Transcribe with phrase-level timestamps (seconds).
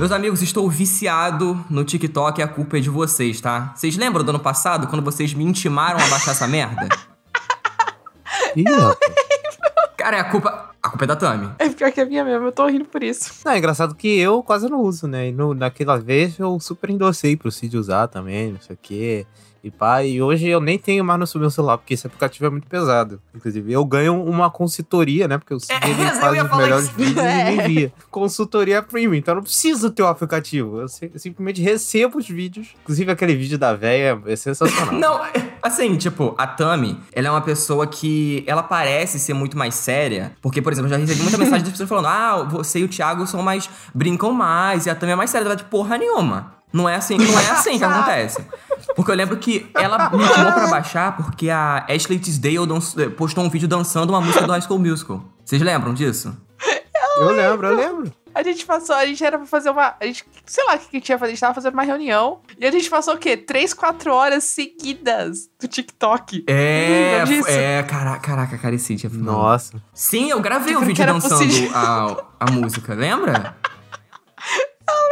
[0.00, 3.74] Meus amigos, estou viciado no TikTok e a culpa é de vocês, tá?
[3.76, 6.88] Vocês lembram do ano passado, quando vocês me intimaram a baixar essa merda?
[8.56, 8.64] Ih.
[9.98, 10.69] Cara, é a culpa.
[11.00, 11.50] Culpa é da Tami.
[11.58, 13.32] É pior que a minha mesmo, eu tô rindo por isso.
[13.44, 15.28] Não, é engraçado que eu quase não uso, né?
[15.28, 19.26] E no, naquela vez eu super endossei pro Cid usar também, não sei o quê.
[19.62, 22.50] E pá, e hoje eu nem tenho mais no meu celular, porque esse aplicativo é
[22.50, 23.20] muito pesado.
[23.34, 25.36] Inclusive, eu ganho uma consultoria, né?
[25.36, 26.94] Porque o Cid É, faz os melhores isso.
[26.94, 27.54] vídeos e me É.
[27.66, 27.92] envia.
[28.10, 30.80] Consultoria premium, então eu não preciso ter o aplicativo.
[30.80, 32.68] Eu, si- eu simplesmente recebo os vídeos.
[32.82, 34.94] Inclusive, aquele vídeo da véia é sensacional.
[34.94, 35.20] Não,
[35.62, 40.32] assim, tipo, a Tami, ela é uma pessoa que ela parece ser muito mais séria.
[40.42, 42.88] Porque, por exemplo, eu já recebi muita mensagem das pessoas falando: ah, você e o
[42.88, 43.68] Thiago são mais.
[43.94, 45.44] brincam mais, e a Tami é mais séria.
[45.44, 46.54] Ela é de porra nenhuma.
[46.72, 48.44] Não é assim, não é assim que acontece.
[48.94, 53.42] Porque eu lembro que ela me chamou pra baixar porque a Ashley Tisdale dan- postou
[53.42, 55.20] um vídeo dançando uma música do High School Musical.
[55.44, 56.32] Vocês lembram disso?
[57.18, 58.12] Eu lembro, eu lembro.
[58.34, 59.94] A gente passou, a gente era pra fazer uma.
[60.00, 61.82] A gente, sei lá o que a gente ia fazer, a gente tava fazendo uma
[61.82, 62.40] reunião.
[62.58, 63.36] E a gente passou o quê?
[63.36, 66.44] Três, quatro horas seguidas do TikTok.
[66.46, 69.10] É, é, caraca, caraca, Caricídia.
[69.12, 69.82] Nossa.
[69.92, 73.56] Sim, eu gravei que vídeo dançando a, a música, lembra?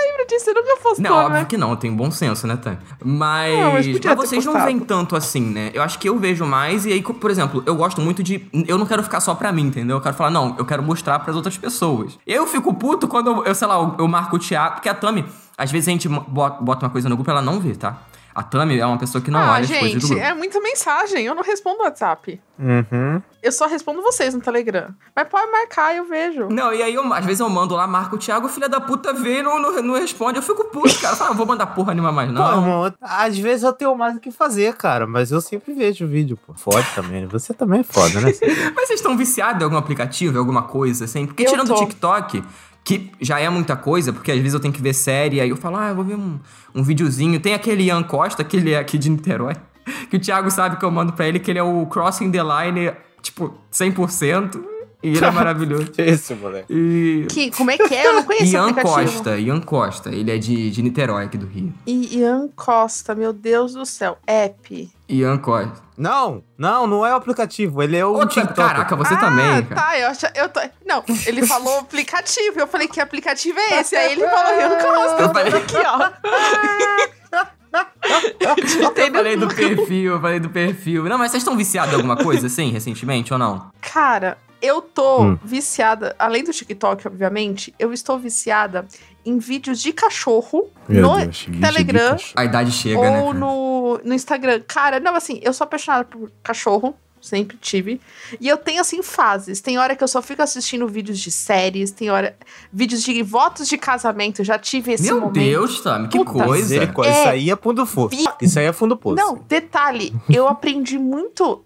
[0.00, 0.44] Lembra disso?
[0.46, 1.44] Você nunca postou, Não, óbvio né?
[1.44, 2.78] que não, tem bom senso, né, Tan?
[3.04, 4.64] Mas, Não, mas mas, vocês não postado.
[4.72, 5.70] veem tanto assim, né?
[5.74, 8.46] Eu acho que eu vejo mais, e aí, por exemplo, eu gosto muito de.
[8.66, 9.96] Eu não quero ficar só pra mim, entendeu?
[9.96, 12.18] Eu quero falar, não, eu quero mostrar pras outras pessoas.
[12.26, 14.94] Eu fico puto quando eu, eu, sei lá, eu, eu marco o Thiago, porque a
[14.94, 15.24] Tami,
[15.56, 17.98] às vezes a gente bota, uma coisa no grupo, ela não vê, tá?
[18.38, 20.22] A Tami é uma pessoa que não ah, olha as coisas do gente, grupo.
[20.22, 21.26] é muita mensagem.
[21.26, 22.40] Eu não respondo WhatsApp.
[22.56, 23.20] Uhum.
[23.42, 24.88] Eu só respondo vocês no Telegram.
[25.14, 26.48] Mas pode marcar, eu vejo.
[26.48, 29.12] Não, e aí eu, às vezes eu mando lá, marco o Thiago, filha da puta
[29.12, 30.38] vê e não, não, não responde.
[30.38, 31.14] Eu fico puto, cara.
[31.14, 32.60] Eu falo, "Ah, vou mandar porra nenhuma mais, Pô, não.
[32.60, 36.08] irmão, às vezes eu tenho mais o que fazer, cara, mas eu sempre vejo o
[36.08, 36.54] vídeo, pô.
[36.54, 37.28] Fode também, né?
[37.32, 38.30] Você também é foda, né?
[38.74, 41.26] Mas vocês estão viciados em algum aplicativo, em alguma coisa, assim?
[41.26, 41.80] Porque Eu tirando o tô.
[41.84, 42.42] TikTok,
[42.88, 45.58] que já é muita coisa, porque às vezes eu tenho que ver série, aí eu
[45.58, 46.40] falo, ah, eu vou ver um,
[46.74, 47.38] um videozinho.
[47.38, 49.52] Tem aquele Ian Costa, que ele é aqui de Niterói,
[50.08, 52.40] que o Thiago sabe que eu mando pra ele, que ele é o Crossing the
[52.42, 54.58] Line, tipo, 100%.
[55.02, 55.92] E ele é maravilhoso.
[55.98, 56.72] Esse, moleque.
[56.72, 57.26] E...
[57.30, 58.06] Que, como é que é?
[58.06, 59.12] Eu não conheço Ian o aplicativo.
[59.12, 60.10] Costa, Ian Costa.
[60.10, 61.72] Ele é de, de Niterói, aqui do Rio.
[61.86, 64.18] Ian Costa, meu Deus do céu.
[64.26, 64.90] App.
[65.08, 65.88] Ian Costa.
[65.96, 68.54] Não, não, não é o aplicativo, ele é o TikTok.
[68.54, 69.80] caraca, você ah, também, cara.
[69.80, 70.60] tá, eu, acha, eu tô...
[70.86, 72.60] Não, ele falou aplicativo.
[72.60, 73.96] Eu falei, que aplicativo é esse?
[73.96, 75.22] Aí ele falou, Ian Costa.
[75.22, 77.48] Eu falei, aqui, ó.
[77.70, 81.04] Eu falei do perfil, eu falei do perfil.
[81.04, 83.70] Não, mas vocês estão viciados em alguma coisa, assim, recentemente, ou não?
[83.80, 85.38] Cara, eu tô Hum.
[85.44, 88.86] viciada, além do TikTok, obviamente, eu estou viciada
[89.24, 92.32] em vídeos de cachorro Meu no Deus, Telegram cachorro.
[92.36, 93.10] A idade chega, ou né?
[93.22, 93.34] cara?
[93.34, 94.62] no, no Instagram.
[94.66, 96.94] Cara, não, assim, eu sou apaixonada por cachorro.
[97.20, 98.00] Sempre tive.
[98.40, 99.60] E eu tenho, assim, fases.
[99.60, 101.90] Tem hora que eu só fico assistindo vídeos de séries.
[101.90, 102.36] Tem hora.
[102.72, 104.44] Vídeos de votos de casamento.
[104.44, 105.34] Já tive esse Meu momento.
[105.34, 106.76] Deus, Tami, que Puta, coisa.
[106.76, 106.84] É.
[106.84, 108.16] Isso aí é fundo poço.
[108.16, 109.16] Vi- Isso aí é fundo poço.
[109.16, 111.64] Não, detalhe, eu aprendi muito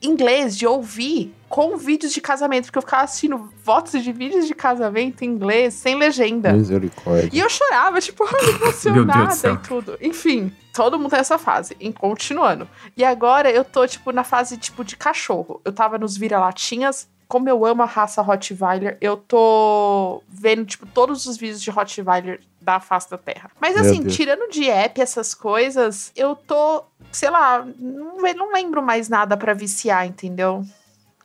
[0.00, 4.54] inglês de ouvir com vídeos de casamento, porque eu ficava assistindo votos de vídeos de
[4.54, 6.50] casamento em inglês, sem legenda.
[6.50, 7.28] Misericórdia.
[7.30, 9.98] E eu chorava, tipo, ai, Meu Deus do emocionada e tudo.
[10.00, 11.76] Enfim, todo mundo tem essa fase.
[11.78, 12.66] E continuando.
[12.96, 15.60] E agora eu tô, tipo, na fase, tipo, de cachorro.
[15.62, 17.06] Eu tava nos vira-latinhas.
[17.28, 22.40] Como eu amo a raça Rottweiler, eu tô vendo, tipo, todos os vídeos de Rottweiler
[22.62, 23.50] da face da Terra.
[23.60, 24.16] Mas Meu assim, Deus.
[24.16, 29.52] tirando de app essas coisas, eu tô, sei lá, não, não lembro mais nada pra
[29.52, 30.64] viciar, entendeu?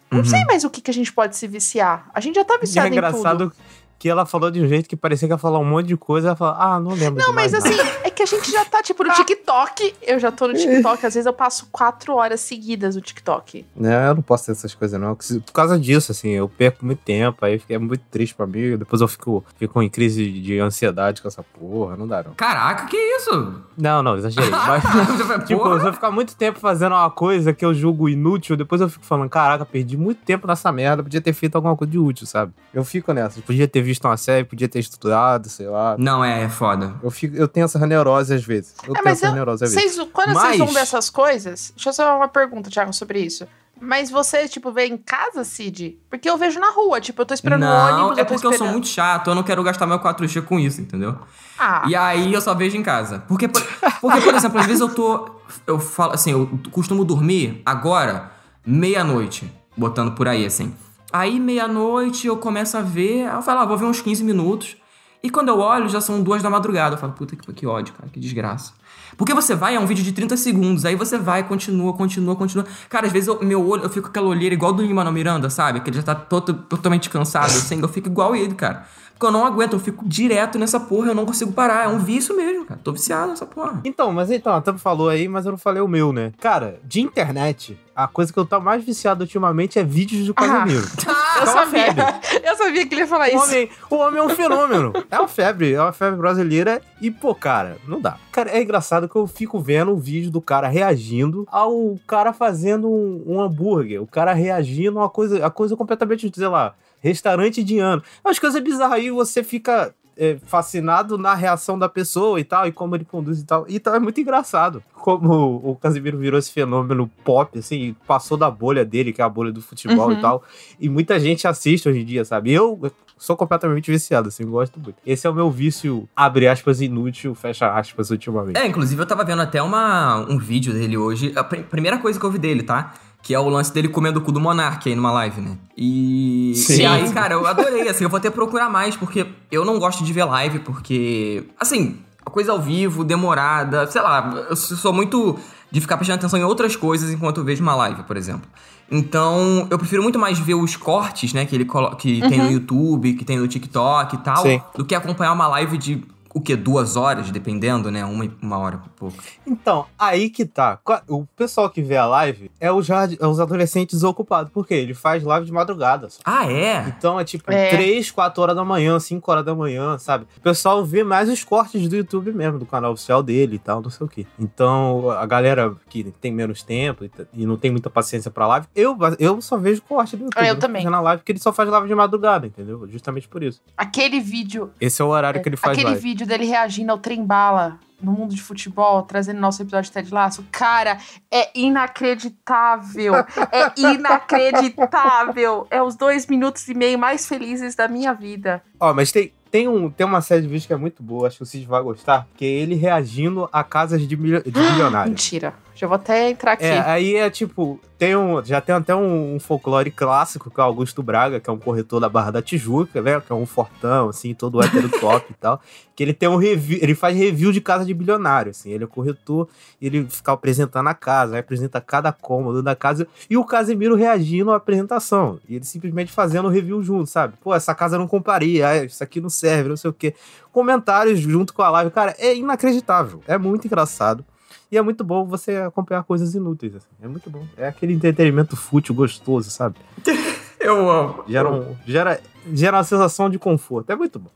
[0.09, 0.25] Não Uhum.
[0.25, 2.09] sei mais o que, que a gente pode se viciar.
[2.13, 3.53] A gente já tá é viciado em tudo.
[4.00, 6.30] Que ela falou de um jeito que parecia que ia falar um monte de coisa.
[6.30, 7.24] Ela falou, ah, não lembro.
[7.24, 7.68] Não, mas nada.
[7.68, 9.96] assim, é que a gente já tá, tipo, no TikTok.
[10.02, 11.06] Eu já tô no TikTok.
[11.06, 13.66] Às vezes eu passo quatro horas seguidas no TikTok.
[13.75, 15.16] Não, eu não posso ter essas coisas, não.
[15.16, 18.78] Por causa disso, assim, eu perco muito tempo, aí é muito triste pra mim.
[18.78, 21.96] Depois eu fico, fico em crise de ansiedade com essa porra.
[21.96, 22.34] Não dá, não.
[22.36, 23.62] Caraca, que isso?
[23.78, 24.50] Não, não, exagerei.
[24.50, 24.84] Mas,
[25.47, 28.90] tipo, se eu ficar muito tempo fazendo uma coisa que eu julgo inútil, depois eu
[28.90, 32.25] fico falando, caraca, perdi muito tempo nessa merda, podia ter feito alguma coisa de útil,
[32.25, 32.54] sabe?
[32.74, 33.42] Eu fico nessa.
[33.42, 35.95] Podia ter visto uma série, podia ter estudado, sei lá.
[35.98, 36.94] Não, é, é foda.
[37.01, 38.75] Eu, fico, eu tenho essa neurose às vezes.
[38.86, 39.95] Eu É, tenho mas essa eu- neurose às vezes.
[39.95, 41.72] Vocês, quando Mas- vocês vão ver essas coisas.
[41.75, 43.48] Deixa eu fazer uma pergunta, Thiago, sobre isso.
[43.80, 46.00] Mas você, tipo, vê em casa, Cid?
[46.10, 48.34] Porque eu vejo na rua, tipo, eu tô esperando o não, ônibus, é eu tô
[48.34, 48.57] porque eu esperando.
[48.57, 51.16] sou muito chato, eu não quero gastar meu 4G com isso, entendeu?
[51.60, 53.24] Ah, E aí eu só vejo em casa.
[53.28, 53.62] Porque, por-
[54.01, 55.30] porque, por exemplo, às vezes eu tô.
[55.68, 58.31] Eu falo assim, eu costumo dormir agora,
[58.66, 60.74] meia-noite, botando por aí, assim.
[61.12, 64.77] Aí, meia-noite, eu começo a ver, eu falo, ah, vou ver uns 15 minutos.
[65.24, 66.95] E quando eu olho, já são duas da madrugada.
[66.95, 68.74] Eu falo, puta que, que ódio, cara, que desgraça.
[69.15, 72.65] Porque você vai, é um vídeo de 30 segundos, aí você vai, continua, continua, continua.
[72.89, 75.50] Cara, às vezes eu, meu olho, eu fico com aquela olheira igual do Lima Miranda,
[75.50, 75.80] sabe?
[75.80, 78.86] Que ele já tá todo, totalmente cansado, assim, eu fico igual ele, cara.
[79.18, 81.86] Porque eu não aguento, eu fico direto nessa porra, eu não consigo parar.
[81.86, 82.80] É um vício mesmo, cara.
[82.84, 83.81] Tô viciado nessa porra.
[83.84, 86.31] Então, mas então, a Tam falou aí, mas eu não falei o meu, né?
[86.40, 90.86] Cara, de internet, a coisa que eu tô mais viciado ultimamente é vídeos do Casemiro.
[91.08, 91.86] Ah, eu é uma sabia.
[91.86, 92.04] febre.
[92.44, 93.44] Eu sabia que ele ia falar O isso.
[93.44, 94.94] homem, o homem é um fenômeno.
[95.10, 96.80] É uma febre, é uma febre brasileira.
[97.02, 98.18] E, pô, cara, não dá.
[98.31, 102.88] Cara, é engraçado que eu fico vendo o vídeo do cara reagindo ao cara fazendo
[102.88, 104.00] um, um hambúrguer.
[104.00, 108.02] O cara reagindo a uma coisa, a coisa completamente, sei lá, restaurante indiano.
[108.24, 112.72] As coisas bizarras aí, você fica é, fascinado na reação da pessoa e tal, e
[112.72, 113.66] como ele conduz e tal.
[113.70, 114.84] Então é muito engraçado.
[114.96, 119.30] Como o Casimiro virou esse fenômeno pop, assim, passou da bolha dele, que é a
[119.30, 120.14] bolha do futebol Uhum.
[120.14, 120.44] e tal.
[120.80, 122.52] E muita gente assiste hoje em dia, sabe?
[122.52, 124.96] Eu sou completamente viciado, assim, gosto muito.
[125.06, 128.58] Esse é o meu vício, abre aspas, inútil, fecha aspas, ultimamente.
[128.58, 131.34] É, inclusive eu tava vendo até uma, um vídeo dele hoje.
[131.36, 132.94] A pr- primeira coisa que eu vi dele, tá?
[133.27, 135.57] Que é o lance dele comendo o cu do Monark aí numa live, né?
[135.75, 136.79] E, Sim.
[136.83, 140.01] e aí, cara, eu adorei, assim, eu vou até procurar mais, porque eu não gosto
[140.01, 145.38] de ver live, porque, assim, a coisa ao vivo, demorada, sei lá, eu sou muito
[145.69, 148.47] de ficar prestando atenção em outras coisas enquanto eu vejo uma live, por exemplo.
[148.89, 152.50] Então, eu prefiro muito mais ver os cortes, né, que ele colo- que tem no
[152.50, 154.62] YouTube, que tem no TikTok e tal, Sim.
[154.74, 156.01] do que acompanhar uma live de
[156.33, 159.18] o que duas horas, dependendo, né, uma, uma hora e pouco.
[159.45, 160.79] Então, aí que tá.
[161.07, 164.51] O pessoal que vê a live é os, é os adolescentes ocupados.
[164.51, 164.75] Por quê?
[164.75, 166.09] Ele faz live de madrugada.
[166.09, 166.19] só.
[166.25, 166.88] Ah, é?
[166.88, 167.69] Então é tipo É.
[167.69, 170.25] 3, 4 horas da manhã, 5 horas da manhã, sabe?
[170.38, 173.81] O pessoal vê mais os cortes do YouTube mesmo, do canal oficial dele e tal,
[173.81, 174.25] não sei o quê.
[174.39, 178.97] Então, a galera que tem menos tempo e, não tem muita paciência pra live, eu,
[179.19, 180.41] eu só vejo corte do YouTube.
[180.44, 180.81] Ah, eu não também.
[180.81, 182.88] vejo na live, porque ele só faz live de madrugada, entendeu?
[182.89, 183.62] Justamente por isso.
[183.75, 186.01] Aquele vídeo, Esse é o horário que ele faz aquele live.
[186.01, 190.14] vídeo dele reagindo ao trem bala no mundo de futebol, trazendo nosso episódio de Ted
[190.14, 190.98] Laço, cara,
[191.31, 193.16] é inacreditável.
[193.52, 195.68] é inacreditável.
[195.69, 198.62] É os dois minutos e meio mais felizes da minha vida.
[198.80, 201.38] Ó, mas tem, tem, um, tem uma série de vídeos que é muito boa, acho
[201.38, 205.10] que o Cid vai gostar, que é ele reagindo a casas de, milio- de bilionários.
[205.10, 205.54] Mentira.
[205.77, 206.65] Já vou até entrar aqui.
[206.65, 210.63] É, aí é tipo, tem um, já tem até um, um folclore clássico, que é
[210.63, 213.21] o Augusto Braga, que é um corretor da Barra da Tijuca, né?
[213.21, 215.62] Que é um fortão, assim, todo hétero top e tal.
[215.95, 218.71] Que ele tem um review, ele faz review de casa de bilionário, assim.
[218.71, 219.47] Ele é corretor,
[219.79, 224.51] ele fica apresentando a casa, aí apresenta cada cômodo da casa, e o Casemiro reagindo
[224.51, 225.39] à apresentação.
[225.47, 227.35] E ele simplesmente fazendo o review junto, sabe?
[227.39, 230.15] Pô, essa casa não compraria, ah, isso aqui não serve, não sei o quê.
[230.51, 233.21] Comentários junto com a live, cara, é inacreditável.
[233.27, 234.25] É muito engraçado.
[234.72, 236.88] E é muito bom você acompanhar coisas inúteis, assim.
[237.02, 237.46] É muito bom.
[237.58, 239.76] É aquele entretenimento fútil, gostoso, sabe?
[240.60, 241.24] Eu amo.
[241.28, 242.20] Gera, um- gera,
[242.54, 243.90] gera uma sensação de conforto.
[243.92, 244.30] É muito bom.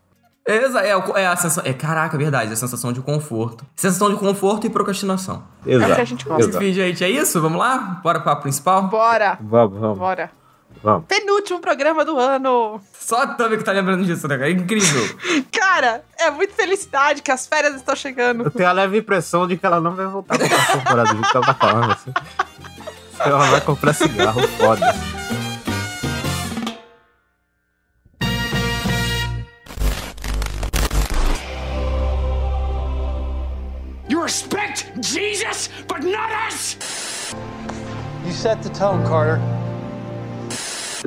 [0.46, 1.64] É, é, é a sensação.
[1.66, 3.66] É, caraca, verdade, a sensação de conforto.
[3.76, 5.44] Sensação de conforto e procrastinação.
[5.66, 6.06] É o que a Exato.
[6.06, 6.44] gente gosta.
[6.44, 6.64] Exato.
[6.64, 7.40] Enfim, gente, é isso?
[7.42, 8.00] Vamos lá?
[8.04, 8.84] Bora pra principal?
[8.88, 10.32] Bora, Vamos, vamos, bora.
[10.84, 11.06] Vamos.
[11.08, 12.82] Penúltimo programa do ano.
[12.94, 14.50] Só a Tami que tá lembrando disso, né, cara?
[14.50, 15.18] É incrível.
[15.52, 18.44] Cara, é muita felicidade que as férias estão chegando.
[18.44, 21.38] Eu tenho a leve impressão de que ela não vai voltar pra temporada, do que
[21.38, 22.14] ela tá falando, assim.
[23.20, 24.96] Ela vai comprar cigarro, foda.
[34.08, 36.78] You respect Jesus, but not us!
[38.26, 39.61] You set the tone, Carter.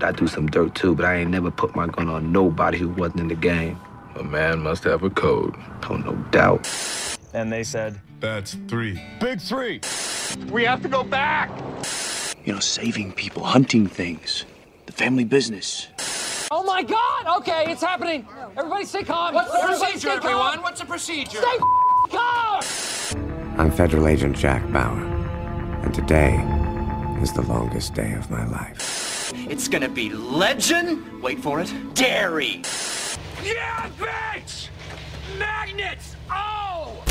[0.02, 2.89] I do some dirt too, but I ain't never put my gun on nobody who
[2.89, 3.79] wasn't in the game.
[4.17, 5.55] A man must have a code.
[5.89, 6.69] Oh, no doubt.
[7.32, 9.01] And they said, That's three.
[9.20, 9.81] Big three.
[10.51, 11.51] We have to go back!
[12.44, 14.44] You know, saving people, hunting things,
[14.86, 15.89] the family business.
[16.51, 17.39] Oh my God!
[17.39, 18.27] Okay, it's happening.
[18.56, 19.34] Everybody stay calm.
[19.34, 20.63] What's the Everybody stay calm.
[20.63, 21.39] What's the procedure?
[21.41, 21.58] Stay
[22.10, 22.63] calm.
[23.58, 25.05] I'm Federal Agent Jack Bauer,
[25.84, 26.34] and today
[27.22, 29.14] is the longest day of my life.
[29.46, 31.03] It's gonna be legend.
[31.22, 31.70] Wait for it.
[31.94, 32.63] Dairy.
[33.44, 34.70] Yeah, bitch!
[35.39, 36.17] Magnets!
[36.31, 37.03] Oh!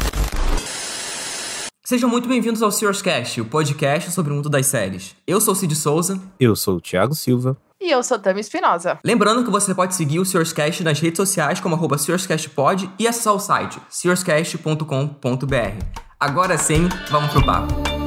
[1.84, 5.16] Sejam muito bem-vindos ao Sears Cast, o podcast sobre o mundo das séries.
[5.28, 6.20] Eu sou o Cid Souza.
[6.40, 7.56] Eu sou o Thiago Silva.
[7.80, 8.98] E eu sou Tami Espinosa.
[9.06, 13.08] Lembrando que você pode seguir o Sears Cast nas redes sociais como arroba SearsCastPod e
[13.08, 15.86] acessar o site searscast.com.br.
[16.20, 18.03] Agora sim, vamos pro papo.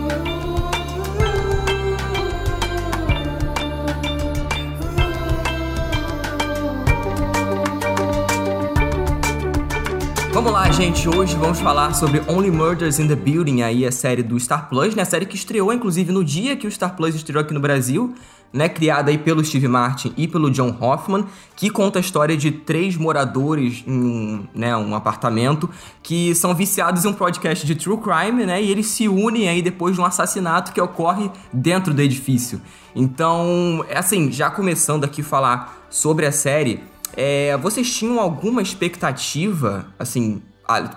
[10.46, 11.08] Vamos lá, gente.
[11.08, 14.94] Hoje vamos falar sobre Only Murders in the Building, aí a série do Star Plus,
[14.94, 15.02] né?
[15.02, 18.14] A série que estreou, inclusive, no dia que o Star Plus estreou aqui no Brasil,
[18.52, 18.68] né?
[18.68, 21.26] Criada aí pelo Steve Martin e pelo John Hoffman,
[21.56, 25.68] que conta a história de três moradores em um, né, um apartamento
[26.00, 28.62] que são viciados em um podcast de true crime, né?
[28.62, 32.62] E eles se unem aí depois de um assassinato que ocorre dentro do edifício.
[32.94, 36.84] Então, assim, já começando aqui a falar sobre a série,
[37.16, 40.42] é, vocês tinham alguma expectativa, assim,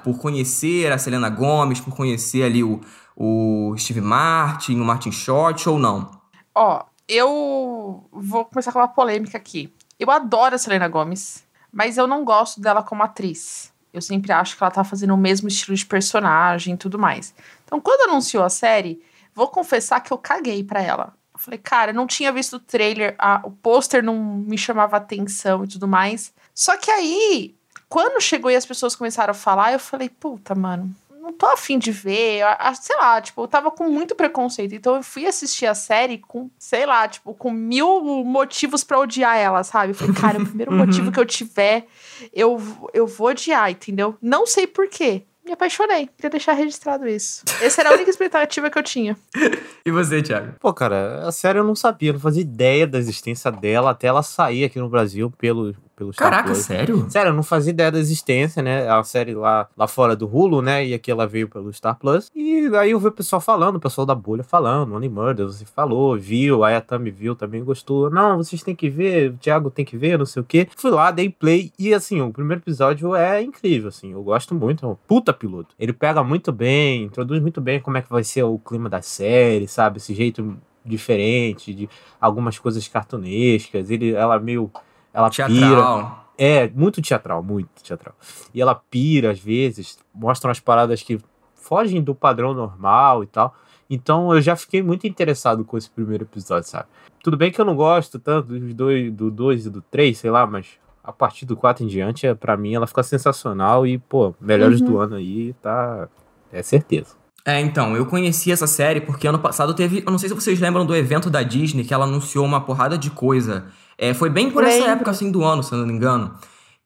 [0.03, 2.81] por conhecer a Selena Gomes, por conhecer ali o,
[3.15, 6.11] o Steve Martin, o Martin Short ou não?
[6.53, 9.73] Ó, eu vou começar com uma polêmica aqui.
[9.99, 13.71] Eu adoro a Selena Gomes, mas eu não gosto dela como atriz.
[13.93, 17.33] Eu sempre acho que ela tá fazendo o mesmo estilo de personagem e tudo mais.
[17.65, 19.01] Então, quando anunciou a série,
[19.33, 21.13] vou confessar que eu caguei pra ela.
[21.39, 25.63] Eu falei, cara, não tinha visto o trailer, a, o pôster não me chamava atenção
[25.63, 26.33] e tudo mais.
[26.53, 27.55] Só que aí,
[27.87, 31.79] quando chegou e as pessoas começaram a falar, eu falei, puta, mano, não tô afim
[31.79, 32.43] de ver.
[32.81, 34.75] Sei lá, tipo, eu tava com muito preconceito.
[34.75, 39.37] Então eu fui assistir a série com, sei lá, tipo, com mil motivos para odiar
[39.37, 39.91] ela, sabe?
[39.91, 41.87] Eu falei, cara, o primeiro motivo que eu tiver,
[42.33, 42.61] eu,
[42.93, 44.17] eu vou odiar, entendeu?
[44.21, 46.07] Não sei por quê me apaixonei.
[46.15, 47.43] Queria deixar registrado isso.
[47.61, 49.17] Essa era a única expectativa que eu tinha.
[49.85, 50.53] e você, Thiago?
[50.59, 54.07] Pô, cara, a série eu não sabia, eu não fazia ideia da existência dela até
[54.07, 57.05] ela sair aqui no Brasil pelo, pelo Caraca, sério?
[57.09, 58.89] Sério, eu não fazia ideia da existência, né?
[58.89, 60.85] A série lá, lá fora do Hulu, né?
[60.85, 62.31] E aqui ela veio pelo Star Plus.
[62.33, 65.65] E aí eu vi o pessoal falando, o pessoal da bolha falando, Only Murder, você
[65.65, 68.09] falou, viu, aí a Tami viu, também gostou.
[68.09, 70.69] Não, vocês têm que ver, o Thiago tem que ver, não sei o quê.
[70.77, 74.13] Fui lá, dei play e assim, o primeiro episódio é incrível, assim.
[74.13, 75.75] Eu gosto muito, é um puta piloto.
[75.77, 79.01] Ele pega muito bem, introduz muito bem como é que vai ser o clima da
[79.01, 79.97] série, sabe?
[79.97, 81.89] Esse jeito diferente, de
[82.21, 83.91] algumas coisas cartunescas.
[83.91, 84.71] Ele, ela meio
[85.13, 85.57] ela Teatral.
[85.57, 86.19] pira.
[86.37, 88.15] É, muito teatral, muito teatral.
[88.53, 91.19] E ela pira às vezes, mostra umas paradas que
[91.53, 93.53] fogem do padrão normal e tal.
[93.89, 96.85] Então eu já fiquei muito interessado com esse primeiro episódio, sabe?
[97.21, 100.31] Tudo bem que eu não gosto tanto dos dois, do 2 e do 3, sei
[100.31, 100.67] lá, mas
[101.03, 104.79] a partir do 4 em diante, é, para mim, ela fica sensacional e, pô, melhores
[104.79, 104.87] uhum.
[104.87, 106.07] do ano aí, tá.
[106.51, 107.15] É certeza.
[107.45, 110.03] É, então, eu conheci essa série porque ano passado teve.
[110.05, 112.97] Eu não sei se vocês lembram do evento da Disney que ela anunciou uma porrada
[112.97, 113.65] de coisa
[113.99, 116.33] é, foi bem por essa época, assim, do ano, se eu não me engano.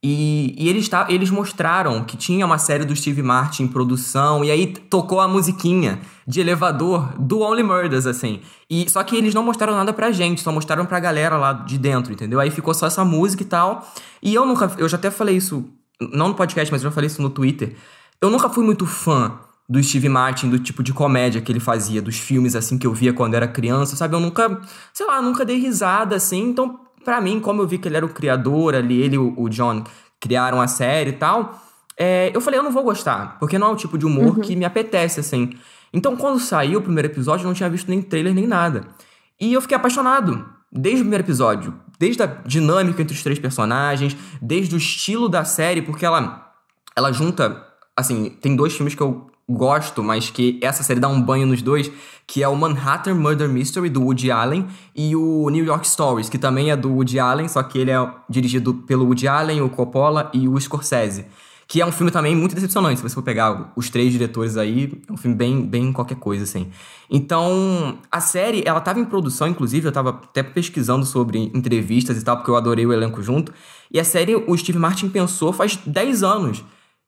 [0.06, 4.44] E, e eles, tá, eles mostraram que tinha uma série do Steve Martin em produção,
[4.44, 8.42] e aí tocou a musiquinha de elevador do Only Murders, assim.
[8.70, 11.78] E, só que eles não mostraram nada pra gente, só mostraram pra galera lá de
[11.78, 12.40] dentro, entendeu?
[12.40, 13.88] Aí ficou só essa música e tal.
[14.22, 14.72] E eu nunca.
[14.78, 15.64] Eu já até falei isso,
[16.12, 17.76] não no podcast, mas eu já falei isso no Twitter.
[18.20, 19.40] Eu nunca fui muito fã
[19.70, 22.94] do Steve Martin, do tipo de comédia que ele fazia, dos filmes assim que eu
[22.94, 24.16] via quando era criança, sabe?
[24.16, 24.60] Eu nunca,
[24.94, 28.06] sei lá, nunca dei risada assim, então para mim, como eu vi que ele era
[28.06, 29.84] o criador ali, ele e o, John
[30.20, 31.62] criaram a série e tal,
[31.98, 34.42] é, eu falei, eu não vou gostar, porque não é o tipo de humor uhum.
[34.42, 35.52] que me apetece, assim.
[35.94, 38.88] Então, quando saiu o primeiro episódio, eu não tinha visto nem trailer nem nada.
[39.40, 41.74] E eu fiquei apaixonado, desde o primeiro episódio.
[42.00, 46.52] Desde a dinâmica entre os três personagens, desde o estilo da série, porque ela,
[46.96, 47.68] ela junta.
[47.96, 51.62] Assim, tem dois filmes que eu gosto, mas que essa série dá um banho nos
[51.62, 51.92] dois,
[52.26, 56.38] que é o Manhattan Murder Mystery do Woody Allen e o New York Stories, que
[56.38, 60.32] também é do Woody Allen, só que ele é dirigido pelo Woody Allen, o Coppola
[60.34, 61.26] e o Scorsese.
[61.68, 65.02] Que é um filme também muito decepcionante, se você for pegar os três diretores aí,
[65.08, 66.70] é um filme bem, bem qualquer coisa, assim.
[67.10, 72.24] Então, a série, ela tava em produção, inclusive, eu tava até pesquisando sobre entrevistas e
[72.24, 73.54] tal, porque eu adorei o elenco junto.
[73.92, 76.64] E a série, o Steve Martin pensou faz 10 anos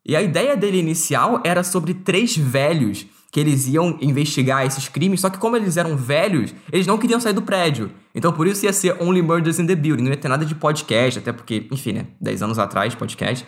[0.05, 5.19] e a ideia dele inicial era sobre três velhos que eles iam investigar esses crimes,
[5.19, 7.91] só que como eles eram velhos, eles não queriam sair do prédio.
[8.13, 10.55] Então por isso ia ser Only Murders in the Building, não ia ter nada de
[10.55, 13.45] podcast, até porque, enfim, né, 10 anos atrás, podcast.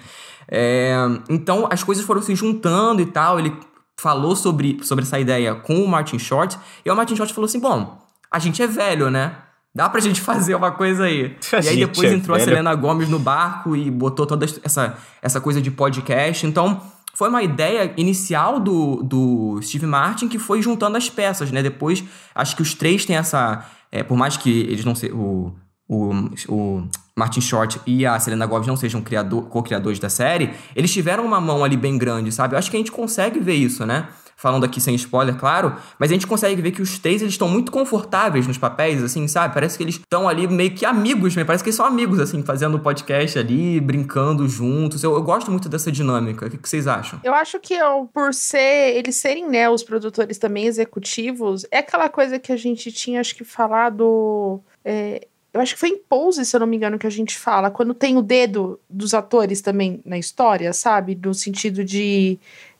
[0.49, 0.93] É,
[1.29, 3.53] então as coisas foram se juntando e tal, ele
[3.97, 7.59] falou sobre, sobre essa ideia com o Martin Short, e o Martin Short falou assim,
[7.59, 7.97] bom,
[8.29, 9.37] a gente é velho, né?
[9.77, 11.37] Dá pra gente fazer uma coisa aí.
[11.53, 12.49] A e aí depois é entrou velho.
[12.49, 16.47] a Selena Gomes no barco e botou toda essa, essa coisa de podcast.
[16.47, 16.81] Então,
[17.13, 21.61] foi uma ideia inicial do, do Steve Martin que foi juntando as peças, né?
[21.61, 22.03] Depois,
[22.33, 23.63] acho que os três têm essa.
[23.91, 25.15] É, por mais que eles não sejam.
[25.15, 25.55] O,
[25.87, 26.11] o,
[26.49, 29.03] o Martin Short e a Selena Gomez não sejam
[29.47, 32.55] co-criadores da série, eles tiveram uma mão ali bem grande, sabe?
[32.55, 34.07] Eu acho que a gente consegue ver isso, né?
[34.37, 37.49] Falando aqui sem spoiler, claro, mas a gente consegue ver que os três eles estão
[37.49, 39.51] muito confortáveis nos papéis, assim, sabe?
[39.51, 41.43] Parece que eles estão ali meio que amigos, né?
[41.43, 45.03] parece que eles são amigos, assim, fazendo podcast ali, brincando juntos.
[45.03, 46.45] Eu, eu gosto muito dessa dinâmica.
[46.45, 47.19] O que, que, vocês acham?
[47.23, 52.07] Eu acho que eu, por ser eles serem, né, os produtores também executivos, é aquela
[52.07, 54.61] coisa que a gente tinha, acho que, falado.
[54.85, 57.35] É, Eu acho que foi em Pose, se eu não me engano, que a gente
[57.35, 61.19] fala, quando tem o dedo dos atores também na história, sabe?
[61.19, 62.37] No sentido de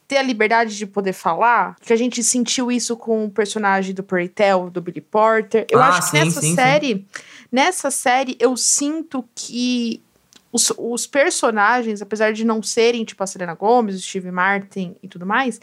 [0.08, 4.02] ter a liberdade de poder falar, que a gente sentiu isso com o personagem do
[4.02, 5.66] Purtel, do Billy Porter.
[5.70, 6.54] Eu Ah, acho que sim, nessa sim, sim.
[6.56, 7.06] série,
[7.52, 10.02] nessa série eu sinto que
[10.50, 15.06] os, os personagens, apesar de não serem tipo a Selena Gomez, o Steve Martin e
[15.08, 15.60] tudo mais,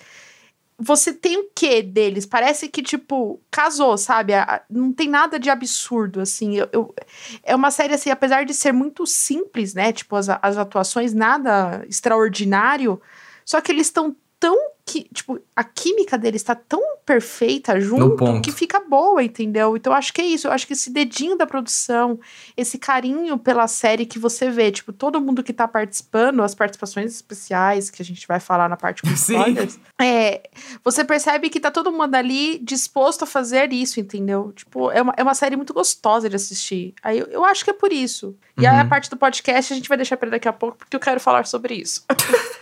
[0.78, 2.26] você tem o quê deles?
[2.26, 4.34] Parece que, tipo, casou, sabe?
[4.70, 6.56] Não tem nada de absurdo, assim.
[6.58, 6.96] Eu, eu-
[7.44, 9.94] é uma série, assim, apesar de ser muito simples, né?
[9.94, 13.02] Tipo, as, as atuações, nada extraordinário.
[13.46, 14.56] Só que eles estão tão.
[14.88, 19.76] Que, tipo, a química deles tá tão perfeita junto que fica boa, entendeu?
[19.76, 20.46] Então, eu acho que é isso.
[20.48, 22.20] Eu acho que esse dedinho da produção,
[22.56, 27.12] esse carinho pela série que você vê, tipo, todo mundo que tá participando, as participações
[27.16, 30.48] especiais que a gente vai falar na parte com spoilers, é,
[30.84, 34.52] você percebe que tá todo mundo ali disposto a fazer isso, entendeu?
[34.56, 36.94] Tipo, é uma, é uma série muito gostosa de assistir.
[37.02, 38.38] Aí eu, eu acho que é por isso.
[38.56, 38.90] E aí a Uhum.
[38.90, 41.48] parte do podcast a gente vai deixar pra daqui a pouco, porque eu quero falar
[41.48, 42.06] sobre isso.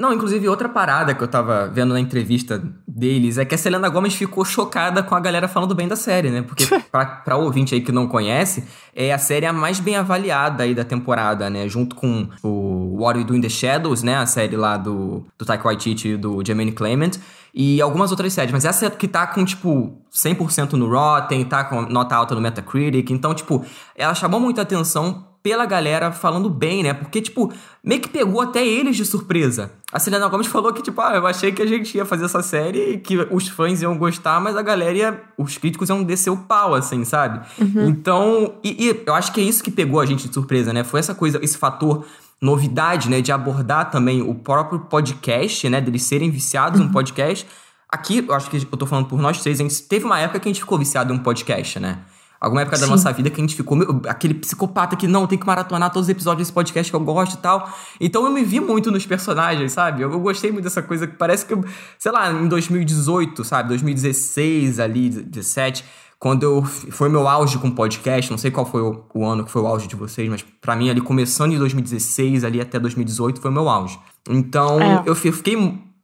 [0.00, 3.88] Não, inclusive, outra parada que eu tava vendo na entrevista deles é que a Selena
[3.88, 6.40] Gomez ficou chocada com a galera falando bem da série, né?
[6.42, 8.62] Porque, pra, pra ouvinte aí que não conhece,
[8.94, 11.68] é a série a mais bem avaliada aí da temporada, né?
[11.68, 14.16] Junto com o What We Do in the Shadows, né?
[14.18, 17.18] A série lá do, do Taika Waititi e do Jermaine Clement.
[17.52, 21.82] E algumas outras séries, mas essa que tá com, tipo, 100% no Rotten, tá com
[21.82, 23.10] nota alta no Metacritic.
[23.10, 23.64] Então, tipo,
[23.96, 26.92] ela chamou muita atenção pela galera falando bem, né?
[26.92, 27.52] Porque, tipo,
[27.82, 29.72] meio que pegou até eles de surpresa.
[29.92, 32.42] A Selena Gomez falou que, tipo, ah, eu achei que a gente ia fazer essa
[32.42, 36.30] série e que os fãs iam gostar, mas a galera ia, os críticos iam descer
[36.30, 37.46] o pau, assim, sabe?
[37.88, 40.84] Então, e, e eu acho que é isso que pegou a gente de surpresa, né?
[40.84, 42.04] Foi essa coisa, esse fator
[42.40, 43.20] novidade, né?
[43.20, 45.80] De abordar também o próprio podcast, né?
[45.80, 47.46] Deles serem viciados no podcast.
[47.88, 50.40] Aqui, eu acho que eu tô falando por nós três, a gente teve uma época
[50.40, 52.00] que a gente ficou viciado em um podcast, né?
[52.40, 52.90] Alguma época da Sim.
[52.92, 56.06] nossa vida que a gente ficou meu, aquele psicopata que não tem que maratonar todos
[56.06, 57.68] os episódios desse podcast que eu gosto e tal.
[58.00, 60.02] Então eu me vi muito nos personagens, sabe?
[60.02, 61.64] Eu, eu gostei muito dessa coisa que parece que, eu,
[61.98, 63.68] sei lá, em 2018, sabe?
[63.70, 65.84] 2016 ali, 17,
[66.18, 69.50] quando eu foi meu auge com podcast, não sei qual foi o, o ano que
[69.50, 73.40] foi o auge de vocês, mas pra mim ali começando em 2016 ali até 2018
[73.40, 73.98] foi meu auge.
[74.28, 75.02] Então É.
[75.06, 75.56] eu fi- fiquei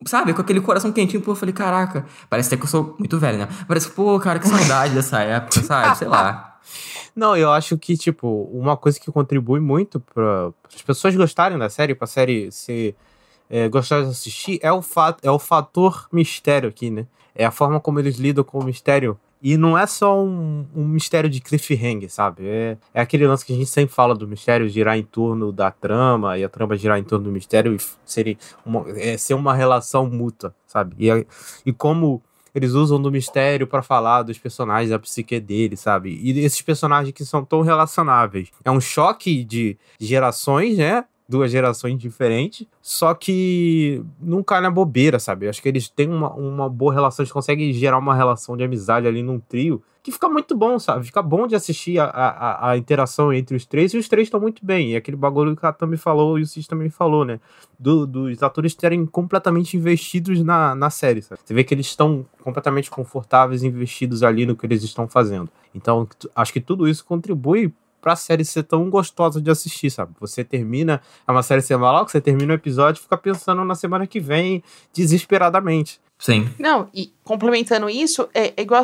[0.06, 3.18] Sabe, com aquele coração quentinho, pô, eu falei, caraca, parece até que eu sou muito
[3.18, 3.48] velho, né?
[3.66, 5.96] Parece, pô, cara, que saudade dessa época, sabe?
[5.96, 6.58] Sei lá.
[7.14, 11.70] Não, eu acho que, tipo, uma coisa que contribui muito para as pessoas gostarem da
[11.70, 12.96] série, pra série ser
[13.48, 17.06] é, gostar de assistir, é o, fa é o fator mistério aqui, né?
[17.34, 19.18] É a forma como eles lidam com o mistério.
[19.44, 22.46] E não é só um, um mistério de cliffhanger, sabe?
[22.46, 25.70] É, é aquele lance que a gente sempre fala do mistério girar em torno da
[25.70, 29.52] trama e a trama girar em torno do mistério e ser uma, é, ser uma
[29.52, 30.96] relação mútua, sabe?
[30.98, 31.26] E,
[31.66, 32.22] e como
[32.54, 36.18] eles usam do mistério pra falar dos personagens, da psique deles, sabe?
[36.22, 38.48] E esses personagens que são tão relacionáveis.
[38.64, 41.04] É um choque de gerações, né?
[41.26, 45.48] Duas gerações diferentes, só que não cai na bobeira, sabe?
[45.48, 49.06] Acho que eles têm uma, uma boa relação, eles conseguem gerar uma relação de amizade
[49.06, 51.06] ali num trio, que fica muito bom, sabe?
[51.06, 54.38] Fica bom de assistir a, a, a interação entre os três, e os três estão
[54.38, 54.92] muito bem.
[54.92, 57.40] E aquele bagulho que a Tami falou e o Cis também falou, né?
[57.78, 61.40] Do- dos atores terem completamente investidos na, na série, sabe?
[61.42, 65.48] Você vê que eles estão completamente confortáveis, investidos ali no que eles estão fazendo.
[65.74, 66.06] Então,
[66.36, 67.72] acho que tudo isso contribui
[68.04, 70.12] pra série ser tão gostosa de assistir, sabe?
[70.20, 73.74] Você termina, é uma série semanal que você termina o episódio e fica pensando na
[73.74, 74.62] semana que vem
[74.92, 75.98] desesperadamente.
[76.18, 76.48] Sim.
[76.58, 78.82] Não, e complementando isso, é, é igual.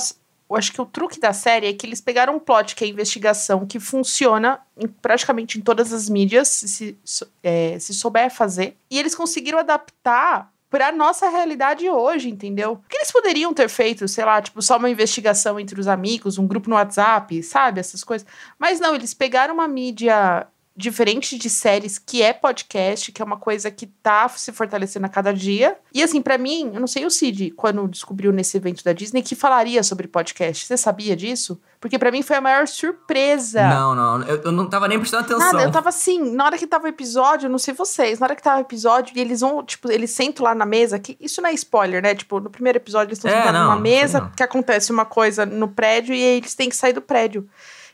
[0.49, 2.87] Eu acho que o truque da série é que eles pegaram um plot que é
[2.87, 8.31] a investigação, que funciona em- praticamente em todas as mídias, se, se, é, se souber
[8.35, 12.77] fazer, e eles conseguiram adaptar pra nossa realidade hoje, entendeu?
[12.77, 16.47] Porque eles poderiam ter feito, sei lá, tipo, só uma investigação entre os amigos, um
[16.47, 17.81] grupo no WhatsApp, sabe?
[17.81, 18.27] Essas coisas.
[18.57, 20.47] Mas não, eles pegaram uma mídia
[20.81, 25.09] diferente de séries, que é podcast, que é uma coisa que tá se fortalecendo a
[25.09, 25.77] cada dia.
[25.93, 29.23] E assim, pra mim, eu não sei o Cid, quando descobriu nesse evento da Disney,
[29.23, 30.67] que falaria sobre podcast.
[30.67, 31.61] Você sabia disso?
[31.79, 33.63] Porque pra mim foi a maior surpresa.
[33.69, 35.53] Não, não, eu, eu não tava nem prestando atenção.
[35.53, 38.27] Nada, eu tava assim, na hora que tava o episódio, eu não sei vocês, na
[38.27, 41.17] hora que tava o episódio, e eles vão, tipo, eles sentam lá na mesa, que
[41.21, 42.15] isso não é spoiler, né?
[42.15, 44.31] Tipo, no primeiro episódio eles estão É, sentados numa mesa, não.
[44.33, 47.49] que acontece uma coisa no prédio, e aí eles têm que sair do prédio.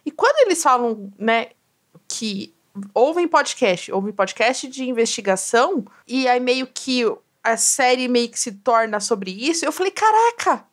[0.05, 1.49] E quando eles falam, né,
[2.09, 2.55] que
[2.95, 7.03] ouvem podcast, ouvem podcast de investigação, e aí meio que
[7.43, 10.67] a série meio que se torna sobre isso, eu falei, caraca,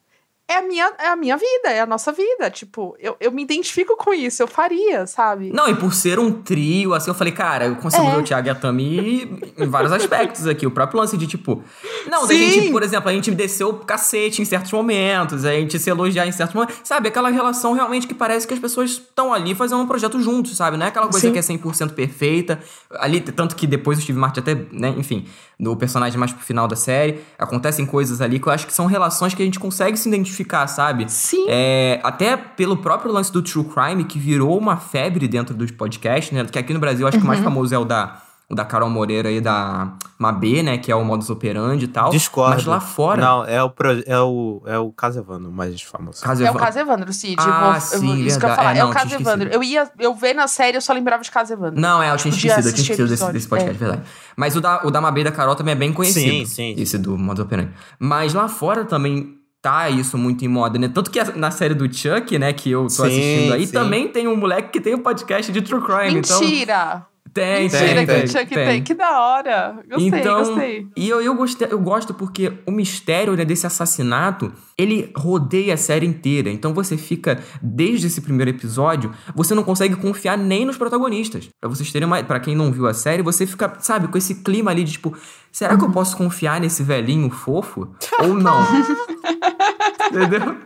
[0.54, 2.50] é a minha, é a minha vida, é a nossa vida.
[2.52, 5.52] Tipo, eu, eu me identifico com isso, eu faria, sabe?
[5.54, 8.12] Não, e por ser um trio, assim, eu falei, cara, eu consigo É.
[8.12, 10.66] ver o Thiago e a Tami em vários aspectos aqui.
[10.66, 11.63] O próprio lance de, tipo...
[12.10, 12.38] Não, Sim.
[12.38, 16.28] gente, por exemplo, a gente desceu o cacete em certos momentos, a gente se elogiar
[16.28, 16.78] em certos momentos.
[16.84, 20.56] Sabe, aquela relação realmente que parece que as pessoas estão ali fazendo um projeto juntos,
[20.56, 20.78] sabe?
[20.78, 21.34] Não é aquela coisa Sim.
[21.34, 22.60] que é 100% perfeita.
[22.92, 25.26] Ali, tanto que depois o Steve Martin até, né, enfim,
[25.60, 28.86] no personagem mais pro final da série, acontecem coisas ali que eu acho que são
[28.88, 31.10] relações que a gente consegue se identificar, sabe?
[31.12, 31.46] Sim.
[31.48, 36.32] É, até pelo próprio lance do True Crime, que virou uma febre dentro dos podcasts,
[36.32, 36.44] né?
[36.46, 37.46] Que aqui no Brasil, acho que o mais Uhum.
[37.46, 38.23] famoso é o da,
[38.54, 40.78] o da Carol Moreira e da Mabê, né?
[40.78, 42.10] Que é o modus operandi e tal.
[42.12, 42.56] Discordo.
[42.56, 43.22] Mas lá fora...
[43.22, 46.22] Não, é o, pro- é o, é o Casevano mais famoso.
[46.24, 47.36] Caso É o Caso Evandro, Cid.
[47.39, 48.76] Ah, eu vou, eu sim, vou- isso que eu ia falar.
[48.76, 49.16] É, É, não, o tinha Caso.
[49.22, 49.50] Evandro.
[49.50, 51.80] Eu ia, eu ver na série, eu só lembrava de Caso Evandro.
[51.82, 53.78] Não, é, eu tinha esquecido, eu tinha esquecido desse, desse podcast, é.
[53.80, 54.04] verdade.
[54.38, 56.30] Mas o da, o da Mabê e da Carol também é bem conhecido.
[56.30, 56.76] Sim, sim.
[56.78, 57.72] Esse do modus operandi.
[58.00, 60.89] Mas lá fora também tá isso muito em moda, né?
[60.94, 63.72] Tanto que na série do Chuck, né, que eu tô Sim, assistindo aí, sim.
[63.74, 66.20] também tem um moleque que tem um podcast de True Crime.
[66.20, 67.06] Então, Mentira!
[67.34, 68.84] Tem, Mentira tem, que tem, o Chuck tem.
[68.84, 69.84] Que da hora.
[69.89, 70.88] Gostei, então, gostei.
[70.96, 75.78] E eu, eu, gostei, eu gosto porque o mistério né, desse assassinato, ele rodeia a
[75.78, 76.52] série inteira.
[76.52, 81.50] Então você fica, desde esse primeiro episódio, você não consegue confiar nem nos protagonistas.
[81.60, 82.24] Pra vocês terem uma.
[82.24, 85.17] Pra quem não viu a série, você fica, sabe, com esse clima ali de tipo,
[85.52, 87.89] será que eu posso confiar nesse velhinho fofo?
[88.22, 88.62] Ou não?
[90.12, 90.58] Entendeu?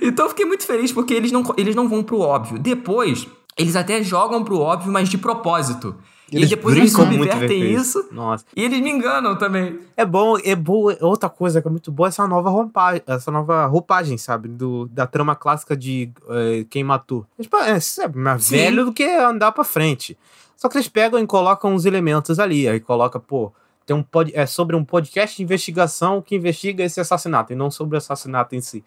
[0.00, 2.58] Então eu fiquei muito feliz porque eles não, eles não vão pro óbvio.
[2.58, 5.96] Depois, eles até jogam pro óbvio, mas de propósito.
[6.30, 8.08] Eles e depois eles subvertem isso.
[8.10, 8.44] Nossa.
[8.54, 9.78] E eles me enganam também.
[9.96, 10.96] É bom, é boa.
[11.00, 14.48] Outra coisa que é muito boa é essa nova roupagem, essa nova roupagem, sabe?
[14.48, 17.24] Do, da trama clássica de eh, quem matou.
[17.38, 18.56] É, Tipo, é, é mais Sim.
[18.56, 20.18] velho do que andar pra frente.
[20.56, 22.68] Só que eles pegam e colocam uns elementos ali.
[22.68, 23.52] Aí coloca, pô,
[23.84, 27.70] tem um pod, é sobre um podcast de investigação que investiga esse assassinato e não
[27.70, 28.82] sobre o assassinato em si.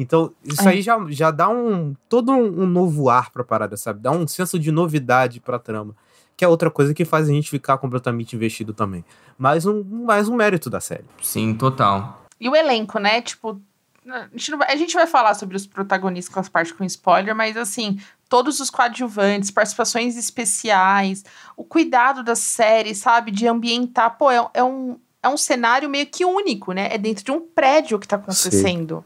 [0.00, 0.72] Então, isso É.
[0.72, 4.00] aí já, já dá um todo um, um novo ar pra parada, sabe?
[4.00, 5.94] Dá um senso de novidade pra trama.
[6.34, 9.04] Que é outra coisa que faz a gente ficar completamente investido também.
[9.36, 11.04] Mais um, mais um mérito da série.
[11.20, 12.24] Sim, total.
[12.40, 13.20] E o elenco, né?
[13.20, 13.60] Tipo,
[14.08, 16.82] a gente, não vai, a gente vai falar sobre os protagonistas com as partes com
[16.84, 21.22] spoiler, mas assim, todos os coadjuvantes, participações especiais,
[21.58, 23.30] o cuidado da série, sabe?
[23.30, 24.16] De ambientar.
[24.16, 26.88] Pô, é, é um, é um cenário meio que único, né?
[26.90, 29.04] É dentro de um prédio que tá acontecendo.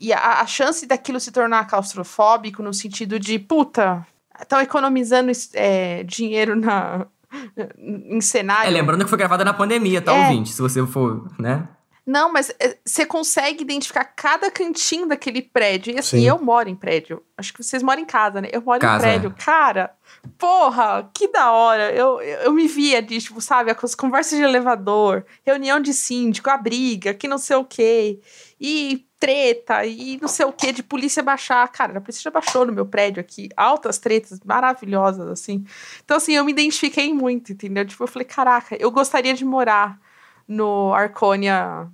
[0.00, 4.06] E a, a chance daquilo se tornar claustrofóbico no sentido de, puta,
[4.40, 7.06] estão economizando é, dinheiro na,
[7.78, 8.66] em cenário.
[8.66, 10.28] É, lembrando que foi gravada na pandemia, tá, É.
[10.28, 10.50] ouvinte?
[10.50, 11.68] Se você for, né?
[12.06, 15.94] Não, mas é, você consegue identificar cada cantinho daquele prédio.
[15.94, 16.26] E assim, Sim.
[16.26, 17.22] eu moro em prédio.
[17.36, 18.48] Acho que vocês moram em casa, né?
[18.50, 19.34] Eu moro Casa, em prédio.
[19.38, 19.92] Cara,
[20.38, 21.92] porra, que da hora.
[21.92, 26.50] Eu, eu, eu me via de, tipo, sabe, as conversas de elevador, reunião de síndico,
[26.50, 28.18] a briga, que não sei o quê.
[28.58, 31.68] E treta, e não sei o quê, de polícia baixar.
[31.68, 33.50] Cara, a polícia já baixou no meu prédio aqui.
[33.54, 35.64] Altas tretas maravilhosas, assim.
[36.02, 37.84] Então, assim, eu me identifiquei muito, entendeu?
[37.84, 40.00] Tipo, eu falei, caraca, eu gostaria de morar
[40.48, 41.86] no Arconia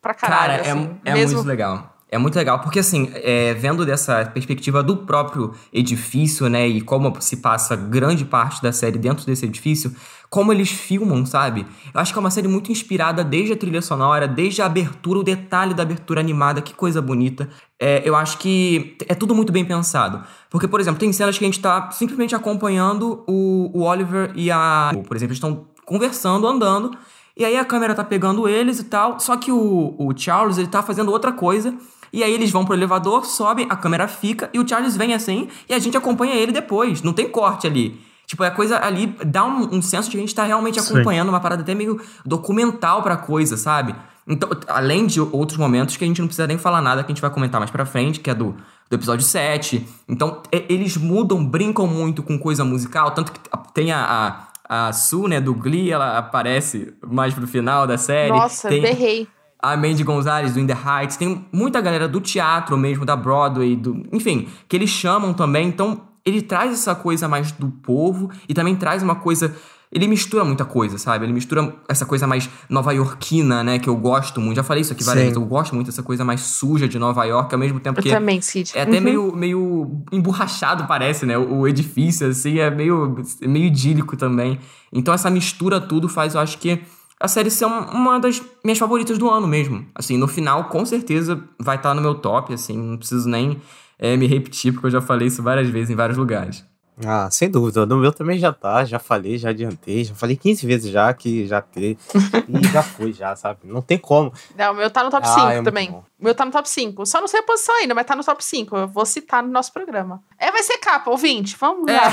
[0.00, 0.40] pra caralho.
[0.40, 1.36] Cara, é, assim, é mesmo...
[1.38, 1.99] muito legal.
[2.12, 7.14] É muito legal, porque assim, é, vendo dessa perspectiva do próprio edifício, né, e como
[7.20, 9.94] se passa grande parte da série dentro desse edifício,
[10.28, 11.64] como eles filmam, sabe?
[11.92, 15.20] Eu acho que é uma série muito inspirada desde a trilha sonora, desde a abertura,
[15.20, 17.48] o detalhe da abertura animada, que coisa bonita.
[17.78, 20.22] É, eu acho que é tudo muito bem pensado.
[20.48, 24.50] Porque, por exemplo, tem cenas que a gente tá simplesmente acompanhando o, o Oliver e
[24.52, 24.92] a.
[25.06, 26.96] Por exemplo, estão conversando, andando.
[27.36, 29.18] E aí a câmera tá pegando eles e tal.
[29.18, 31.74] Só que o, o Charles, ele tá fazendo outra coisa.
[32.12, 35.48] E aí eles vão pro elevador, sobem, a câmera fica e o Charles vem assim
[35.68, 37.02] e a gente acompanha ele depois.
[37.02, 38.00] Não tem corte ali.
[38.26, 40.94] Tipo, a coisa ali dá um, um senso de que a gente tá realmente Sim.
[40.94, 43.94] acompanhando uma parada até meio documental pra coisa, sabe?
[44.26, 47.14] Então, além de outros momentos que a gente não precisa nem falar nada, que a
[47.14, 48.54] gente vai comentar mais pra frente, que é do,
[48.88, 49.84] do episódio 7.
[50.08, 53.40] Então, e- eles mudam, brincam muito com coisa musical, tanto que
[53.74, 58.30] tem a, a, a Sue, né, do Glee, ela aparece mais pro final da série.
[58.30, 59.26] Nossa, tem, berrei.
[59.62, 63.76] A Mandy Gonzalez do In The Heights, tem muita galera do teatro mesmo, da Broadway,
[63.76, 65.68] do, enfim, que eles chamam também.
[65.68, 69.54] Então, ele traz essa coisa mais do povo e também traz uma coisa.
[69.92, 71.24] Ele mistura muita coisa, sabe?
[71.24, 73.78] Ele mistura essa coisa mais nova-iorquina, né?
[73.78, 74.56] Que eu gosto muito.
[74.56, 75.28] Já falei isso aqui várias Sim.
[75.30, 75.42] vezes.
[75.42, 78.10] Eu gosto muito dessa coisa mais suja de Nova York, ao mesmo tempo Eu que.
[78.10, 78.72] também, Cid.
[78.74, 79.02] É até Uhum.
[79.02, 81.36] meio, meio emborrachado, parece, né?
[81.36, 84.60] O, o edifício, assim, é meio, meio idílico também.
[84.92, 86.80] Então, essa mistura tudo faz, eu acho que
[87.20, 89.86] a série ser um- uma das minhas favoritas do ano mesmo.
[89.94, 93.60] Assim, no final, com certeza, vai estar no meu top, assim, não preciso nem
[93.98, 96.64] é, me repetir, porque eu já falei isso várias vezes em vários lugares.
[97.06, 97.86] Ah, sem dúvida.
[97.86, 101.46] No meu também já tá, já falei, já adiantei, já falei 15 vezes já que
[101.46, 101.96] já tem.
[102.46, 103.60] e já foi, já, sabe?
[103.64, 104.30] Não tem como.
[104.54, 105.90] Não, o meu tá no top Ah, 5 é também.
[105.90, 107.06] O meu tá no top 5.
[107.06, 108.76] Só não sei a posição ainda, mas tá no top 5.
[108.76, 110.20] Eu vou citar no nosso programa.
[110.38, 111.56] É, vai ser capa, ouvinte.
[111.58, 111.96] Vamos É.
[111.96, 112.08] lá.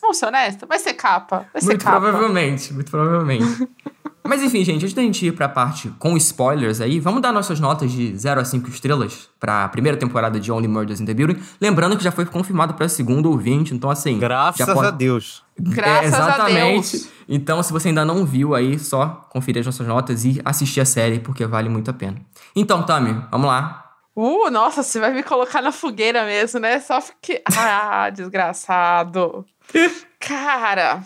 [0.00, 0.66] Vamos ser honestos?
[0.66, 1.46] Vai ser capa.
[1.52, 2.00] Vai ser Muito capa.
[2.00, 3.44] provavelmente, muito provavelmente.
[4.24, 7.58] Mas enfim, gente, antes da gente ir pra parte com spoilers aí, vamos dar nossas
[7.58, 11.40] notas de 0 a 5 estrelas pra primeira temporada de Only Murders in the Building.
[11.60, 14.18] Lembrando que já foi confirmado pra segunda ouvinte, então assim.
[14.18, 15.42] Graças já pode- a Deus.
[15.58, 16.92] Graças é, a exatamente.
[16.98, 17.08] Deus.
[17.28, 20.84] Então, se você ainda não viu aí, só conferir as nossas notas e assistir a
[20.84, 22.16] série, porque vale muito a pena.
[22.54, 23.78] Então, Tami, vamos lá.
[24.14, 26.78] Uh, nossa, você vai me colocar na fogueira mesmo, né?
[26.80, 27.42] Só porque.
[27.56, 29.44] Ah, desgraçado.
[30.20, 31.02] Cara,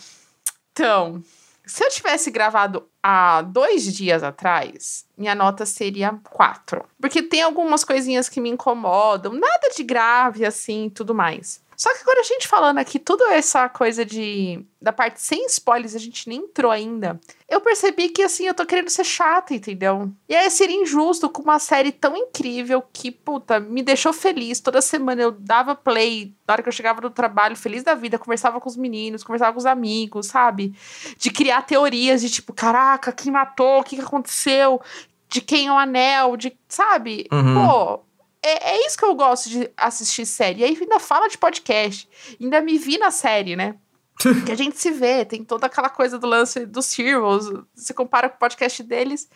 [0.72, 1.22] então,
[1.64, 6.84] se eu tivesse gravado há dois dias atrás, minha nota seria quatro.
[7.00, 11.64] Porque tem algumas coisinhas que me incomodam, nada de grave assim tudo mais.
[11.76, 15.96] Só que agora a gente falando aqui toda essa coisa de da parte sem spoilers,
[15.96, 17.18] a gente nem entrou ainda.
[17.48, 20.10] Eu percebi que assim, eu tô querendo ser chata, entendeu?
[20.28, 24.60] E aí seria injusto com uma série tão incrível que, puta, me deixou feliz.
[24.60, 28.18] Toda semana eu dava play, na hora que eu chegava do trabalho, feliz da vida,
[28.18, 30.72] conversava com os meninos, conversava com os amigos, sabe?
[31.18, 33.80] De criar teorias de tipo, caraca, quem matou?
[33.80, 34.80] O que, que aconteceu?
[35.28, 36.36] De quem é o anel?
[36.36, 37.26] De, sabe?
[37.32, 37.54] Uhum.
[37.54, 38.05] Pô,
[38.46, 40.60] é, é isso que eu gosto de assistir série.
[40.60, 42.08] E aí ainda fala de podcast.
[42.40, 43.74] Ainda me vi na série, né?
[44.46, 47.46] que a gente se vê, tem toda aquela coisa do lance dos Heroes.
[47.74, 49.28] Você compara com o podcast deles.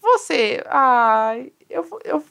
[0.00, 2.22] Você, ai, eu, eu,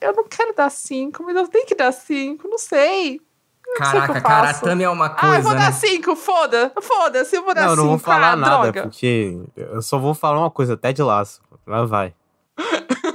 [0.00, 3.20] eu não quero dar cinco, mas eu tenho que dar cinco, não sei.
[3.66, 4.64] Não sei Caraca, eu cara, a faço.
[4.64, 5.58] Tami é uma Ah, eu coisa, vou né?
[5.58, 7.82] dar cinco, foda, foda-se, eu vou dar Não, eu cinco.
[7.82, 8.82] não vou falar ah, nada, droga.
[8.84, 11.42] porque eu só vou falar uma coisa, até de laço.
[11.66, 12.14] Lá vai.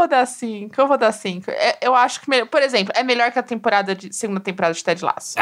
[0.00, 1.50] Vou dar cinco, eu vou dar cinco.
[1.50, 4.82] É, eu acho que, por exemplo, é melhor que a temporada de segunda temporada de
[4.82, 5.34] Ted Lasso.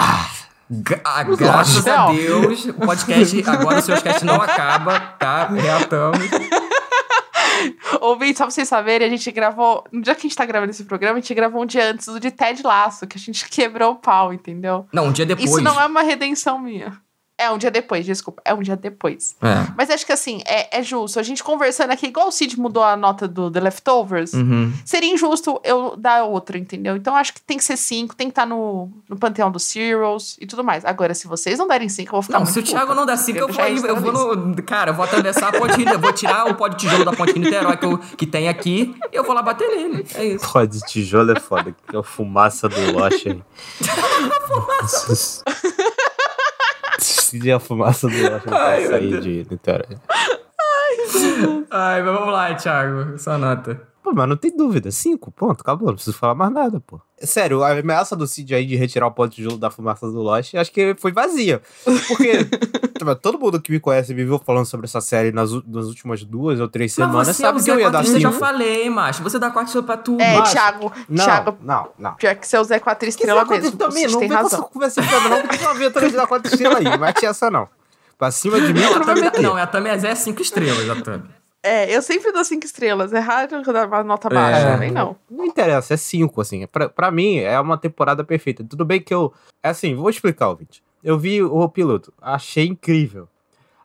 [0.69, 2.07] Gra- ah, graças a.
[2.11, 5.47] Deus, o podcast, agora o seu podcast não acaba, tá?
[5.47, 6.19] Reatamos.
[8.03, 9.85] Ouvinte, só pra vocês saberem, a gente gravou.
[9.93, 12.07] No dia que a gente tá gravando esse programa, a gente gravou um dia antes
[12.07, 14.89] do de Ted Laço, que a gente quebrou o pau, entendeu?
[14.93, 15.49] Não, um dia depois.
[15.49, 17.01] Isso não é uma redenção minha.
[17.39, 18.43] É um dia depois, desculpa.
[18.45, 19.37] É um dia depois.
[19.41, 19.73] É.
[19.77, 21.21] Mas acho que assim, é, é justo.
[21.21, 24.73] A gente conversando aqui, igual o Cid mudou a nota do The Leftovers, Uhum.
[24.85, 26.97] seria injusto eu dar outra, entendeu?
[26.97, 30.37] Então acho que tem que ser cinco, tem que estar no, no panteão dos Heroes
[30.41, 30.85] e tudo mais.
[30.85, 32.95] Agora, se vocês não derem cinco, eu vou ficar Não, muito se o Thiago puta.
[32.99, 34.63] não dá cinco, eu Queria vou, deixar eu vou no.
[34.65, 37.39] Cara, eu vou atravessar a ponte eu vou tirar o pó de tijolo da ponte
[37.39, 40.05] Niterói que, eu, que tem aqui e eu vou lá bater nele.
[40.15, 40.51] É isso.
[40.53, 43.41] Pô, de tijolo é foda, que é a fumaça do Lost aí.
[47.29, 49.99] Se a fumaça do não Ai, meu sair de Niterói.
[51.71, 53.19] Ai, mas vamos lá, Thiago.
[53.19, 53.81] Sua nota.
[54.09, 54.91] Pô, mas não tem dúvida.
[54.91, 55.89] Cinco, ponto, acabou.
[55.89, 56.99] Não preciso falar mais nada, pô.
[57.21, 60.23] Sério, a ameaça do Cid aí de retirar o pó de tijolo da fumaça do
[60.23, 61.61] Lost, acho que foi vazia.
[62.07, 62.45] Porque
[63.21, 66.25] todo mundo que me conhece e me viu falando sobre essa série nas, nas últimas
[66.25, 68.21] duas ou três semanas mas sabe é o que eu Zé ia dar Quatrista, eu
[68.23, 68.41] já cinco.
[68.41, 69.23] falei, macho.
[69.23, 70.23] Você dá quatro estrelas pra tudo.
[70.23, 72.15] É, Mas- Thiago, Não, Thiago, não, não.
[72.15, 73.77] pior que você usa quatro Que estrelas Zé mesmo.
[73.77, 74.63] também, não tem razão.
[74.63, 76.85] conversa não, porque tu não aventura de dar quatro estrelas aí.
[76.85, 77.69] Não mete essa, não.
[78.17, 79.43] Pra cima de mim, Não, a Tami, meter.
[79.43, 81.25] não, a Tami é Zé cinco estrelas, a Tami.
[81.69, 83.13] É, eu sempre dou cinco estrelas.
[83.13, 84.77] É raro eu dar uma nota baixa, É.
[84.79, 85.17] nem não.
[85.31, 86.67] Não interessa, é cinco, assim.
[86.67, 88.65] Pra, pra mim, é uma temporada perfeita.
[88.65, 89.33] Tudo bem que eu.
[89.63, 90.83] É assim, vou explicar, ouvinte.
[91.05, 93.29] Eu vi o piloto, achei incrível.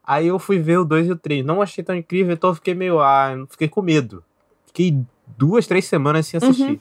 [0.05, 1.45] Aí eu fui ver o 2 e o 3.
[1.45, 2.99] Não achei tão incrível, então eu fiquei meio.
[2.99, 4.23] Ah, fiquei com medo.
[4.65, 4.97] Fiquei
[5.37, 6.63] duas, três semanas sem assistir.
[6.63, 6.79] Uhum.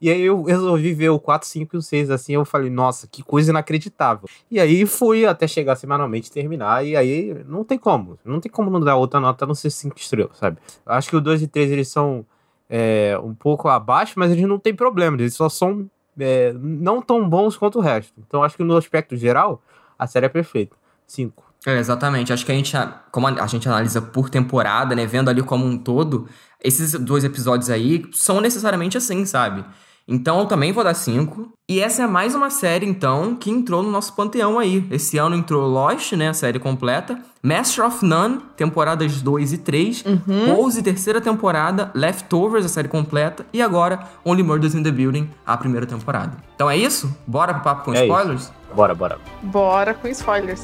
[0.00, 3.06] E aí eu resolvi ver o 4, 5 e o 6, assim, eu falei, nossa,
[3.06, 4.28] que coisa inacreditável.
[4.50, 8.18] E aí fui até chegar semanalmente terminar, e aí não tem como.
[8.24, 10.58] Não tem como não dar outra nota não ser 5 estrelas, sabe?
[10.84, 12.26] Acho que o 2 e 3, eles são
[12.68, 17.28] é, um pouco abaixo, mas eles não têm problema, eles só são é, não tão
[17.28, 18.12] bons quanto o resto.
[18.26, 19.62] Então acho que no aspecto geral,
[19.98, 20.76] a série é perfeita.
[21.06, 21.43] 5.
[21.66, 22.32] É, exatamente.
[22.32, 22.76] Acho que a gente,
[23.10, 26.28] como a gente analisa por temporada, né, vendo ali como um todo,
[26.62, 29.64] esses dois episódios aí são necessariamente assim, sabe?
[30.06, 31.50] Então eu também vou dar 5.
[31.66, 34.86] E essa é mais uma série, então, que entrou no nosso panteão aí.
[34.90, 37.18] Esse ano entrou Lost, né, a série completa.
[37.42, 40.04] Master of None, temporadas 2 e 3.
[40.04, 40.56] Uhum.
[40.56, 41.90] Pose, terceira temporada.
[41.94, 43.46] Leftovers, a série completa.
[43.50, 46.36] E agora, Only Murders in the Building, a primeira temporada.
[46.54, 47.14] Então é isso?
[47.26, 48.52] Bora pro papo com É spoilers?
[48.74, 49.18] Bora, bora.
[49.42, 50.62] Bora com spoilers.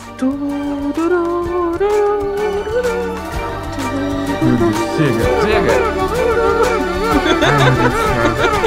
[4.97, 5.73] Chega, chega.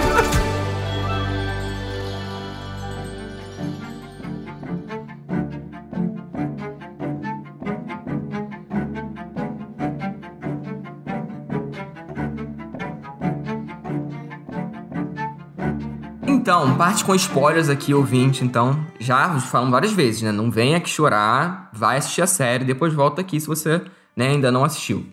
[16.55, 18.45] Então, parte com spoilers aqui, ouvinte.
[18.45, 20.31] Então, já falamos várias vezes, né?
[20.31, 23.81] Não venha aqui chorar, vai assistir a série, depois volta aqui se você
[24.15, 25.03] né, ainda não assistiu.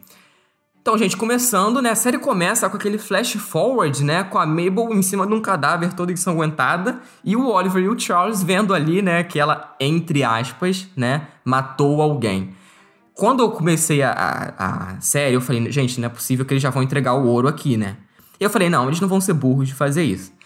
[0.82, 1.92] Então, gente, começando, né?
[1.92, 4.22] A série começa com aquele flash forward, né?
[4.22, 7.98] Com a Mabel em cima de um cadáver toda ensanguentada e o Oliver e o
[7.98, 9.24] Charles vendo ali, né?
[9.24, 11.26] Que ela, entre aspas, né?
[11.42, 12.50] Matou alguém.
[13.14, 16.62] Quando eu comecei a, a, a série, eu falei, gente, não é possível que eles
[16.62, 17.96] já vão entregar o ouro aqui, né?
[18.38, 20.38] E eu falei, não, eles não vão ser burros de fazer isso.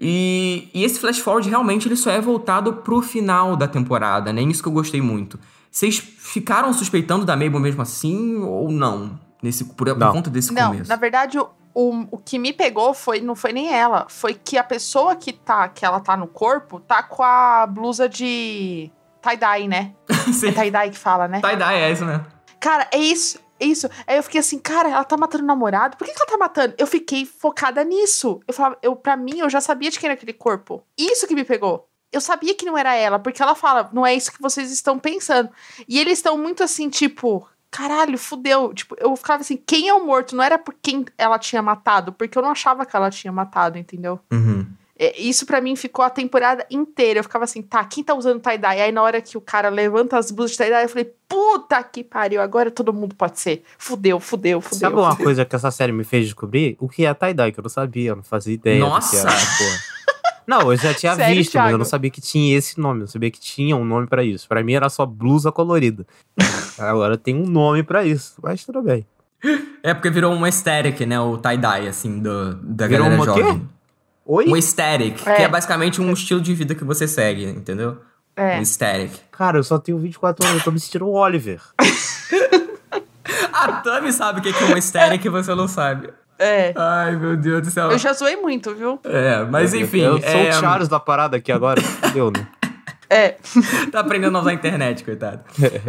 [0.00, 4.40] E, e esse flash forward realmente ele só é voltado pro final da temporada, né?
[4.42, 5.38] Isso que eu gostei muito.
[5.70, 9.20] Vocês ficaram suspeitando da Mabel mesmo assim ou não?
[9.42, 10.12] Nesse, por, por Não.
[10.12, 10.88] conta desse Não, começo.
[10.88, 14.58] na verdade, o, o, o que me pegou foi não foi nem ela, foi que
[14.58, 18.90] a pessoa que tá, que ela tá no corpo, tá com a blusa de
[19.22, 19.92] tie-dye, né?
[20.46, 21.40] É tie-dye que fala, né?
[21.40, 22.24] Tie-dye, é isso mesmo.
[22.58, 23.88] Cara, é isso, isso.
[24.06, 25.96] Aí eu fiquei assim, cara, ela tá matando o namorado?
[25.96, 26.74] Por que, que ela tá matando?
[26.78, 28.40] Eu fiquei focada nisso.
[28.46, 30.82] Eu falava, eu, pra mim, eu já sabia de quem era aquele corpo.
[30.96, 31.88] Isso que me pegou.
[32.12, 34.98] Eu sabia que não era ela, porque ela fala, não é isso que vocês estão
[34.98, 35.48] pensando.
[35.88, 38.74] E eles estão muito assim, tipo, caralho, fudeu.
[38.74, 40.34] Tipo, eu ficava assim, quem é o morto?
[40.34, 43.78] Não era por quem ela tinha matado, porque eu não achava que ela tinha matado,
[43.78, 44.18] entendeu?
[44.32, 44.66] Uhum.
[45.02, 47.20] É, Isso pra mim ficou a temporada inteira.
[47.20, 48.82] Eu ficava assim, tá, quem tá usando tie-dye?
[48.82, 52.04] Aí na hora que o cara levanta as blusas de tie-dye, eu falei, puta que
[52.04, 53.62] pariu, agora todo mundo pode ser.
[53.78, 54.78] Fudeu, fudeu, fudeu.
[54.78, 55.24] Sabe uma fudeu.
[55.24, 56.76] coisa que essa série me fez descobrir?
[56.78, 58.78] O que é tie-dye, que eu não sabia, eu não fazia ideia.
[58.80, 59.20] do que Nossa!
[59.20, 59.90] era.
[60.46, 61.78] Não, eu já tinha Sério, visto, mas eu Thiago?
[61.78, 63.02] não sabia que tinha esse nome.
[63.02, 64.48] Eu sabia que tinha um nome pra isso.
[64.48, 66.04] Pra mim era só blusa colorida.
[66.76, 69.06] Agora tem um nome pra isso, mas tudo bem.
[69.82, 71.20] É porque virou um aesthetic, né?
[71.20, 73.60] O tie-dye, assim, do, da Virou galera uma quê?
[74.32, 74.46] Oi?
[74.48, 75.34] Um aesthetic, É.
[75.34, 77.98] que é basicamente um estilo de vida que você segue, entendeu?
[78.36, 78.54] É.
[78.56, 79.10] Um aesthetic.
[79.32, 81.60] Cara, eu só tenho 24 anos, eu tô me sentindo o Oliver.
[83.52, 86.10] A Tami sabe o que que é um aesthetic e você não sabe.
[86.38, 86.72] É.
[86.76, 87.90] Ai, meu Deus do céu.
[87.90, 89.00] Eu já zoei muito, viu?
[89.04, 90.00] É, mas enfim.
[90.00, 91.82] Eu sou é, o Charles da parada aqui agora.
[92.14, 92.46] Deu, né?
[93.10, 93.36] É.
[93.90, 95.40] tá aprendendo a usar a internet, coitado.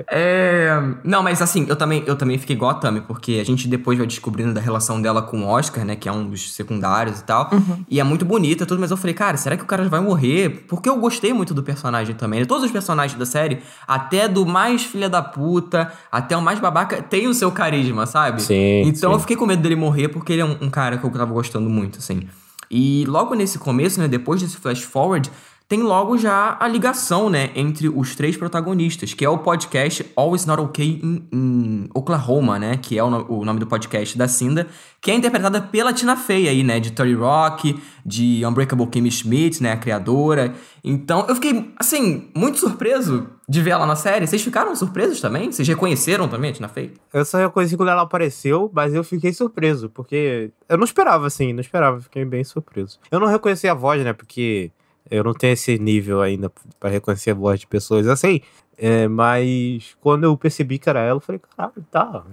[0.10, 0.72] É,
[1.04, 3.98] não, mas assim, eu também, eu também fiquei igual a Tami, porque a gente depois
[3.98, 5.96] vai descobrindo da relação dela com o Oscar, né?
[5.96, 7.50] Que é um dos secundários e tal.
[7.88, 10.66] E é muito bonita tudo, mas eu falei, cara, será que o cara vai morrer?
[10.68, 12.40] Porque eu gostei muito do personagem também.
[12.40, 12.46] né?
[12.46, 17.02] Todos os personagens da série, até do mais filha da puta, até o mais babaca,
[17.04, 18.42] tem o seu carisma, sabe?
[18.42, 19.16] Sim, Então sim.
[19.16, 21.32] eu fiquei com medo dele morrer, porque ele é um, um cara que eu tava
[21.32, 22.28] gostando muito, assim.
[22.74, 25.30] E logo nesse começo, né, depois desse flash forward,
[25.72, 30.46] tem logo já a ligação, né, entre os três protagonistas, que é o podcast Always
[30.46, 34.28] Not Okay in, in Oklahoma, né, que é o, no- o nome do podcast da
[34.28, 34.68] Cinda,
[35.00, 39.64] que é interpretada pela Tina Fey aí, né, de 30 Rock, de Unbreakable Kimmy Schmidt,
[39.64, 40.54] né, a criadora.
[40.84, 44.28] Então, eu fiquei, assim, muito surpreso de ver ela na série.
[44.28, 45.54] Vocês ficaram surpresos também?
[45.54, 46.92] Vocês reconheceram também a Tina Fey?
[47.14, 51.54] Eu só reconheci quando ela apareceu, mas eu fiquei surpreso, porque eu não esperava, assim,
[51.54, 53.00] não esperava, fiquei bem surpreso.
[53.10, 54.70] Eu não reconheci a voz, né, porque
[55.12, 58.41] eu não tenho esse nível ainda pra reconhecer a voz de pessoas assim,
[58.78, 62.24] é, mas quando eu percebi que era ela, eu falei, caralho, tá,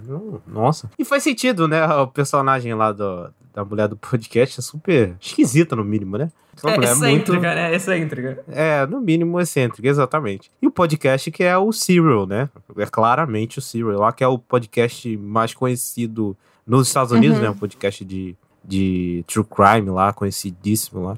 [0.47, 0.89] nossa.
[0.99, 5.77] E faz sentido, né, o personagem lá do, da mulher do podcast é super esquisita,
[5.77, 6.31] no mínimo, né?
[6.63, 7.75] Uma É mulher excêntrica, né?
[7.75, 8.45] Excêntrica.
[8.49, 10.51] É, no mínimo excêntrica, exatamente.
[10.61, 12.49] E o podcast que é o Serial, né?
[12.77, 16.37] É claramente o Serial, lá que é o podcast mais conhecido
[16.67, 17.45] nos Estados Unidos, Uhum.
[17.45, 17.51] né?
[17.51, 21.17] Um podcast de, de true crime lá, conhecidíssimo lá.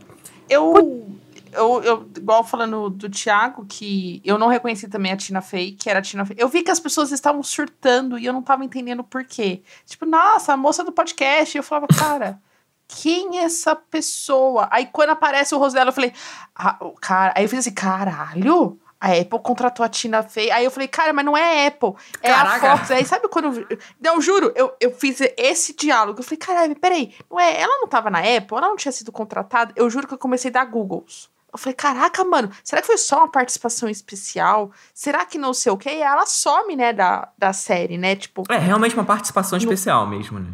[0.49, 1.09] Eu,
[1.53, 5.89] eu, eu, igual falando do Thiago, que eu não reconheci também a Tina Fey, que
[5.89, 6.37] era a Tina Fey.
[6.39, 9.63] Eu vi que as pessoas estavam surtando e eu não tava entendendo por quê.
[9.87, 11.57] Tipo, nossa, a moça do podcast.
[11.57, 12.41] E eu falava, cara,
[12.89, 14.69] quem é essa pessoa?
[14.71, 16.13] Aí quando aparece o rosto dela, eu falei,
[16.55, 17.33] ah, o cara.
[17.37, 18.79] Aí eu fiz assim, caralho.
[19.01, 20.51] A Apple contratou a Tina Fey.
[20.51, 22.73] Aí eu falei, cara, mas não é a Apple, é Caraca.
[22.73, 22.91] a Fox.
[22.91, 23.67] Aí sabe quando.
[23.99, 26.21] Não, juro, eu, eu fiz esse diálogo.
[26.21, 29.11] Eu falei, caralho, peraí, não é, ela não tava na Apple, ela não tinha sido
[29.11, 29.73] contratada.
[29.75, 31.31] Eu juro que eu comecei a dar Googles.
[31.53, 34.71] Eu falei, caraca, mano, será que foi só uma participação especial?
[34.95, 35.91] Será que não sei o quê?
[35.91, 38.15] E ela some, né, da, da série, né?
[38.17, 40.53] Tipo, É realmente uma participação especial mesmo, né?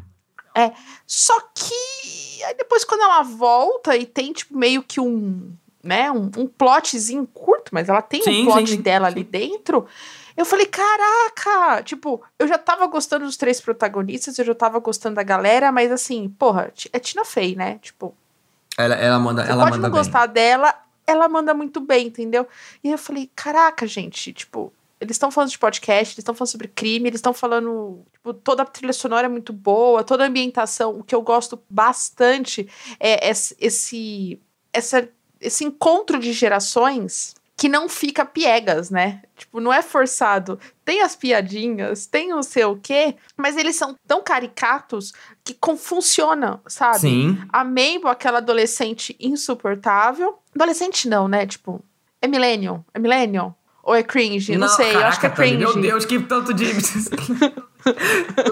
[0.55, 0.73] é.
[1.07, 6.31] Só que aí depois quando ela volta e tem, tipo, meio que um, né, um,
[6.37, 9.87] um plotzinho curto, mas ela tem Sim, um plot sim, sim, dela ali dentro.
[10.37, 11.83] Eu falei, caraca!
[11.83, 15.91] Tipo, eu já tava gostando dos três protagonistas, eu já tava gostando da galera, mas
[15.93, 17.79] assim, porra, é Tina Fey, né?
[17.83, 18.15] Tipo,
[18.77, 20.03] Ela, ela manda, você ela pode manda não bem.
[20.05, 20.75] gostar dela,
[21.07, 22.47] ela manda muito bem, entendeu?
[22.83, 26.69] E eu falei, caraca, gente, tipo, eles estão falando de podcast, eles estão falando sobre
[26.69, 30.99] crime, eles estão falando, tipo, toda a trilha sonora é muito boa, toda a ambientação,
[30.99, 34.41] o que eu gosto bastante é esse esse
[34.73, 35.09] essa,
[35.41, 39.23] esse encontro de gerações que não fica piegas, né?
[39.35, 40.61] Tipo, não é forçado.
[40.85, 46.61] Tem as piadinhas, tem o sei o quê, mas eles são tão caricatos que funciona,
[46.69, 46.99] sabe?
[46.99, 47.39] Sim.
[47.49, 50.39] A Mabel, aquela adolescente insuportável.
[50.57, 51.47] Adolescente não, né?
[51.47, 51.83] Tipo,
[52.21, 52.83] é millennium?
[52.93, 53.55] É millennium?
[53.83, 54.57] Ou é cringe?
[54.57, 55.59] Não, sei, eu acho que é cringe.
[55.59, 56.67] Meu Deus, que tanto de...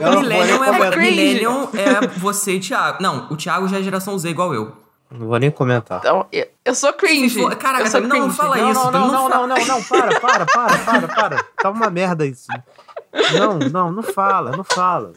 [0.01, 0.99] Não Millennium vou é, comentar.
[0.99, 3.03] Millennium é você e Thiago.
[3.03, 4.73] Não, o Thiago já é geração Z igual eu.
[5.11, 5.99] Não vou nem comentar.
[5.99, 7.41] Então, eu, eu sou cringe.
[7.43, 8.37] For- Caraca, sou não, não cringe.
[8.37, 8.81] fala Não, isso.
[8.85, 11.45] não, não, não, não, não, não, para, para, para, para, para.
[11.61, 12.47] Tá uma merda isso.
[13.33, 15.13] Não, não, não fala, não fala.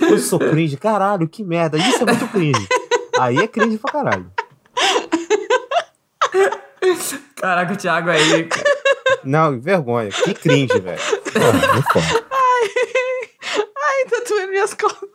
[0.00, 1.78] Eu sou cringe, caralho, que merda.
[1.78, 2.68] Isso é muito cringe.
[3.18, 4.30] Aí é cringe pra caralho.
[7.36, 8.48] Caraca, o Thiago aí.
[9.24, 10.10] Não, vergonha.
[10.10, 11.00] Que cringe, velho.
[11.32, 12.26] Porra, não foda.
[13.76, 15.08] Ai, tá doendo minhas costas.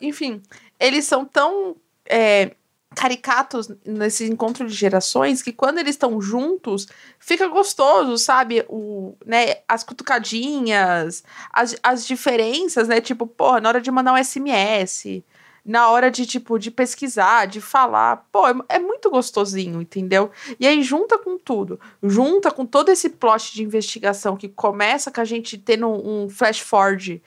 [0.00, 0.42] Enfim,
[0.80, 1.76] eles são tão
[2.08, 2.52] é,
[2.94, 6.86] caricatos nesse encontro de gerações que quando eles estão juntos,
[7.18, 8.64] fica gostoso, sabe?
[8.68, 13.00] O, né, as cutucadinhas, as, as diferenças, né?
[13.00, 15.22] Tipo, porra, na hora de mandar um SMS,
[15.64, 18.26] na hora de, tipo, de pesquisar, de falar.
[18.32, 20.30] Pô, é, é muito gostosinho, entendeu?
[20.58, 21.78] E aí junta com tudo.
[22.02, 26.60] Junta com todo esse plot de investigação que começa com a gente tendo um flash
[26.60, 27.22] forward.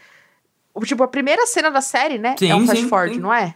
[0.84, 2.36] Tipo, a primeira cena da série, né?
[2.38, 3.22] Sim, é um flash sim, forward, sim.
[3.22, 3.56] não é?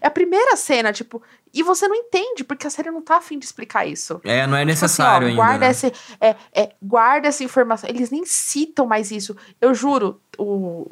[0.00, 1.22] É a primeira cena, tipo,
[1.54, 4.20] e você não entende, porque a série não tá afim de explicar isso.
[4.24, 5.42] É, não é Tipo assim, necessário ó, ainda.
[5.42, 5.70] guarda, né?
[5.70, 7.88] esse, é, é, guarda essa informação.
[7.90, 9.36] Eles nem citam mais isso.
[9.60, 10.90] Eu juro, o,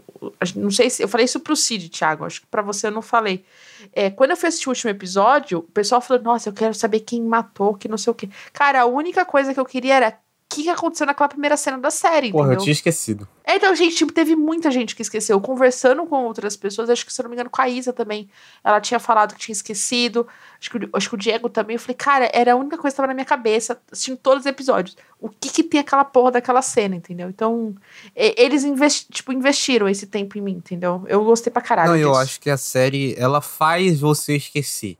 [0.56, 1.02] não sei se.
[1.02, 2.24] Eu falei isso pro Cid, Thiago.
[2.24, 3.44] Acho que pra você eu não falei.
[3.92, 7.22] É, quando eu assistir o último episódio, o pessoal falou: Nossa, eu quero saber quem
[7.22, 8.28] matou, que não sei o quê.
[8.52, 10.18] Cara, a única coisa que eu queria era
[10.50, 12.64] que, que aconteceu naquela primeira cena da série, Porra, eu entendeu?
[12.64, 13.28] tinha esquecido.
[13.44, 15.40] É, Então, gente, tipo, teve muita gente que esqueceu.
[15.40, 18.28] Conversando com outras pessoas, acho que, se eu não me engano, com a Isa também.
[18.64, 20.26] Ela tinha falado que tinha esquecido.
[20.60, 21.76] Acho que, o- acho que o Diego também.
[21.76, 24.46] Eu falei, cara, era a única coisa que tava na minha cabeça, assistindo todos os
[24.46, 24.96] episódios.
[25.20, 27.28] O que que tem aquela porra daquela cena, entendeu?
[27.28, 27.74] Então,
[28.14, 31.04] eles investi tipo, investiram esse tempo em mim, entendeu?
[31.06, 32.20] Eu gostei pra caralho Não, eu disso.
[32.20, 34.98] acho que a série, ela faz você esquecer,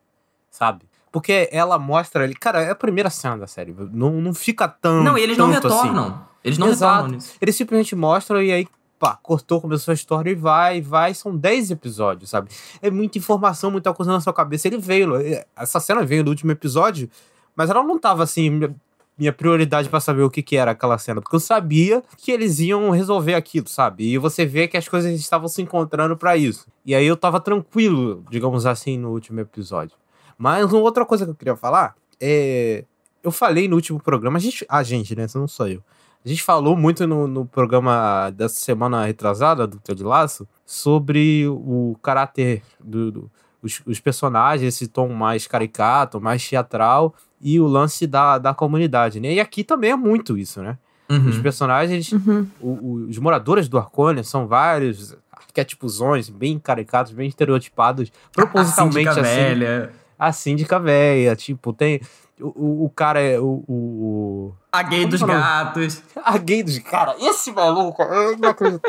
[0.51, 0.85] sabe?
[1.13, 2.35] Porque ela mostra ali.
[2.35, 3.75] Cara, é a primeira cena da série.
[3.93, 5.03] Não, não fica tão.
[5.03, 5.55] Não, e eles não assim.
[5.55, 6.25] retornam.
[6.43, 6.93] Eles não Exato.
[6.95, 7.35] retornam nisso.
[7.41, 11.13] Eles simplesmente mostram e aí, pá, cortou, começou a história e vai, vai.
[11.13, 12.51] São 10 episódios, sabe?
[12.81, 14.69] É muita informação, muita coisa na sua cabeça.
[14.69, 15.13] Ele veio,
[15.57, 17.11] essa cena veio no último episódio,
[17.57, 18.73] mas ela não tava assim.
[19.19, 22.59] Minha, prioridade pra saber o que, que era aquela cena, porque eu sabia que eles
[22.59, 24.05] iam resolver aquilo, sabe?
[24.05, 26.67] E você vê que as coisas estavam se encontrando pra isso.
[26.87, 29.95] E aí eu tava tranquilo, digamos assim, no último episódio.
[30.43, 32.85] Mas uma outra coisa que eu queria falar é.
[33.23, 34.65] Eu falei no último programa, a gente.
[34.67, 35.27] A gente, né?
[35.35, 35.83] Não sou eu.
[36.25, 41.95] A gente falou muito no, no programa dessa semana retrasada, do Ted Laço, sobre o
[42.03, 43.31] caráter dos do,
[43.63, 49.21] os, os personagens, esse tom mais caricato, mais teatral, e o lance da, da comunidade,
[49.21, 49.35] né?
[49.35, 50.79] E aqui também é muito isso, né?
[51.09, 51.43] Os Uhum.
[51.43, 52.47] personagens, Uhum.
[52.61, 59.13] o- o- os moradores do Arcônia são vários arquétipozões bem caricatos, bem estereotipados, propositalmente a
[59.13, 59.23] assim.
[59.23, 61.99] velha, A síndica velha, tipo, tem.
[62.39, 63.41] O, o, cara é.
[63.41, 66.03] O, o, a gay Como dos é gatos.
[66.23, 66.79] A gay dos.
[66.81, 68.03] Cara, esse maluco.
[68.03, 68.83] Eu não acredito.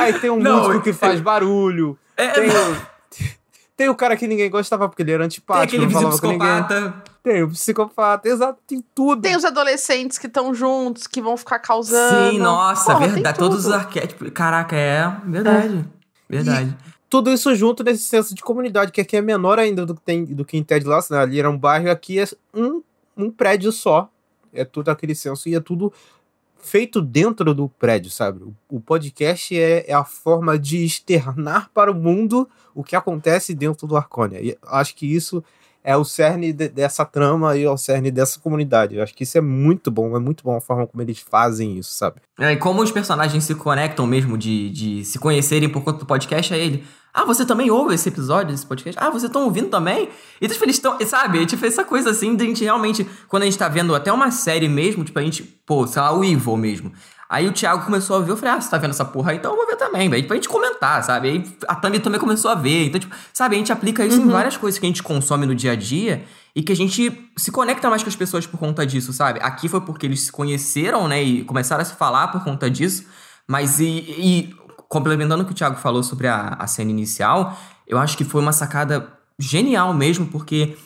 [0.00, 1.98] Aí tem um Não, músico que faz barulho.
[2.16, 2.76] É, Tem o,
[3.76, 5.64] tem o cara que ninguém gostava porque ele era tem antipático.
[5.64, 6.10] aquele com ninguém.
[6.10, 6.94] psicopata.
[7.22, 9.20] Tem o psicopata, exato, tem tudo.
[9.20, 12.30] Tem os adolescentes que estão juntos, que vão ficar causando.
[12.32, 13.38] Sim, nossa, Porra, tem verdade.
[13.38, 14.30] Todos os arquétipos.
[14.30, 15.06] Caraca, é.
[15.26, 15.84] Verdade.
[16.28, 16.76] Verdade.
[17.10, 20.24] Tudo isso junto nesse senso de comunidade, que aqui é menor ainda do que, tem,
[20.24, 21.18] do que em Ted Lasso, né?
[21.18, 22.80] Ali era um bairro, aqui é um,
[23.16, 24.08] um prédio só.
[24.52, 25.92] É tudo aquele senso e é tudo
[26.56, 28.44] feito dentro do prédio, sabe?
[28.44, 33.54] O, o podcast é, é a forma de externar para o mundo o que acontece
[33.54, 34.40] dentro do Arcônia.
[34.40, 35.42] E acho que isso
[35.82, 38.96] é o cerne de- dessa trama e é o cerne dessa comunidade.
[38.96, 41.78] Eu acho que isso é muito bom, é muito bom a forma como eles fazem
[41.78, 42.20] isso, sabe?
[42.38, 46.06] É, e como os personagens se conectam mesmo de, de se conhecerem por conta do
[46.06, 46.84] podcast, é ele.
[47.12, 48.96] Ah, você também ouve esse episódio desse podcast?
[49.02, 50.08] Ah, vocês estão ouvindo também?
[50.40, 51.44] E tipo, eles estão, sabe?
[51.44, 54.30] Tipo, essa coisa assim, de a gente realmente, quando a gente tá vendo até uma
[54.30, 56.92] série mesmo, tipo, a gente, pô, sei lá, o Evil mesmo.
[57.30, 59.36] Aí o Thiago começou a ver, eu falei, ah, você tá vendo essa porra aí?
[59.36, 60.26] Então eu vou ver também, velho.
[60.26, 61.28] Pra gente comentar, sabe?
[61.28, 62.86] Aí a Tami também começou a ver.
[62.86, 65.54] Então, tipo, sabe, a gente aplica isso em várias coisas que a gente consome no
[65.54, 66.24] dia a dia
[66.56, 69.38] e que a gente se conecta mais com as pessoas por conta disso, sabe?
[69.40, 73.06] Aqui foi porque eles se conheceram, né, e começaram a se falar por conta disso,
[73.46, 74.54] mas e, e
[74.88, 77.56] complementando o que o Thiago falou sobre a, a cena inicial,
[77.86, 79.08] eu acho que foi uma sacada
[79.38, 80.76] genial mesmo, porque,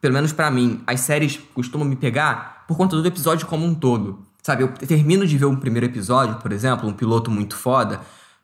[0.00, 3.74] pelo menos pra mim, as séries costumam me pegar por conta do episódio como um
[3.74, 4.29] todo.
[4.42, 8.00] Sabe, eu termino de ver um primeiro episódio, por exemplo, um piloto muito foda,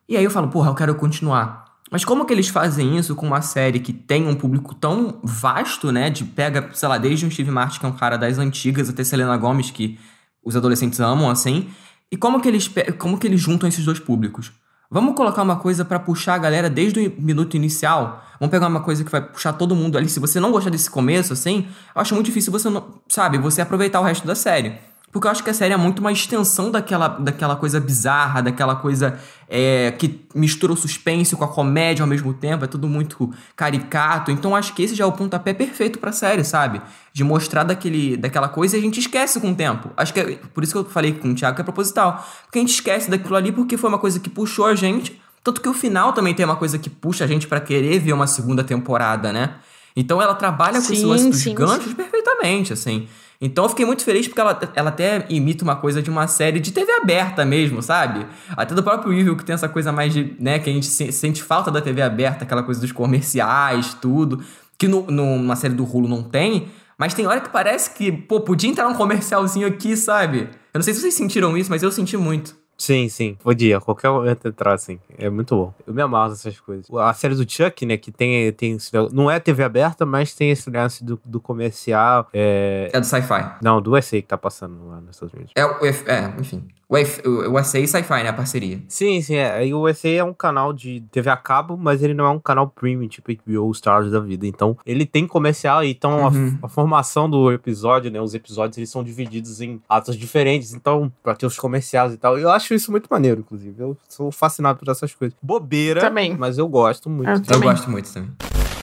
[0.09, 1.66] e aí eu falo, porra, eu quero continuar.
[1.90, 5.92] Mas como que eles fazem isso com uma série que tem um público tão vasto,
[5.92, 6.11] né?
[6.11, 9.05] De pega, sei lá, desde um Steve Martin, que é um cara das antigas, até
[9.05, 9.99] Selena Gomez, que
[10.44, 11.68] os adolescentes amam, assim.
[12.11, 14.53] E como que eles, como que eles juntam esses dois públicos?
[14.90, 18.24] Vamos colocar uma coisa pra puxar a galera desde o minuto inicial?
[18.38, 20.09] Vamos pegar uma coisa que vai puxar todo mundo ali.
[20.09, 23.61] Se você não gostar desse começo, assim, eu acho muito difícil você, não, sabe, você
[23.61, 24.76] aproveitar o resto da série.
[25.17, 28.77] Porque eu acho que a série é muito uma extensão daquela, daquela coisa bizarra, daquela
[28.77, 33.33] coisa é, que mistura o suspense com a comédia ao mesmo tempo, é tudo muito
[33.57, 34.31] caricato.
[34.31, 36.83] Então acho que esse já é o pontapé perfeito pra série, sabe?
[37.14, 39.91] De mostrar daquele, daquela coisa e a gente esquece com o tempo.
[39.97, 42.23] Acho que é por isso que eu falei com o Thiago que é proposital.
[42.43, 45.19] Porque a gente esquece daquilo ali porque foi uma coisa que puxou a gente.
[45.43, 48.12] Tanto que o final também tem uma coisa que puxa a gente pra querer ver
[48.12, 49.55] uma segunda temporada, né?
[49.97, 53.09] Então ela trabalha com esse Sim, lance dos sim, ganchos perfeitamente, assim.
[53.41, 56.59] Então eu fiquei muito feliz porque ela, ela até imita uma coisa de uma série
[56.61, 58.26] de TV aberta mesmo, sabe?
[58.57, 61.12] Até do próprio Evil, que tem essa coisa mais de, né, que a gente se-
[61.12, 64.43] sente falta da TV aberta, aquela coisa dos comerciais, tudo,
[64.78, 66.68] que no, numa série do Hulu não tem,
[66.99, 70.49] mas tem hora que parece que, pô, podia entrar um comercialzinho aqui, sabe?
[70.72, 72.57] Eu não sei se vocês sentiram isso, mas eu senti muito.
[72.79, 73.37] Sim, sim.
[73.43, 74.99] Podia, qualquer momento entrar assim.
[75.18, 75.74] É muito bom.
[75.87, 76.87] Eu me amarro nessas coisas.
[76.93, 80.51] A série do Chuck, né, que tem, tem esse- não é TV aberta, mas tem
[80.51, 82.29] esse lance do, do comercial.
[82.33, 82.91] É...
[82.93, 83.57] É do sci-fi.
[83.62, 85.53] Não, do USA que tá passando lá nos Estados Unidos.
[85.57, 86.62] É, o é enfim.
[86.89, 88.29] O, F, o USA e Sci-Fi, né?
[88.29, 88.81] A parceria.
[88.87, 89.35] Sim, sim.
[89.35, 89.66] É.
[89.66, 92.39] E o USA é um canal de TV a cabo, mas ele não é um
[92.39, 94.47] canal premium, tipo HBO Stars da vida.
[94.47, 96.57] Então, ele tem comercial, então a- Uhum.
[96.62, 98.20] a, formação do episódio, né?
[98.20, 100.72] Os episódios, eles são divididos em atos diferentes.
[100.74, 102.39] Então, pra ter os comerciais e tal.
[102.39, 103.75] Eu acho isso muito maneiro, inclusive.
[103.81, 105.37] Eu sou fascinado por essas coisas.
[105.43, 106.37] Bobeira, Também.
[106.37, 107.29] mas eu gosto muito.
[107.29, 107.71] Eu Eu Também.
[107.71, 108.31] gosto muito também.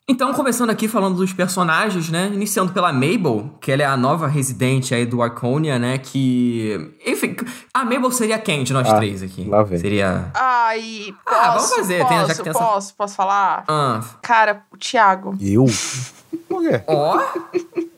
[0.06, 2.30] Então, começando aqui falando dos personagens, né?
[2.34, 5.98] Iniciando pela Mabel, que ela é a nova residente aí do Arconia, né?
[5.98, 6.94] Que.
[7.06, 7.38] Enfim,
[7.74, 9.46] a Mabel seria quem de nós Ah, três aqui?
[9.46, 9.80] lá vem.
[9.80, 10.30] Seria.
[10.34, 13.64] Ai, posso, Ah, vamos fazer, posso, tem- já que tem essa- posso, posso falar?
[13.66, 14.02] Ah.
[14.22, 15.38] Cara, o Thiago.
[15.40, 15.66] Eu?
[16.50, 16.84] Por quê?
[16.88, 17.20] Ó!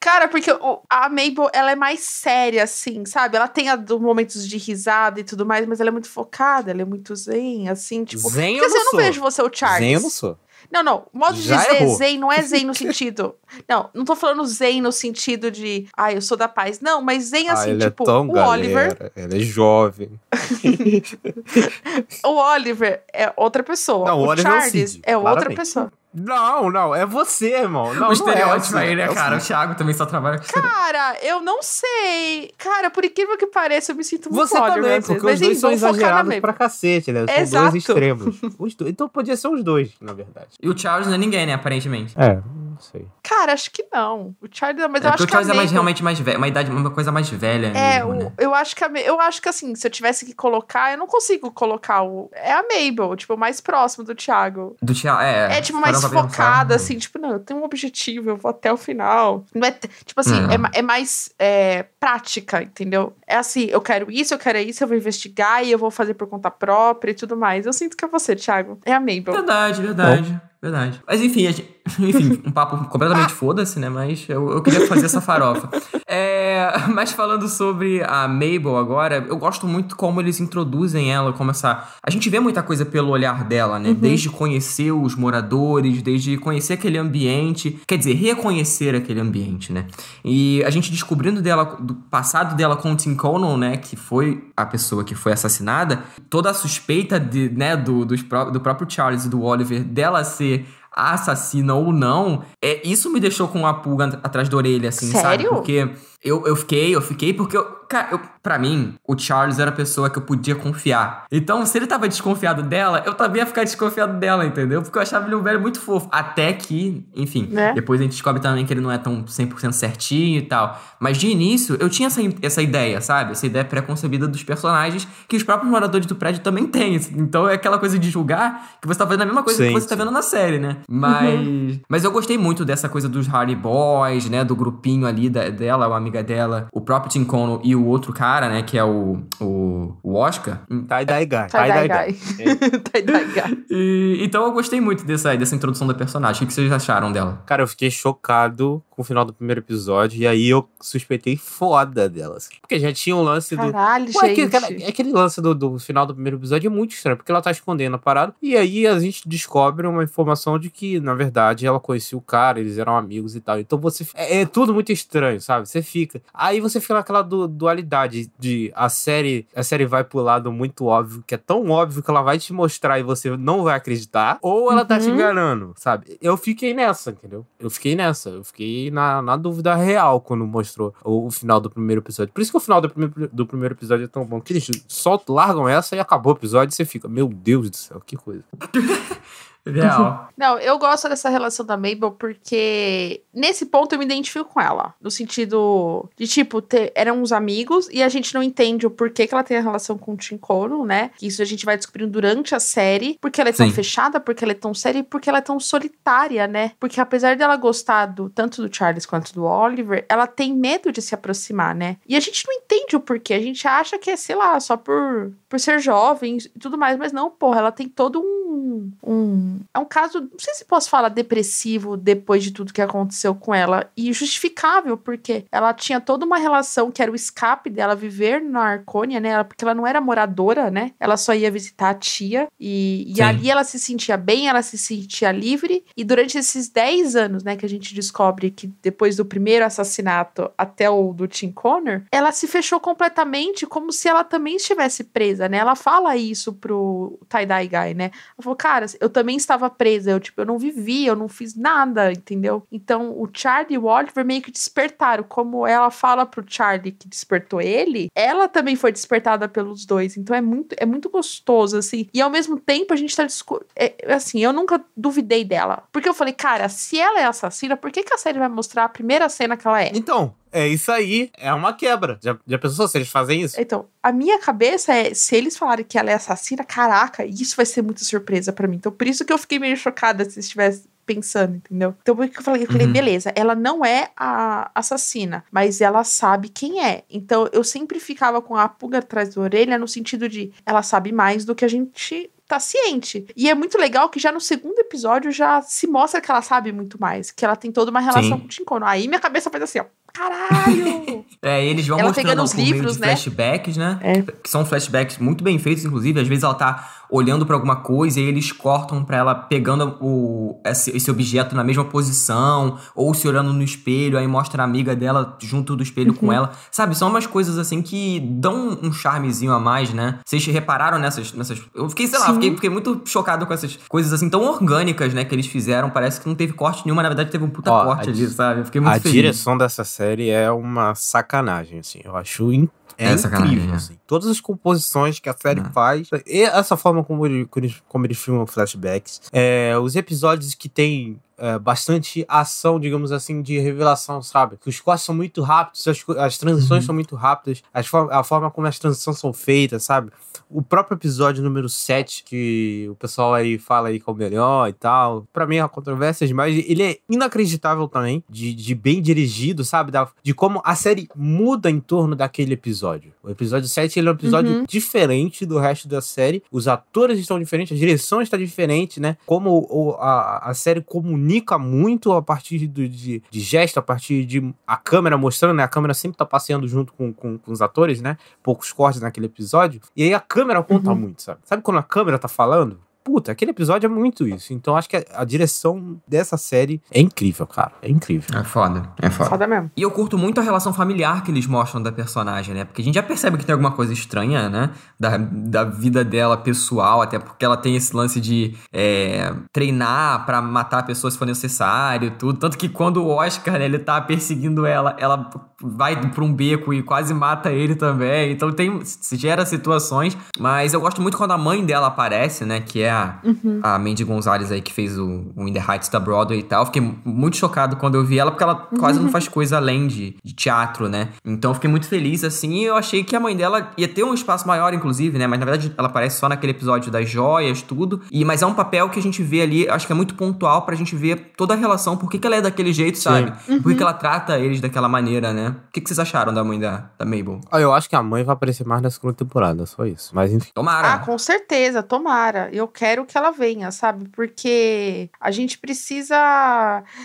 [0.00, 0.50] Cara, porque
[0.90, 3.36] a Mabel, ela é mais séria, assim, sabe?
[3.36, 6.70] Ela tem a, do momentos de risada e tudo mais, mas ela é muito focada,
[6.70, 8.28] ela é muito zen, assim, tipo...
[8.28, 9.00] Zen eu porque assim, não eu não sou.
[9.00, 9.80] vejo você o Charles.
[9.80, 10.38] Zen eu não sou.
[10.70, 11.06] Não, não.
[11.12, 11.96] O modo de Já dizer errou.
[11.96, 13.34] zen não é zen no sentido.
[13.68, 16.80] Não, não tô falando zen no sentido de, ah, eu sou da paz.
[16.80, 18.50] Não, mas zen ah, assim, ele tipo, é tão o galera.
[18.52, 19.12] Oliver.
[19.14, 20.10] Ele é jovem.
[22.24, 24.08] O Oliver é outra pessoa.
[24.08, 25.92] Não, o o Oliver é o Charles Cid, é outra pessoa.
[26.14, 27.86] Não, não, é você, irmão.
[27.94, 29.36] Não, o não estereótipo é assim, aí, né, é cara?
[29.36, 29.40] O.
[29.40, 30.76] Thiago também só trabalha com estereótipo.
[30.78, 32.50] Cara, eu não sei.
[32.58, 34.74] Cara, por incrível que pareça, eu me sinto muito Você Oliver.
[34.74, 35.06] também, vezes.
[35.06, 37.24] porque os dois são exagerados pra cacete, né?
[37.26, 37.70] São Exato.
[37.70, 38.36] dois extremos.
[38.58, 40.48] Os dois- Então podia ser os dois, na verdade.
[40.60, 41.54] E o Charles não é ninguém, né?
[41.54, 42.14] Aparentemente.
[42.18, 42.38] É,
[42.72, 43.06] não sei.
[43.22, 44.34] Cara, acho que não.
[44.40, 46.18] O Charles, mas É eu acho o que a Charles é mais, Mabel- realmente mais
[46.18, 47.68] velho, uma idade, uma coisa mais velha.
[47.68, 48.32] É, mesmo, o- né?
[48.38, 51.06] eu acho que a, eu acho que assim, se eu tivesse que colocar, eu não
[51.06, 54.76] consigo colocar o é a Mabel, tipo, mais próximo do Thiago.
[54.82, 55.58] Do Thiago, é.
[55.58, 58.76] É, tipo, mais focada, assim, tipo, não, eu tenho um objetivo, eu vou até o
[58.76, 59.44] final.
[59.54, 60.66] Não é, tipo assim, Hum.
[60.72, 63.14] é, é mais é, prática, entendeu?
[63.26, 66.14] É assim, eu quero isso, eu quero isso, eu vou investigar e eu vou fazer
[66.14, 67.66] por conta própria e tudo mais.
[67.66, 68.78] Eu sinto que é você, Thiago.
[68.84, 69.32] É a Mabel.
[69.32, 70.40] Verdade, verdade.
[70.60, 71.02] Verdade.
[71.06, 71.68] Mas enfim, a gente-
[71.98, 73.88] enfim, um papo completamente foda-se, né?
[73.88, 75.68] Mas eu, eu queria fazer essa farofa.
[76.06, 81.50] É, mas falando sobre a Mabel agora, eu gosto muito como eles introduzem ela, como
[81.50, 81.88] essa.
[82.06, 83.94] A gente vê muita coisa pelo olhar dela, né?
[83.94, 87.80] Desde conhecer os moradores, desde conhecer aquele ambiente.
[87.86, 89.86] Quer dizer, reconhecer aquele ambiente, né?
[90.24, 93.76] E a gente descobrindo dela, do passado dela com o Tim Conan, né?
[93.76, 98.50] Que foi a pessoa que foi assassinada, toda a suspeita de, né, do, dos pró-
[98.50, 103.18] do próprio Charles e do Oliver dela ser a assassina ou não, é, isso me
[103.20, 105.22] deixou com uma pulga at- atrás da orelha, assim, sabe?
[105.42, 105.48] Sério?
[105.50, 105.90] Porque
[106.24, 109.74] eu, eu fiquei, eu fiquei, porque, eu, cara, eu, pra mim, o Charles era a
[109.74, 111.24] pessoa que eu podia confiar.
[111.30, 114.82] Então, se ele tava desconfiado dela, eu também ia ficar desconfiado dela, entendeu?
[114.82, 116.08] Porque eu achava ele um velho muito fofo.
[116.12, 117.72] Até que, enfim, Né?
[117.74, 120.80] depois a gente descobre também que ele não é tão 100% certinho e tal.
[121.00, 123.32] Mas de início, eu tinha essa, essa ideia, sabe?
[123.32, 126.94] Essa ideia pré-concebida dos personagens que os próprios moradores do prédio também têm.
[127.16, 129.80] Então é aquela coisa de julgar que você tá fazendo a mesma coisa Sim, que
[129.80, 130.78] você tá vendo na série, né?
[130.88, 134.44] Mas, mas eu gostei muito dessa coisa dos Hardy Boys, né?
[134.44, 138.12] Do grupinho ali da- dela, uma amiga dela, o próprio Tim Cono e o outro
[138.12, 138.62] cara, né?
[138.62, 140.60] Que é o, o, o Oscar.
[140.68, 141.46] Tie-dye guy.
[141.48, 142.12] Tie-dye guy.
[142.92, 143.64] Tie-dye guy.
[143.70, 146.44] E- então eu gostei muito dessa, dessa introdução da personagem.
[146.44, 147.42] O que vocês acharam dela?
[147.46, 152.08] Cara, eu fiquei chocado com o final do primeiro episódio, e aí eu suspeitei foda
[152.08, 152.48] delas.
[152.60, 153.62] Porque já tinha um lance do.
[153.72, 154.40] Caralho, gente.
[154.40, 157.50] aquele, aquele- lance do, do final do primeiro episódio é muito estranho, porque ela tá
[157.50, 161.80] escondendo a parada, e aí a gente descobre uma informação de que, na verdade, ela
[161.80, 163.58] conhecia o cara, eles eram amigos e tal.
[163.58, 164.06] Então você.
[164.14, 165.68] É, é tudo muito estranho, sabe?
[165.68, 166.22] Você fica.
[166.32, 169.46] Aí você fica naquela du- dualidade de a série.
[169.54, 172.52] A série vai pro lado muito óbvio, que é tão óbvio que ela vai te
[172.52, 175.14] mostrar e você não vai acreditar, ou ela tá te Uhum.
[175.14, 176.16] enganando, sabe?
[176.22, 177.44] Eu fiquei nessa, entendeu?
[177.58, 178.30] Eu fiquei nessa.
[178.30, 182.32] Eu fiquei na, na dúvida real quando mostrou o, o final do primeiro episódio.
[182.32, 184.40] Por isso que o final do primeiro, do primeiro episódio é tão bom.
[184.40, 187.76] Que eles soltam, largam essa e acabou o episódio e você fica, meu Deus do
[187.76, 188.44] céu, que coisa.
[189.64, 190.28] Real.
[190.36, 194.94] Não, eu gosto dessa relação da Mabel porque nesse ponto eu me identifico com ela.
[195.00, 199.26] No sentido de, tipo, ter, eram uns amigos e a gente não entende o porquê
[199.26, 201.10] que ela tem a relação com o Tim Kono, né?
[201.16, 203.16] Que isso a gente vai descobrindo durante a série.
[203.20, 203.72] Porque ela é tão Sim.
[203.72, 206.72] fechada, porque ela é tão séria e porque ela é tão solitária, né?
[206.80, 211.00] Porque apesar dela gostar do, tanto do Charles quanto do Oliver, ela tem medo de
[211.00, 211.98] se aproximar, né?
[212.08, 213.34] E a gente não entende o porquê.
[213.34, 216.98] A gente acha que é, sei lá, só por, por ser jovem e tudo mais.
[216.98, 220.88] Mas não, porra, ela tem todo um, um é um caso, não sei se posso
[220.88, 223.90] falar depressivo depois de tudo que aconteceu com ela.
[223.96, 228.62] E justificável, porque ela tinha toda uma relação que era o escape dela viver na
[228.62, 229.42] Arcônia, né?
[229.44, 230.92] Porque ela não era moradora, né?
[230.98, 232.48] Ela só ia visitar a tia.
[232.58, 235.84] E, e ali ela se sentia bem, ela se sentia livre.
[235.96, 240.50] E durante esses 10 anos, né, que a gente descobre que depois do primeiro assassinato
[240.56, 245.48] até o do Tim Connor, ela se fechou completamente como se ela também estivesse presa,
[245.48, 245.58] né?
[245.58, 248.04] Ela fala isso pro tie-dye guy, né?
[248.04, 251.54] Ela falou, cara, eu também estava presa, eu, tipo, eu não vivi, eu não fiz
[251.54, 252.62] nada, entendeu?
[252.70, 257.08] Então, o Charlie e o Oliver meio que despertaram, como ela fala pro Charlie que
[257.08, 262.08] despertou ele, ela também foi despertada pelos dois, então é muito, é muito gostoso, assim,
[262.12, 266.08] e ao mesmo tempo a gente tá, discu- é, assim, eu nunca duvidei dela, porque
[266.08, 268.88] eu falei, cara, se ela é assassina, por que que a série vai mostrar a
[268.88, 269.90] primeira cena que ela é?
[269.94, 271.30] Então, é isso aí.
[271.36, 272.18] É uma quebra.
[272.22, 273.60] Já, já pensou se eles fazem isso?
[273.60, 277.66] Então, a minha cabeça é, se eles falarem que ela é assassina, caraca, isso vai
[277.66, 278.76] ser muita surpresa pra mim.
[278.76, 281.94] Então, por isso que eu fiquei meio chocada se estivesse pensando, entendeu?
[282.00, 282.92] Então, por que eu falei, eu falei, Uhum.
[282.92, 287.02] beleza, ela não é a assassina, mas ela sabe quem é.
[287.10, 291.10] Então, eu sempre ficava com a pulga atrás da orelha no sentido de ela sabe
[291.10, 293.26] mais do que a gente tá ciente.
[293.34, 296.70] E é muito legal que já no segundo episódio já se mostra que ela sabe
[296.70, 298.38] muito mais, que ela tem toda uma relação Sim.
[298.40, 298.84] com o Tinkono.
[298.86, 301.22] Aí minha cabeça faz assim, ó, caralho!
[301.44, 303.06] É, eles vão Ela mostrando os por meio livros, de né?
[303.08, 303.98] flashbacks, né?
[304.00, 304.22] É.
[304.22, 306.20] Que são flashbacks muito bem feitos, inclusive.
[306.20, 310.60] Às vezes ela tá olhando pra alguma coisa e eles cortam pra ela pegando o,
[310.64, 314.94] esse, esse objeto na mesma posição, ou se olhando no espelho, aí mostra a amiga
[314.94, 316.16] dela junto do espelho Uhum.
[316.16, 316.52] com ela.
[316.70, 320.20] Sabe, são umas coisas assim que dão um charmezinho a mais, né?
[320.24, 321.32] Vocês repararam nessas.
[321.32, 322.34] nessas eu fiquei, sei lá, Sim.
[322.34, 325.90] fiquei, fiquei muito chocado com essas coisas assim tão orgânicas, né, que eles fizeram.
[325.90, 328.28] Parece que não teve corte nenhuma, na verdade teve um puta Ó, corte a ali,
[328.28, 328.60] sabe?
[328.60, 329.12] Eu fiquei muito A feliz.
[329.12, 332.00] direção dessa série é uma sacanagem, assim.
[332.04, 333.76] Eu acho in- é, É incrível, é.
[333.76, 333.96] assim.
[334.06, 335.64] Todas as composições que a série É.
[335.70, 340.54] faz, e essa forma como, ele- como eles, como eles filmam flashbacks, é, os episódios
[340.54, 344.56] que tem é, bastante ação, digamos assim, de revelação, sabe?
[344.56, 346.86] Que os cortes são muito rápidos, as, as transições Uhum.
[346.86, 350.10] são muito rápidas, for- a forma como as transições são feitas, sabe?
[350.48, 354.68] O próprio episódio número 7, que o pessoal aí fala aí que é o melhor
[354.68, 359.64] e tal, pra mim há controvérsias, mas ele é inacreditável também, de, de bem dirigido,
[359.64, 359.90] sabe?
[359.90, 363.12] Da- de como a série muda em torno daquele episódio.
[363.22, 364.64] O episódio 7 ele é um episódio Uhum.
[364.68, 369.16] diferente do resto da série, os atores estão diferentes, a direção está diferente, né?
[369.26, 374.24] Como o- a, a série comunica muito a partir do, de, de gesto, a partir
[374.24, 375.62] de a câmera mostrando, né?
[375.62, 378.16] A câmera sempre tá passeando junto com, com, com os atores, né?
[378.42, 379.80] Poucos cortes naquele episódio.
[379.96, 380.96] E aí a câmera conta Uhum.
[380.96, 381.40] muito, sabe?
[381.44, 382.78] Sabe quando a câmera tá falando?
[383.04, 384.52] Puta, aquele episódio é muito isso.
[384.52, 387.72] Então acho que a, a direção dessa série é incrível, cara.
[387.82, 388.38] É incrível.
[388.38, 389.30] É foda, é foda.
[389.30, 389.70] Foda mesmo.
[389.76, 392.64] E eu curto muito a relação familiar que eles mostram da personagem, né?
[392.64, 394.70] Porque a gente já percebe que tem alguma coisa estranha, né?
[394.98, 400.40] Da, da vida dela pessoal, até porque ela tem esse lance de é, treinar pra
[400.40, 402.38] matar pessoas se for necessário, tudo.
[402.38, 405.30] Tanto que quando o Oscar, né, ele tá perseguindo ela, ela
[405.60, 408.32] vai pra um beco e quase mata ele também.
[408.32, 410.16] Então tem, se gera situações.
[410.38, 412.60] Mas eu gosto muito quando a mãe dela aparece, né?
[412.60, 413.60] Que é a, Uhum.
[413.62, 416.66] a Mandy Gonzalez aí que fez o, o In the Heights da Broadway e tal.
[416.66, 420.16] Fiquei muito chocado quando eu vi ela, porque ela quase não faz coisa além de,
[420.22, 421.08] de teatro, né?
[421.24, 424.04] Então eu fiquei muito feliz, assim, e eu achei que a mãe dela ia ter
[424.04, 425.26] um espaço maior, inclusive, né?
[425.26, 428.00] Mas na verdade ela aparece só naquele episódio das joias, tudo.
[428.10, 430.62] E, mas é um papel que a gente vê ali, acho que é muito pontual
[430.62, 433.32] pra gente ver toda a relação, por que, que ela é daquele jeito, sabe?
[433.62, 435.54] Por que, que ela trata eles daquela maneira, né?
[435.68, 437.40] O que, que vocês acharam da mãe da, da Mabel?
[437.50, 440.10] Ah, eu acho que a mãe vai aparecer mais na segunda temporada, só isso.
[440.14, 440.50] Mas enfim.
[440.54, 440.94] Tomara!
[440.94, 442.48] Ah, com certeza, tomara.
[442.52, 444.08] Eu quero que ela venha, sabe?
[444.08, 446.16] Porque a gente precisa.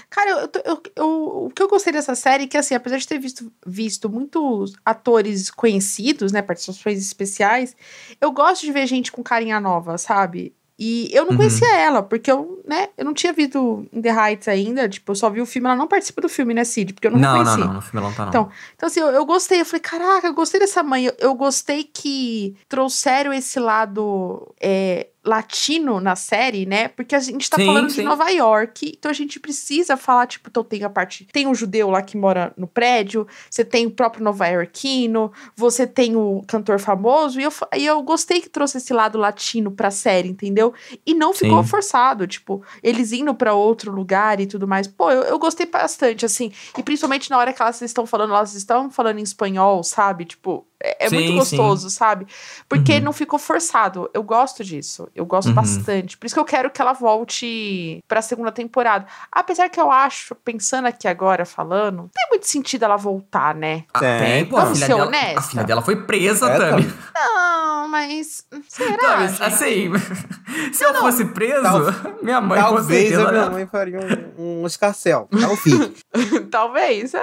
[0.09, 1.09] Cara, eu, eu, eu,
[1.45, 4.73] o que eu gostei dessa série é que, assim, apesar de ter visto, visto muitos
[4.84, 6.41] atores conhecidos, né?
[6.41, 7.75] Participações especiais,
[8.19, 10.55] eu gosto de ver gente com carinha nova, sabe?
[10.80, 11.38] E eu não Uhum.
[11.38, 15.15] conhecia ela, porque eu, né, eu não tinha visto In The Heights ainda, tipo, eu
[15.15, 16.93] só vi o filme, ela não participa do filme, né, Cid?
[16.93, 17.67] Porque eu não, Não, não, reconheci.
[17.67, 18.30] não, no filme ela não tá, não.
[18.30, 21.34] Então, então assim, eu, eu gostei, eu falei, caraca, eu gostei dessa mãe, eu, eu
[21.34, 26.88] gostei que trouxeram esse lado é, latino na série, né?
[26.88, 28.01] Porque a gente tá Sim, falando sim.
[28.01, 31.53] de Nova York, então a gente precisa falar, tipo, então tem a parte, tem um
[31.53, 36.41] judeu lá que mora no prédio, você tem o próprio nova iorquino, você tem o
[36.47, 40.73] cantor famoso, e eu, e eu gostei que trouxe esse lado latino pra série, entendeu?
[41.05, 41.69] E não ficou Sim.
[41.69, 44.88] forçado, tipo, eles indo pra outro lugar e tudo mais.
[44.88, 48.53] Pô, eu, eu gostei bastante, assim, e principalmente na hora que elas estão falando, elas
[48.53, 50.25] estão falando em espanhol, sabe?
[50.25, 51.38] Tipo, é, é Sim, muito sim.
[51.38, 52.28] gostoso, sabe?
[52.69, 53.01] Porque Uhum.
[53.01, 54.09] não ficou forçado.
[54.13, 55.07] Eu gosto disso.
[55.15, 55.53] Eu gosto Uhum.
[55.55, 56.17] bastante.
[56.17, 59.05] Por isso que eu quero que ela volte pra segunda temporada.
[59.32, 63.84] Apesar que eu acho, pensando aqui agora, falando, não tem muito sentido ela voltar, né?
[63.93, 65.39] Ah, Tem, pô, a vamos filha, ser dela, honesta.
[65.39, 66.93] a filha dela foi presa, É, Tami.
[67.15, 68.45] Não, mas.
[68.67, 68.97] Será?
[68.97, 69.91] Tami, assim,
[70.73, 71.82] se eu fosse preso, Tal-
[72.21, 73.99] minha mãe Talvez a minha mãe faria
[74.38, 75.28] um, um escarcel.
[75.39, 75.91] Talvez.
[76.51, 77.13] Talvez.
[77.13, 77.21] É.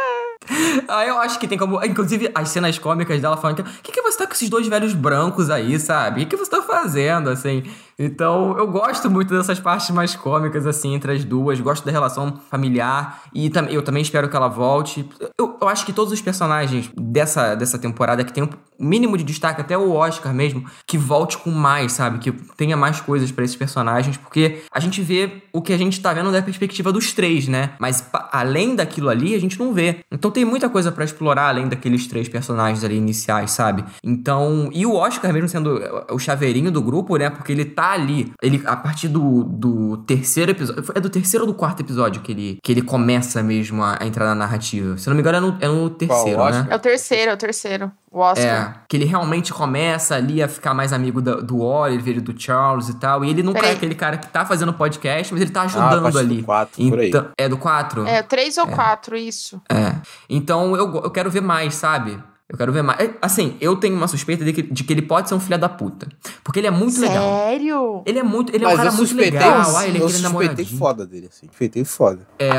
[0.89, 1.83] Ah, eu acho que tem como.
[1.85, 3.63] Inclusive, as cenas cômicas dela falando que.
[3.63, 6.23] O que, que você tá com esses dois velhos brancos aí, sabe?
[6.23, 7.63] O que, que você tá fazendo, assim?
[7.99, 11.61] Então, eu gosto muito dessas partes mais cômicas, assim, entre as duas.
[11.61, 13.23] Gosto da relação familiar.
[13.35, 15.09] E tam eu também espero que ela volte.
[15.39, 19.25] Eu, eu acho que todos os personagens dessa, dessa temporada que tem um mínimo de
[19.25, 22.19] destaque, até o Oscar mesmo, que volte com mais, sabe?
[22.19, 26.01] Que tenha mais coisas pra esses personagens, porque a gente vê o que a gente
[26.01, 27.71] tá vendo da perspectiva dos três, né?
[27.79, 30.01] Mas além daquilo ali, a gente não vê.
[30.11, 33.85] Então tem muita coisa pra explorar além daqueles três personagens ali iniciais, sabe?
[34.03, 35.81] Então, e o Oscar mesmo sendo
[36.11, 37.31] o chaveirinho do grupo, né?
[37.31, 41.53] Porque ele tá ali, ele a partir do, do terceiro episódio, é do terceiro ou
[41.53, 44.97] do quarto episódio que ele, que ele começa mesmo a, a entrar na narrativa.
[44.99, 46.45] Se eu não me engano, é no, é no terceiro, né?
[46.45, 46.67] Oscar?
[46.71, 47.93] É o terceiro, é o terceiro.
[48.11, 48.47] O Oscar.
[48.47, 52.41] É, que ele realmente começa ali a ficar mais amigo do, do Oliver e do
[52.41, 53.25] Charles e tal.
[53.25, 53.77] E ele nunca é Peraí.
[53.77, 56.43] aquele cara que tá fazendo podcast, mas ele tá Ah, ajudando do ali.
[56.43, 57.09] quatro, por aí.
[57.09, 58.07] Então, é do 4?
[58.07, 59.61] É, três ou quatro, isso.
[59.69, 59.95] É.
[60.31, 62.19] Então eu, eu quero ver mais, sabe?
[62.47, 63.01] Eu quero ver mais.
[63.01, 65.59] É, Assim, eu tenho uma suspeita de que, de que ele pode ser um filho
[65.59, 66.07] da puta.
[66.43, 67.47] Porque ele é muito legal.
[67.47, 68.03] Sério?
[68.05, 68.55] Ele é muito.
[68.55, 69.63] Ele é um cara muito legal.
[69.77, 71.47] Ah, ele é eu suspeitei foda dele, assim.
[71.47, 72.27] Suspeitei foda.
[72.39, 72.51] É,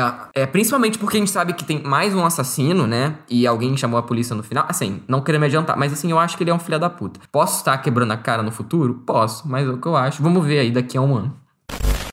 [0.42, 3.16] é, principalmente porque a gente sabe que tem mais um assassino, né?
[3.30, 4.66] E alguém chamou a polícia no final.
[4.68, 6.90] Assim, não queria me adiantar, mas assim, eu acho que ele é um filho da
[6.90, 7.20] puta.
[7.30, 9.02] Posso estar quebrando a cara no futuro?
[9.06, 10.20] Posso, mas é o que eu acho.
[10.20, 11.45] Vamos ver aí daqui a um ano.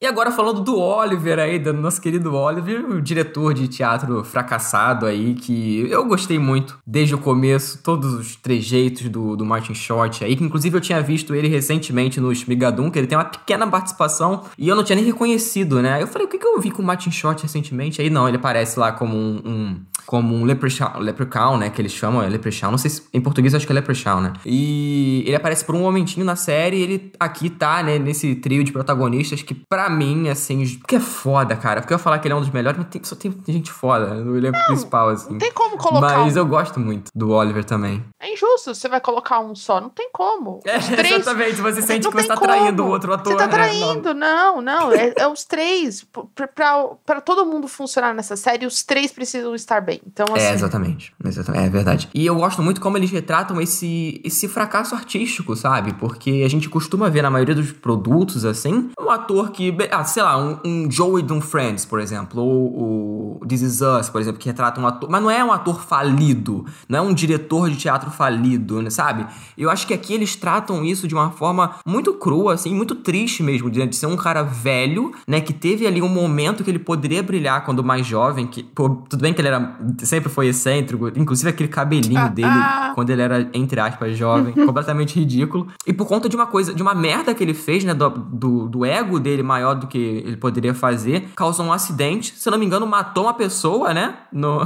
[0.02, 5.06] E agora falando do Oliver aí, do nosso querido Oliver, o diretor de teatro fracassado
[5.06, 10.22] aí, que eu gostei muito desde o começo, todos os trejeitos do, do Martin Short
[10.26, 13.66] aí, que inclusive eu tinha visto ele recentemente no Shmigadum, que ele tem uma pequena
[13.66, 16.02] participação e eu não tinha nem reconhecido, né?
[16.04, 18.02] Eu falei, o que, que eu vi com o Martin Short recentemente?
[18.02, 21.92] Aí não, ele aparece lá como um, um- como um leprechaun, leprechaun, né, que eles
[21.92, 24.34] chamam, é leprechaun, não sei se em português eu acho que é leprechaun, né?
[24.46, 28.64] E ele aparece por um momentinho na série, e ele aqui tá, né, nesse trio
[28.64, 32.28] de protagonistas que pra mim, assim, que é foda, cara, porque eu ia falar que
[32.28, 35.32] ele é um dos melhores, mas tem- só tem gente foda no elenco principal, assim.
[35.32, 38.04] Não tem como colocar Mas eu gosto muito do Oliver também.
[38.20, 39.80] É injusto, você vai colocar um só.
[39.82, 40.62] Não tem como.
[40.66, 41.16] É, três.
[41.16, 42.90] exatamente, você sente Não que você tá traindo como.
[42.90, 43.34] o outro ator.
[43.34, 43.52] Você tá né?
[43.54, 44.92] traindo, não, não.
[44.92, 46.04] É, é os três.
[46.34, 49.93] Pra, pra, pra todo mundo funcionar nessa série, os três precisam estar bem.
[50.06, 50.46] Então, assim.
[50.46, 51.14] É, exatamente.
[51.24, 51.66] exatamente.
[51.66, 52.10] É verdade.
[52.14, 55.94] E eu gosto muito como eles retratam esse, esse fracasso artístico, sabe?
[55.94, 60.24] Porque a gente costuma ver na maioria dos produtos, assim, um ator que, ah, sei
[60.24, 64.22] lá, um, um Joey de um Friends, por exemplo, ou o This Is Us, por
[64.22, 65.10] exemplo, que retrata um ator.
[65.10, 69.26] Mas não é um ator falido, não é um diretor de teatro falido, né, sabe?
[69.58, 73.44] Eu acho que aqui eles tratam isso de uma forma muito crua, assim, muito triste
[73.44, 76.80] mesmo, de, de ser um cara velho, né, que teve ali um momento que ele
[76.80, 81.08] poderia brilhar quando mais jovem, que, pô, tudo bem que ele era, sempre foi excêntrico,
[81.16, 82.50] inclusive aquele cabelinho dele,
[82.96, 85.68] quando ele era, entre aspas, jovem, completamente ridículo.
[85.86, 88.68] E por conta de uma coisa, de uma merda que ele fez, né, do, do,
[88.68, 92.60] do ego dele maior do que ele poderia fazer, causou um acidente, se eu não
[92.60, 94.62] me engano, matou uma pessoa, né, no...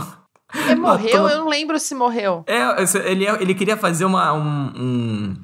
[0.53, 1.27] Ele morreu?
[1.27, 2.43] Eu não lembro se morreu.
[2.47, 2.61] É,
[3.09, 5.35] ele, ele queria fazer uma, um, um,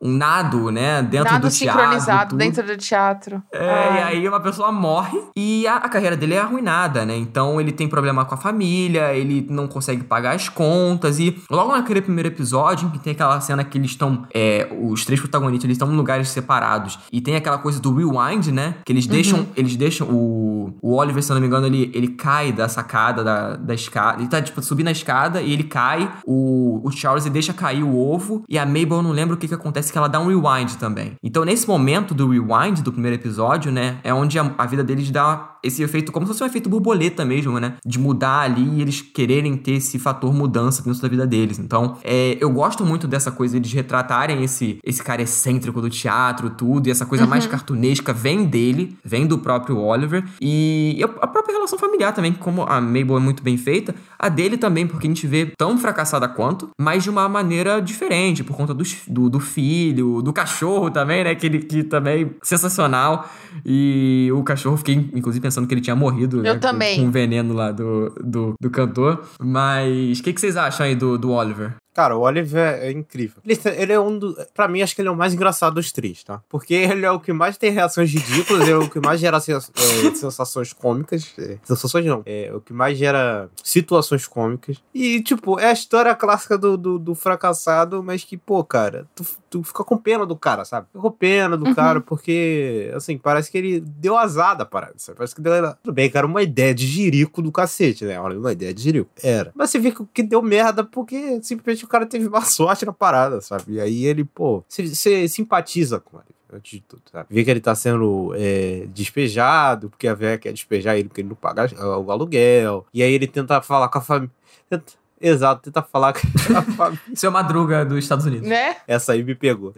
[0.00, 1.80] um nado, né, dentro Nada do teatro.
[1.80, 2.38] sincronizado tudo.
[2.38, 3.42] dentro do teatro.
[3.52, 4.02] É, e Ai.
[4.02, 7.16] aí uma pessoa morre e a, a carreira dele é arruinada, né?
[7.16, 11.18] Então ele tem problema com a família, ele não consegue pagar as contas.
[11.18, 14.26] E logo naquele primeiro episódio, em que tem aquela cena que eles estão.
[14.34, 16.98] é, os três protagonistas eles estão em lugares separados.
[17.12, 18.76] E tem aquela coisa do rewind, né?
[18.84, 19.46] Que eles deixam.
[19.56, 20.08] Eles deixam.
[20.08, 23.74] O, o Oliver, se eu não me engano, ele, ele cai da sacada da, da
[23.74, 24.20] escada.
[24.20, 26.10] Ele tá, tipo, subindo a escada e ele cai.
[26.26, 28.44] O, o Charles ele deixa cair o ovo.
[28.48, 29.87] E a Mabel, não lembro o que, que acontece.
[29.88, 31.16] Parece que ela dá um rewind também.
[31.22, 35.10] Então, nesse momento do rewind do primeiro episódio, né, é onde a, a vida deles
[35.10, 37.74] dá esse efeito, como se fosse um efeito borboleta mesmo, né?
[37.84, 41.58] De mudar ali e eles quererem ter esse fator mudança dentro da vida deles.
[41.58, 46.50] Então, é, eu gosto muito dessa coisa de retratarem esse, esse cara excêntrico do teatro,
[46.50, 47.30] tudo, e essa coisa Uhum.
[47.30, 50.24] mais cartunesca vem dele, vem do próprio Oliver.
[50.40, 54.56] E, a própria relação familiar também, como a Mabel é muito bem feita, a dele
[54.56, 58.72] também, porque a gente vê tão fracassada quanto, mas de uma maneira diferente, por conta
[58.74, 61.34] dos- do, do filho, do cachorro também, né?
[61.34, 63.28] Que, ele, que também sensacional.
[63.64, 66.58] E o cachorro, fiquei inclusive pensando que ele tinha morrido, Eu né?
[66.58, 67.00] também.
[67.00, 69.24] Com, o veneno lá do, do, do cantor.
[69.40, 71.74] Mas o que, que vocês acham aí do, do Oliver?
[71.98, 73.42] Cara, o Oliver é incrível.
[73.44, 74.36] Ele, ele é um do.
[74.54, 76.40] Pra mim, acho que ele é o mais engraçado dos três, tá?
[76.48, 79.72] Porque ele é o que mais tem reações ridículas, é o que mais gera sens-
[79.76, 81.32] é, sensações cômicas.
[81.36, 82.22] É, sensações não.
[82.24, 84.76] É o que mais gera situações cômicas.
[84.94, 89.24] E, tipo, é a história clássica do, do, do fracassado, mas que, pô, cara, tu,
[89.50, 90.86] tu fica com pena do cara, sabe?
[90.86, 91.74] Fica com pena do Uhum.
[91.74, 95.18] cara, porque, assim, parece que ele deu azar da parada, sabe?
[95.18, 95.52] Parece que deu.
[95.82, 98.20] Tudo bem, cara, uma ideia de jirico do cacete, né?
[98.20, 99.10] Olha, uma ideia de jirico.
[99.22, 99.50] Era.
[99.54, 103.40] Mas você vê que deu merda porque simplesmente o cara teve má sorte na parada,
[103.40, 103.74] sabe?
[103.74, 106.26] E aí ele, pô, você- simpatiza com ele.
[106.50, 107.26] Antes de tudo, sabe?
[107.30, 111.28] Vê que ele tá sendo é, despejado, porque a véia quer despejar ele porque ele
[111.28, 111.68] não paga
[111.98, 112.86] o aluguel.
[112.94, 114.30] E aí ele tenta falar com a família.
[114.70, 116.20] Tenta- Exato, tenta falar com
[116.56, 117.00] a família.
[117.14, 118.48] Seu Madruga dos Estados Unidos.
[118.48, 118.76] Né?
[118.86, 119.74] Essa aí me pegou.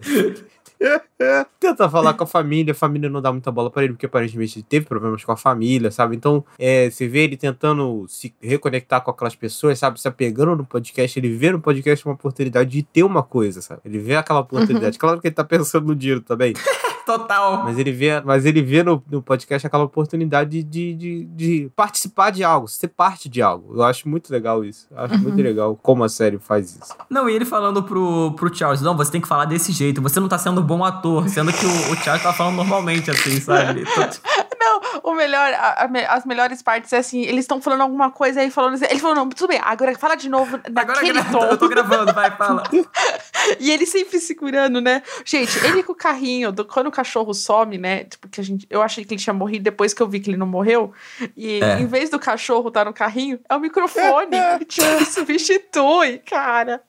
[1.59, 4.59] Tenta falar com a família, a família não dá muita bola pra ele, porque aparentemente
[4.59, 6.15] ele teve problemas com a família, sabe?
[6.15, 10.01] Então, é, você vê ele tentando se reconectar com aquelas pessoas, sabe?
[10.01, 13.81] Se apegando no podcast, ele vê no podcast uma oportunidade de ter uma coisa, sabe?
[13.85, 14.97] Ele vê aquela oportunidade.
[14.97, 16.53] Claro que ele tá pensando no dinheiro também.
[17.05, 17.63] Total.
[17.63, 22.31] Mas ele vê, mas ele vê no, no podcast aquela oportunidade de, de, de participar
[22.31, 23.75] de algo, ser parte de algo.
[23.75, 24.87] Eu acho muito legal isso.
[24.91, 26.95] Eu acho muito legal como a série faz isso.
[27.09, 30.19] Não, e ele falando pro, pro Charles, não, você tem que falar desse jeito, você
[30.19, 33.81] não tá sendo bom ator, sendo que o, o Charles tá falando normalmente, assim, sabe?
[33.81, 34.09] Então,
[34.63, 38.41] Não, o melhor, a- a as melhores partes é assim, eles estão falando alguma coisa
[38.41, 41.31] aí falando assim, ele falou, não, tudo bem, agora fala de novo Agora naquele gra-
[41.31, 41.43] tom.
[41.45, 42.63] eu tô gravando, vai, fala.
[43.59, 45.01] E ele sempre segurando, né?
[45.25, 48.03] Gente, ele com o carrinho, do- quando o cachorro some, né?
[48.03, 50.29] Tipo, que a gente, eu achei que ele tinha morrido depois que eu vi que
[50.29, 50.93] ele não morreu.
[51.35, 51.79] E É.
[51.79, 54.29] em vez do cachorro estar no carrinho, é o microfone.
[54.67, 56.81] tipo, ele substitui, cara.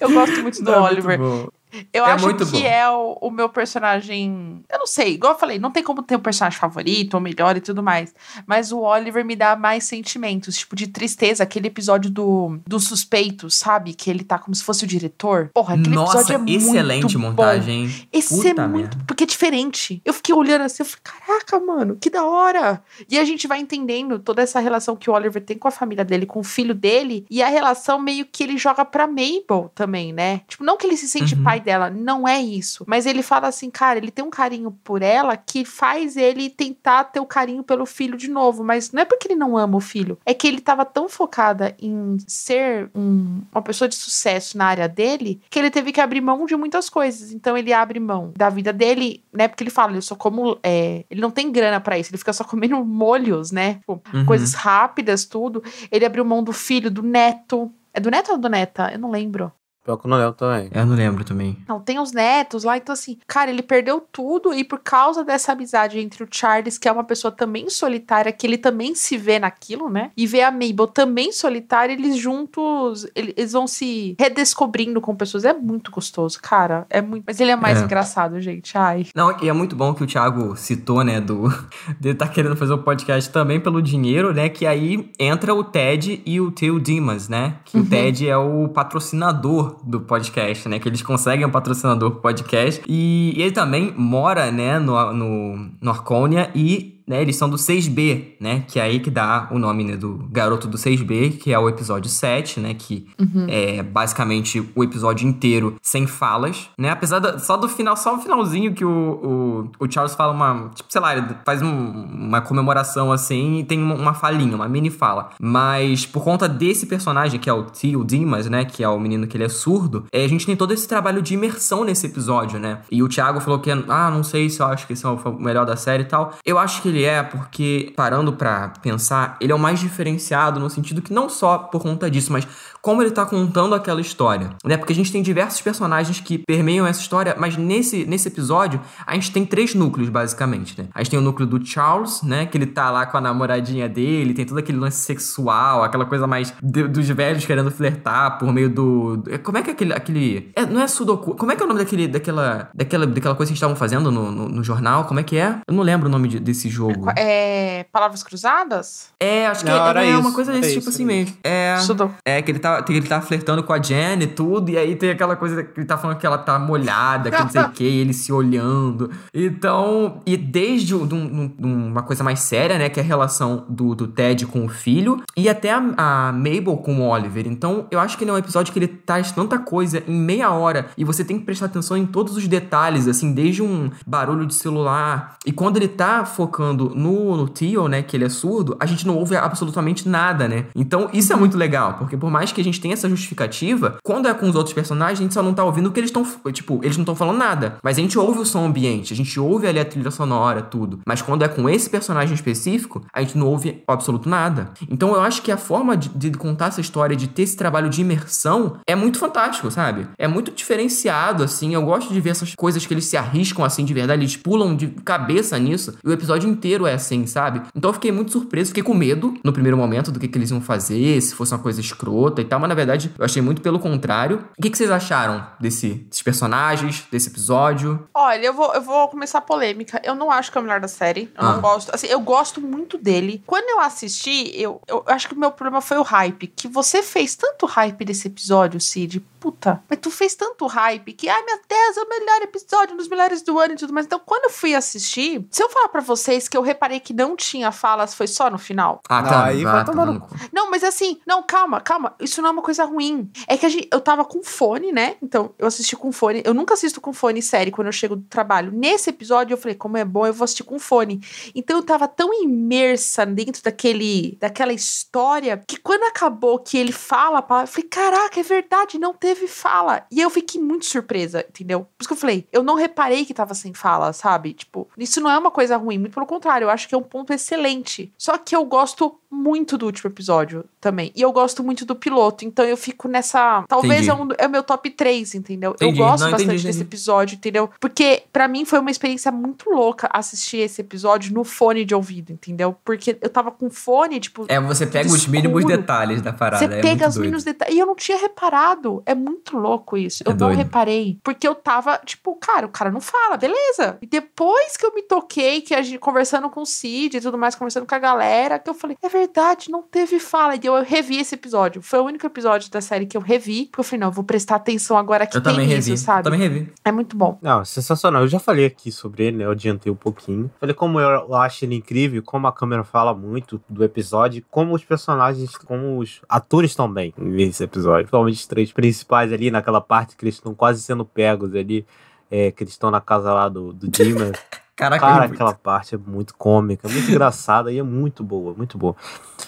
[0.00, 1.18] Eu gosto muito do Não, é muito Oliver.
[1.18, 1.48] bom.
[1.92, 2.58] Eu É acho que bom.
[2.66, 4.62] é o, o meu personagem.
[4.70, 7.56] Eu não sei, igual eu falei, não tem como ter um personagem favorito ou melhor
[7.56, 8.14] e tudo mais.
[8.46, 11.42] Mas o Oliver me dá mais sentimentos, tipo de tristeza.
[11.42, 13.94] Aquele episódio do, do suspeito, sabe?
[13.94, 15.50] Que ele tá como se fosse o diretor.
[15.54, 17.94] Porra, aquele Nossa, episódio é excelente muito montagem, Bom.
[18.12, 18.98] Esse Puta é muito.
[19.06, 20.00] Porque é diferente.
[20.04, 22.82] Eu fiquei olhando assim, eu falei, caraca, mano, que da hora.
[23.08, 26.04] E a gente vai entendendo toda essa relação que o Oliver tem com a família
[26.04, 30.12] dele, com o filho dele, e a relação meio que ele joga pra Mabel também,
[30.12, 30.42] né?
[30.48, 31.42] Tipo, não que ele se sente Uhum.
[31.44, 32.84] pai dela, não é isso.
[32.86, 37.04] Mas ele fala assim, cara, ele tem um carinho por ela que faz ele tentar
[37.04, 38.62] ter o carinho pelo filho de novo.
[38.64, 41.74] Mas não é porque ele não ama o filho, é que ele tava tão focada
[41.80, 46.20] em ser um- uma pessoa de sucesso na área dele que ele teve que abrir
[46.20, 47.32] mão de muitas coisas.
[47.32, 49.48] Então ele abre mão da vida dele, né?
[49.48, 50.58] Porque ele fala, eu só como.
[50.62, 53.74] é, ele não tem grana pra isso, ele fica só comendo molhos, né?
[53.76, 54.26] Tipo, Uhum.
[54.26, 55.62] Coisas rápidas, tudo.
[55.90, 57.72] Ele abriu mão do filho, do neto.
[57.94, 58.90] É do neto ou do neta?
[58.92, 59.52] Eu não lembro.
[59.84, 60.70] Pior que eu não lembro também.
[60.72, 61.58] Eu não lembro também.
[61.68, 65.52] Não, tem os netos lá, então assim, cara, ele perdeu tudo e por causa dessa
[65.52, 69.38] amizade entre o Charles, que é uma pessoa também solitária, que ele também se vê
[69.40, 70.10] naquilo, né?
[70.16, 75.44] E vê a Mabel também solitária, eles juntos, ele- eles vão se redescobrindo com pessoas.
[75.44, 76.86] É muito gostoso, cara.
[76.88, 77.24] É muito.
[77.26, 77.84] Mas ele é mais É.
[77.84, 78.76] engraçado, gente.
[78.78, 79.06] Ai.
[79.14, 81.48] Não, e é muito bom que o Thiago citou, né, do
[82.00, 86.22] de tá querendo fazer o podcast também pelo dinheiro, né, que aí entra o Ted
[86.24, 87.82] e o Theo Dimas, né, que Uhum.
[87.82, 92.82] o Ted é o patrocinador do podcast, né, que eles conseguem um patrocinador pro podcast,
[92.86, 98.34] e ele também mora, né, no, no, no Arcônia e né, eles são do 6B,
[98.40, 98.64] né?
[98.68, 101.68] Que é aí que dá o nome né, do garoto do 6B, que é o
[101.68, 102.74] episódio 7, né?
[102.74, 103.46] Que Uhum.
[103.48, 106.90] é basicamente o episódio inteiro sem falas, né?
[106.90, 110.70] Apesar só do final, só o finalzinho que o, o, o Charles fala uma.
[110.74, 114.68] Tipo, sei lá, ele faz um- uma comemoração assim e tem uma, uma falinha, uma
[114.68, 115.30] mini fala.
[115.40, 118.64] Mas por conta desse personagem, que é o Theo Dimas, né?
[118.64, 121.22] Que é o menino que ele é surdo, é, a gente tem todo esse trabalho
[121.22, 122.80] de imersão nesse episódio, né?
[122.90, 125.32] E o Thiago falou que, ah, não sei se eu acho que esse é o
[125.38, 126.32] melhor da série e tal.
[126.44, 130.68] Eu acho que ele é porque, parando pra pensar, ele é o mais diferenciado no
[130.68, 132.46] sentido que não só por conta disso, mas
[132.82, 134.76] como ele tá contando aquela história, né?
[134.76, 139.14] Porque a gente tem diversos personagens que permeiam essa história, mas nesse, nesse episódio a
[139.14, 140.88] gente tem três núcleos, basicamente, né?
[140.94, 142.44] A gente tem o núcleo do Charles, né?
[142.46, 146.26] Que ele tá lá com a namoradinha dele, tem todo aquele lance sexual, aquela coisa
[146.26, 149.16] mais de- dos velhos querendo flertar por meio do.
[149.18, 149.92] do- Como é que é aquele.
[149.92, 151.36] aquele é, não é Sudoku.
[151.36, 154.10] Como é que é o nome daquele, daquela, daquela, daquela coisa que eles estavam fazendo
[154.10, 155.04] no, no, no jornal?
[155.04, 155.58] Como é que é?
[155.66, 157.06] Eu não lembro o nome de- desse jogo.
[157.16, 159.08] É, palavras cruzadas?
[159.20, 161.36] É, acho que Não, é, era é uma coisa desse isso, tipo assim mesmo.
[161.44, 161.76] É.
[161.78, 162.14] Sudoku.
[162.26, 164.94] É, que ele tá, que ele tá flertando com a Jen e tudo, e aí
[164.96, 167.68] tem aquela coisa que ele tá falando que ela tá molhada, que não sei o
[167.70, 169.10] que, ele se olhando.
[169.34, 173.64] Então, e desde um- um- um- uma coisa mais séria, né, que é a relação
[173.68, 177.46] do, do Ted com o filho, e até a, a Mabel com o Oliver.
[177.46, 180.50] Então, eu acho que ele é um episódio que ele traz tanta coisa em meia
[180.50, 184.46] hora, e você tem que prestar atenção em todos os detalhes, assim, desde um barulho
[184.46, 185.36] de celular.
[185.44, 187.52] E quando ele tá focando no, no
[187.88, 190.66] né, que ele é surdo, a gente não ouve absolutamente nada, né?
[190.74, 194.28] Então, isso é muito legal, porque por mais que a gente tenha essa justificativa, quando
[194.28, 196.26] é com os outros personagens, a gente só não tá ouvindo o que eles estão,
[196.52, 199.38] tipo, eles não estão falando nada, mas a gente ouve o som ambiente, a gente
[199.38, 201.00] ouve ali a trilha sonora, tudo.
[201.06, 204.70] Mas quando é com esse personagem específico, a gente não ouve absoluto nada.
[204.90, 207.88] Então, eu acho que a forma de, de contar essa história, de ter esse trabalho
[207.88, 210.06] de imersão, é muito fantástico, sabe?
[210.18, 211.74] É muito diferenciado, assim.
[211.74, 214.74] Eu gosto de ver essas coisas que eles se arriscam, assim, de verdade, eles pulam
[214.74, 215.94] de cabeça nisso.
[216.04, 217.62] E o episódio inteiro é assim, sabe?
[217.74, 220.50] Então eu fiquei muito surpreso, fiquei com medo no primeiro momento do que, que eles
[220.50, 223.60] iam fazer, se fosse uma coisa escrota e tal, mas na verdade eu achei muito
[223.62, 224.44] pelo contrário.
[224.58, 228.08] O que, que vocês acharam desse, desses personagens, desse episódio?
[228.14, 230.00] Olha, eu vou, eu vou começar a polêmica.
[230.04, 231.32] Eu não acho que é o melhor da série.
[231.36, 231.52] Eu Ah.
[231.54, 231.94] não gosto.
[231.94, 233.42] Assim, eu gosto muito dele.
[233.46, 236.46] Quando eu assisti, eu, eu acho que o meu problema foi o hype.
[236.48, 239.24] Que você fez tanto hype desse episódio, Cid.
[239.42, 242.96] Puta, mas tu fez tanto hype que, ai meu Deus, é o melhor episódio, um
[242.96, 244.06] dos melhores do ano e tudo mais.
[244.06, 247.34] Então, quando eu fui assistir, se eu falar pra vocês que eu reparei que não
[247.34, 249.00] tinha falas, foi só no final.
[249.08, 249.44] Ah, tá.
[249.46, 250.28] aí vai tomar no cu.
[250.52, 252.14] Não, mas assim, não, calma, calma.
[252.20, 253.28] Isso não é uma coisa ruim.
[253.48, 255.16] É que a gente, eu tava com fone, né?
[255.20, 256.40] Então, eu assisti com fone.
[256.44, 258.70] Eu nunca assisto com fone série quando eu chego do trabalho.
[258.70, 261.20] Nesse episódio, eu falei, como é bom, eu vou assistir com fone.
[261.52, 267.38] Então, eu tava tão imersa dentro daquele, daquela história que quando acabou que ele fala,
[267.38, 270.04] eu falei, caraca, é verdade, não teve fala.
[270.10, 271.80] E eu fiquei muito surpresa, entendeu?
[271.80, 274.52] Por isso que eu falei, eu não reparei que tava sem fala, sabe?
[274.52, 277.02] Tipo, isso não é uma coisa ruim, muito pelo contrário, eu acho que é um
[277.02, 278.12] ponto excelente.
[278.18, 281.10] Só que eu gosto muito do último episódio também.
[281.16, 283.64] E eu gosto muito do piloto, então eu fico nessa.
[283.66, 284.10] Talvez Entendi.
[284.10, 285.70] é, um, é o meu top 3, entendeu?
[285.70, 285.98] Entendi.
[285.98, 286.82] Eu gosto Não, entendi, bastante desse entendi.
[286.82, 287.70] episódio, entendeu?
[287.80, 292.30] Porque pra mim foi uma experiência muito louca assistir esse episódio no fone de ouvido,
[292.30, 292.76] entendeu?
[292.84, 294.44] Porque eu tava com fone, tipo.
[294.48, 296.66] É, você pega os mínimos detalhes da parada.
[296.66, 297.24] Você é pega os doido.
[297.24, 297.74] mínimos detalhes.
[297.74, 299.02] E eu não tinha reparado.
[299.06, 300.22] É muito louco isso.
[300.24, 300.56] É eu não doido.
[300.58, 301.18] reparei.
[301.22, 303.98] Porque eu tava, tipo, cara, o cara não fala, beleza.
[304.02, 307.38] E depois que eu me toquei, que a gente conversando com o Cid e tudo
[307.38, 310.54] mais, conversando com a galera, que eu falei, é verdade, não teve fala.
[310.56, 311.82] E eu revi esse episódio.
[311.82, 313.66] Foi o único episódio da série que eu revi.
[313.66, 315.98] Porque eu falei, não, eu vou prestar atenção agora que Eu tem também isso, revi.
[315.98, 316.24] sabe?
[316.24, 316.72] Também revi.
[316.84, 317.38] É muito bom.
[317.40, 318.22] Não, sensacional.
[318.22, 319.44] Eu já falei aqui sobre ele, né?
[319.44, 320.50] Eu adiantei um pouquinho.
[320.58, 324.84] Falei como eu acho ele incrível, como a câmera fala muito do episódio, como os
[324.84, 328.02] personagens, como os atores estão bem nesse episódio.
[328.04, 331.86] Principalmente os três principais ali, naquela parte que eles estão quase sendo pegos ali.
[332.30, 334.32] É, que eles estão na casa lá do, do Dima.
[334.74, 338.78] Caraca, Cara, eu- aquela parte é muito cômica, muito engraçada e é muito boa, muito
[338.78, 338.96] boa.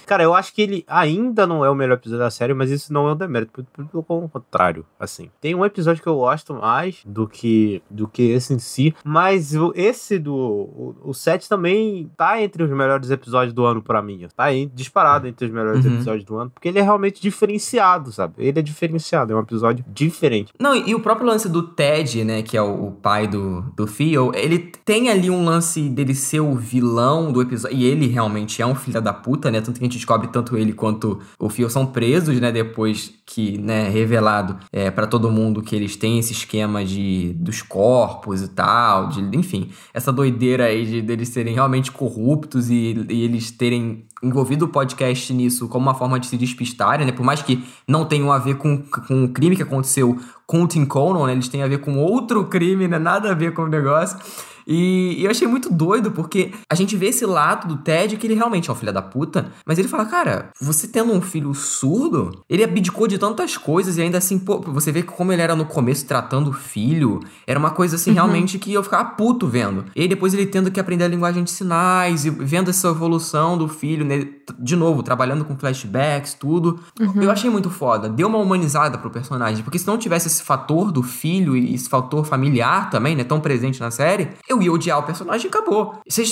[0.07, 2.93] Cara, eu acho que ele ainda não é o melhor episódio da série, mas isso
[2.93, 5.31] não é um demérito, pelo- pelo contrário, assim.
[5.41, 9.55] Tem um episódio que eu gosto mais do que do que esse em si, mas
[9.55, 14.03] o- esse do o, o 7 também tá entre os melhores episódios do ano pra
[14.03, 14.27] mim.
[14.37, 15.95] Tá aí disparado entre os melhores Uhum.
[15.95, 18.35] episódios do ano, porque ele é realmente diferenciado, sabe?
[18.39, 20.53] Ele é diferenciado, é um episódio diferente.
[20.61, 23.87] Não, e o próprio lance do Ted, né, que é o, o pai do, do
[23.87, 28.61] Theo, ele tem ali um lance dele ser o vilão do episódio, e ele realmente
[28.61, 31.49] é um filho da puta, né, tanto que a gente descobre tanto ele quanto o
[31.49, 36.19] Theo são presos, né, depois que, né, revelado é, para todo mundo que eles têm
[36.19, 41.55] esse esquema de dos corpos e tal, de, enfim, essa doideira aí de deles serem
[41.55, 46.37] realmente corruptos e, e eles terem envolvido o podcast nisso como uma forma de se
[46.37, 47.13] despistarem, né?
[47.13, 50.67] Por mais que não tenham a ver com, com o crime que aconteceu com o
[50.67, 51.33] Tim Conan, né?
[51.33, 52.99] Eles têm a ver com outro crime, né?
[52.99, 54.19] Nada a ver com o negócio.
[54.67, 58.27] E, e eu achei muito doido, porque a gente vê esse lado do Ted que
[58.27, 61.55] ele realmente é um filho da puta, mas ele fala, cara, você tendo um filho
[61.55, 65.55] surdo, ele abdicou de tantas coisas e ainda assim, pô, você vê como ele era
[65.55, 69.85] no começo tratando o filho, era uma coisa assim, realmente, que eu ficava puto vendo.
[69.95, 73.59] E aí depois ele tendo que aprender a linguagem de sinais e vendo essa evolução
[73.59, 74.27] do filho, né?
[74.59, 76.81] De novo, trabalhando com flashbacks, tudo.
[77.17, 78.09] Eu achei muito foda.
[78.09, 79.63] Deu uma humanizada pro personagem.
[79.65, 83.25] Porque se não tivesse esse fator do filho e esse fator familiar também, né?
[83.25, 85.99] Tão presente na série, eu ia odiar o personagem e acabou.
[86.09, 86.31] Vocês,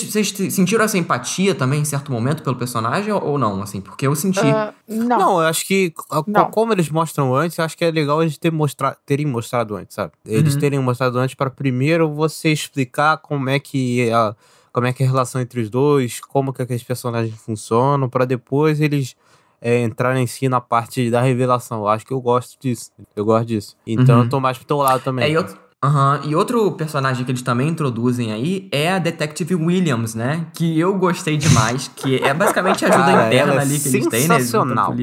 [0.53, 3.61] sentiram essa empatia também em certo momento pelo personagem ou, não?
[3.61, 4.39] Assim, porque eu senti.
[4.39, 5.17] Ah, não.
[5.17, 6.51] Não, eu acho que a- Não.
[6.51, 9.95] como eles mostram antes, eu acho que é legal eles ter mostra terem mostrado antes,
[9.95, 10.11] sabe?
[10.25, 10.59] Eles Uhum.
[10.59, 14.35] terem mostrado antes para primeiro você explicar como é que a,
[14.73, 18.25] como é que é a relação entre os dois, como que aqueles personagens funcionam, para
[18.25, 19.15] depois eles
[19.61, 21.79] é, entrarem em si na parte da revelação.
[21.81, 22.91] Eu acho que eu gosto disso.
[23.15, 23.77] Eu gosto disso.
[23.87, 24.23] Então Uhum.
[24.23, 25.25] eu tô mais pro teu lado também.
[25.25, 29.53] É, e, outro, Aham, e outro personagem que eles também introduzem aí é a Detective
[29.55, 30.47] Williams, né?
[30.53, 33.87] Que eu gostei demais, que é basicamente a ajuda Cara, interna ela é ali que
[33.89, 34.39] eles têm, né?
[34.39, 34.93] Sensacional.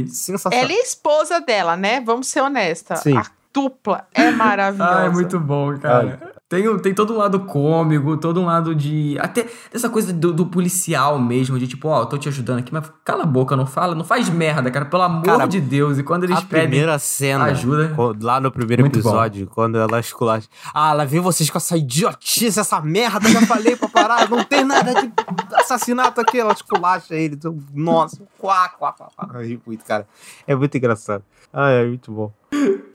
[0.50, 2.00] Ela é a esposa dela, né?
[2.00, 3.00] Vamos ser honestas.
[3.00, 3.16] Sim.
[3.16, 4.98] A dupla é maravilhosa.
[5.00, 6.29] Ah, é muito bom, cara.
[6.50, 9.16] Tem, tem todo um lado cômico, todo um lado de.
[9.20, 12.72] Até dessa coisa do, do policial mesmo, de tipo, ó, eu tô te ajudando aqui,
[12.72, 15.96] mas cala a boca, não fala, não faz merda, cara, pelo amor Cara, de Deus.
[15.96, 16.70] E quando eles a pedem.
[16.70, 17.94] primeira cena, ajuda.
[18.20, 20.48] lá no primeiro Muito episódio, quando ela esculacha.
[20.74, 24.64] Ah, lá vem vocês com essa idiotice, essa merda, já falei pra parar, não tem
[24.64, 25.12] nada de
[25.54, 27.38] assassinato aqui, ela esculacha ele.
[27.72, 29.28] Nossa, quá, quá, quá, quá.
[29.64, 30.04] Muito, cara.
[30.48, 31.22] É muito engraçado.
[31.52, 32.32] Ah, é muito bom.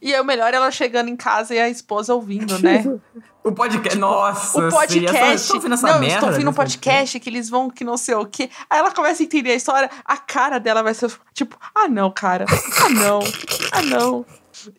[0.02, 2.84] E é o melhor ela chegando em casa e a esposa ouvindo, né?
[3.46, 3.96] O podcast.
[4.00, 5.54] Nossa, o sim, podcast.
[5.54, 6.16] ouvindo essa não, merda.
[6.16, 8.50] estou ouvindo um podcast que eles vão que não sei o quê.
[8.68, 12.10] Aí ela começa a entender a história, a cara dela vai ser tipo, ah não,
[12.10, 12.48] cara.
[12.84, 13.20] Ah não.
[13.72, 14.26] Ah não.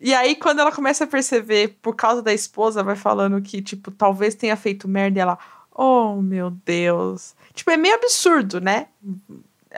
[0.01, 3.89] E aí, quando ela começa a perceber, por causa da esposa, vai falando que, tipo,
[3.89, 5.37] talvez tenha feito merda e ela,
[5.73, 7.35] oh meu Deus.
[7.53, 8.87] Tipo, é meio absurdo, né?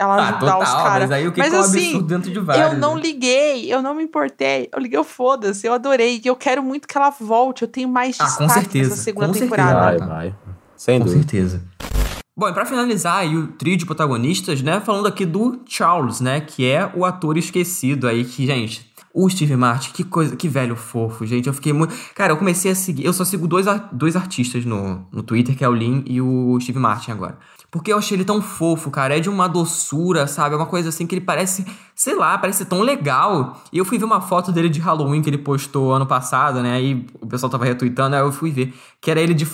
[0.00, 1.00] Ela Ah, ajudar os total, caras.
[1.10, 2.94] mas aí o que Mas que é um assim, absurdo dentro de vários, eu não
[2.94, 3.02] né?
[3.02, 4.68] liguei, eu não me importei.
[4.72, 6.22] Eu liguei o foda-se, eu adorei.
[6.24, 7.62] E eu quero muito que ela volte.
[7.62, 9.56] Eu tenho mais Ah, destaque com certeza, nessa segunda com certeza.
[9.56, 9.98] temporada.
[9.98, 10.34] Vai, vai.
[10.74, 11.22] Sem Com dúvida.
[11.22, 11.62] certeza.
[12.34, 14.80] Bom, e pra finalizar aí o trio de protagonistas, né?
[14.80, 16.40] Falando aqui do Charles, né?
[16.40, 18.88] Que é o ator esquecido aí, que, gente.
[19.12, 21.46] O Steve Martin, que coisa, que velho fofo, gente.
[21.48, 21.92] Eu fiquei muito.
[22.14, 23.04] Cara, eu comecei a seguir.
[23.04, 26.56] Eu só sigo dois, dois artistas no, no Twitter, que é o Lin e o
[26.60, 27.36] Steve Martin agora.
[27.70, 29.16] Porque eu achei ele tão fofo, cara.
[29.16, 30.54] É de uma doçura, sabe?
[30.54, 31.64] É uma coisa assim que ele parece,
[31.94, 33.62] sei lá, parece ser tão legal.
[33.72, 36.72] E eu fui ver uma foto dele de Halloween que ele postou ano passado, né?
[36.72, 38.74] Aí o pessoal tava retweetando, aí eu fui ver.
[39.00, 39.46] Que era ele de,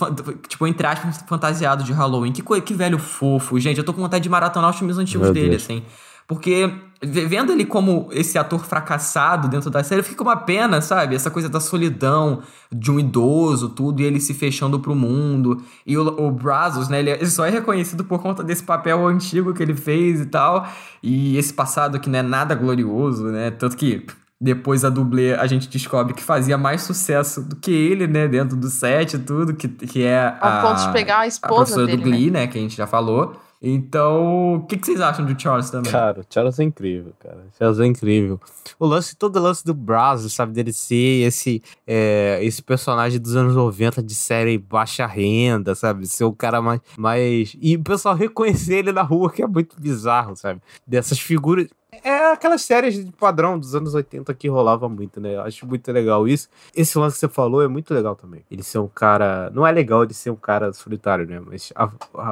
[0.47, 2.31] tipo, entre aspas, fantasiado de Halloween.
[2.31, 3.77] Que, que velho fofo, gente.
[3.77, 5.63] Eu tô com vontade de maratonar os filmes antigos Meu dele, Deus.
[5.63, 5.83] assim.
[6.27, 11.15] Porque vendo ele como esse ator fracassado dentro da série, fica uma pena, sabe?
[11.15, 12.41] Essa coisa da solidão
[12.71, 15.61] de um idoso, tudo, e ele se fechando pro mundo.
[15.85, 16.99] E o, o Brazos, né?
[16.99, 20.67] Ele, ele só é reconhecido por conta desse papel antigo que ele fez e tal.
[21.03, 23.51] E esse passado que não é nada glorioso, né?
[23.51, 24.05] Tanto que
[24.39, 28.27] depois a dublê a gente descobre que fazia mais sucesso do que ele, né?
[28.27, 31.55] Dentro do set e tudo, que, que é Ao ponto de pegar a a esposa
[31.55, 32.47] professora dele, do Glee, né?
[32.47, 33.35] Que a gente já falou.
[33.61, 35.91] Então, o que, que vocês acham do Charles também?
[35.91, 37.37] Cara, o Charles é incrível, cara.
[37.37, 38.39] O Charles é incrível.
[38.79, 43.35] O lance, todo o lance do Brazos, sabe, dele ser esse, é, esse personagem dos
[43.35, 46.05] anos 90 de série baixa renda, sabe?
[46.05, 47.57] Ser o cara mais, mais.
[47.59, 50.61] E o pessoal reconhecer ele na rua, que é muito bizarro, sabe?
[50.85, 51.67] Dessas figuras.
[52.07, 55.35] É aquelas séries de padrão dos anos 80 que rolava muito, né?
[55.35, 56.47] Eu acho muito legal isso.
[56.75, 58.43] Esse lance que você falou é muito legal também.
[58.49, 59.49] Ele ser um cara.
[59.53, 61.41] Não é legal ele ser um cara solitário, né?
[61.45, 61.89] Mas a,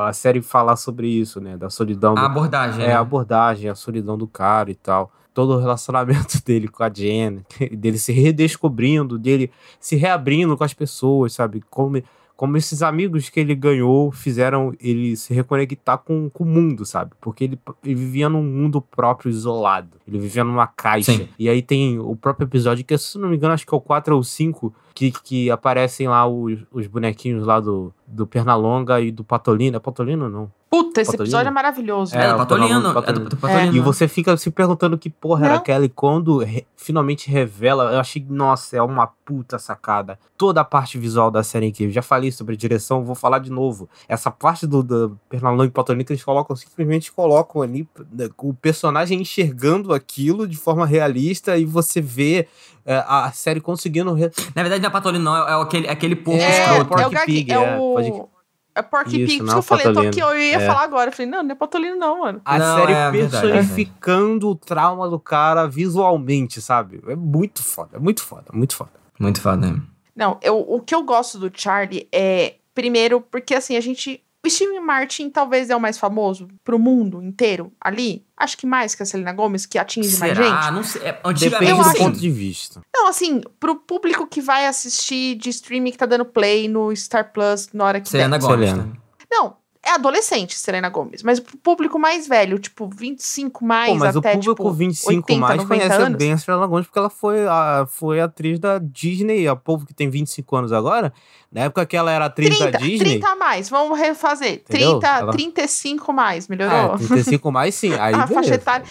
[0.08, 1.58] a série falar sobre isso, né?
[1.58, 2.14] Da solidão.
[2.14, 2.94] A do- abordagem, é, né?
[2.94, 5.12] a abordagem, a solidão do cara e tal.
[5.34, 10.74] Todo o relacionamento dele com a Jen, dele se redescobrindo, dele se reabrindo com as
[10.74, 11.62] pessoas, sabe?
[11.70, 12.02] Como,
[12.36, 17.12] como esses amigos que ele ganhou fizeram ele se reconectar com, com o mundo, sabe?
[17.22, 19.98] Porque ele, ele vivia num mundo próprio, isolado.
[20.08, 21.14] Ele vivia numa caixa.
[21.14, 21.30] Sim.
[21.40, 23.82] E aí tem o próprio episódio, que se não me engano, acho que é o
[23.82, 29.12] 4 ou 5, que, que aparecem lá os, os bonequinhos lá do, do Pernalonga e
[29.12, 29.78] do Patolino.
[29.78, 30.52] É Patolino ou não?
[30.84, 31.24] Puta, esse Patolino?
[31.26, 32.16] episódio é maravilhoso.
[32.16, 33.38] É, do o Patolino, é do- do
[33.76, 35.62] E você fica se perguntando que porra era Não.
[35.62, 40.20] aquela e quando re- finalmente revela, eu achei, nossa, é uma puta sacada.
[40.38, 41.94] Toda a parte visual da série é incrível.
[41.94, 43.90] Já falei sobre direção, vou falar de novo.
[44.08, 48.54] Essa parte do, do Pernalonga e Patolino que eles colocam, simplesmente colocam ali né, o
[48.54, 52.48] personagem enxergando aquilo de forma realista e você vê
[52.86, 54.14] é, a série conseguindo...
[54.14, 55.36] re- Na verdade, não é Patolino, não.
[55.36, 56.86] É, é aquele, aquele porco É, escroto.
[56.86, 58.30] Porky é o Pig, é, é, o.
[58.76, 59.26] É Porky Isso, Pig.
[59.26, 60.10] Por isso não que eu falei, eu tô Patolino.
[60.28, 60.68] aqui, eu ia É.
[60.68, 61.10] falar agora.
[61.10, 62.42] Eu falei, não, não é Patolino, não, mano.
[62.44, 67.02] A Não, série é verdade, personificando o trauma do cara visualmente, sabe?
[67.08, 68.92] É muito foda, é muito foda, muito foda.
[69.18, 69.82] Muito foda, né?
[70.14, 74.22] Não, eu, o que eu gosto do Charlie é, primeiro, porque assim, a gente.
[74.46, 78.24] O Steve Martin talvez é o mais famoso pro mundo inteiro ali.
[78.38, 80.62] Acho que mais que a Selena Gomes, que atinge mais Será?
[80.62, 80.74] gente.
[80.74, 81.02] Não sei.
[81.04, 82.82] É, Depende do acho- ponto de vista.
[82.96, 87.32] Não, assim, pro público que vai assistir de streaming que tá dando play no Star
[87.32, 88.46] Plus na hora que Selena der.
[88.46, 88.70] Gomes.
[88.70, 88.84] Selena.
[88.84, 88.94] né?
[89.32, 94.16] Não, é adolescente, Selena Gomes, mas pro público mais velho, tipo 25 mais Pô, mas
[94.16, 96.18] até o público tipo 25 80, mais 90 conhece anos.
[96.18, 99.48] bem a Selena Gomez porque ela foi a, foi atriz da Disney.
[99.48, 101.14] A povo que tem 25 anos agora,
[101.52, 102.98] na época que ela era atriz 30, da Disney.
[103.20, 104.64] 30 a mais, vamos refazer.
[104.68, 105.00] Entendeu?
[105.00, 106.96] 30, Ela- 35 mais, melhorou?
[106.96, 107.94] É, 35 mais sim.
[108.00, 108.34] Aí a beleza.
[108.34, 108.86] faixa etária.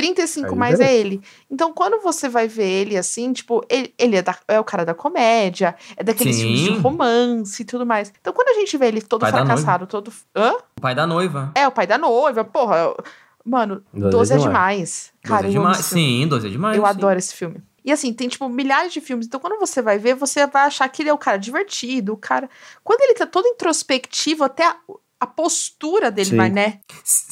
[0.00, 0.90] 35 Aí mais beleza.
[0.92, 1.22] é ele.
[1.50, 4.84] Então, quando você vai ver ele assim, tipo, ele, ele é, da- é o cara
[4.84, 6.42] da comédia, é daqueles Sim.
[6.42, 8.12] filmes de romance e tudo mais.
[8.20, 10.12] Então, quando a gente vê ele todo Pai fracassado, todo.
[10.34, 10.52] Hã?
[10.78, 11.52] O pai da noiva.
[11.54, 12.76] É, o pai da noiva, porra.
[12.76, 12.96] eu-
[13.44, 14.48] Mano, Doze 12 é é demais.
[14.48, 15.12] demais.
[15.22, 15.86] Cara, Doze é eu amo demais.
[15.86, 16.76] Sim, 12 é demais.
[16.76, 16.88] Eu sim.
[16.90, 17.62] adoro esse filme.
[17.82, 19.26] E assim, tem, tipo, milhares de filmes.
[19.26, 22.16] Então, quando você vai ver, você vai achar que ele é o cara divertido, o
[22.18, 22.48] cara.
[22.84, 24.70] Quando ele tá todo introspectivo, até
[25.20, 26.36] a, postura dele Sim.
[26.36, 26.78] vai, né?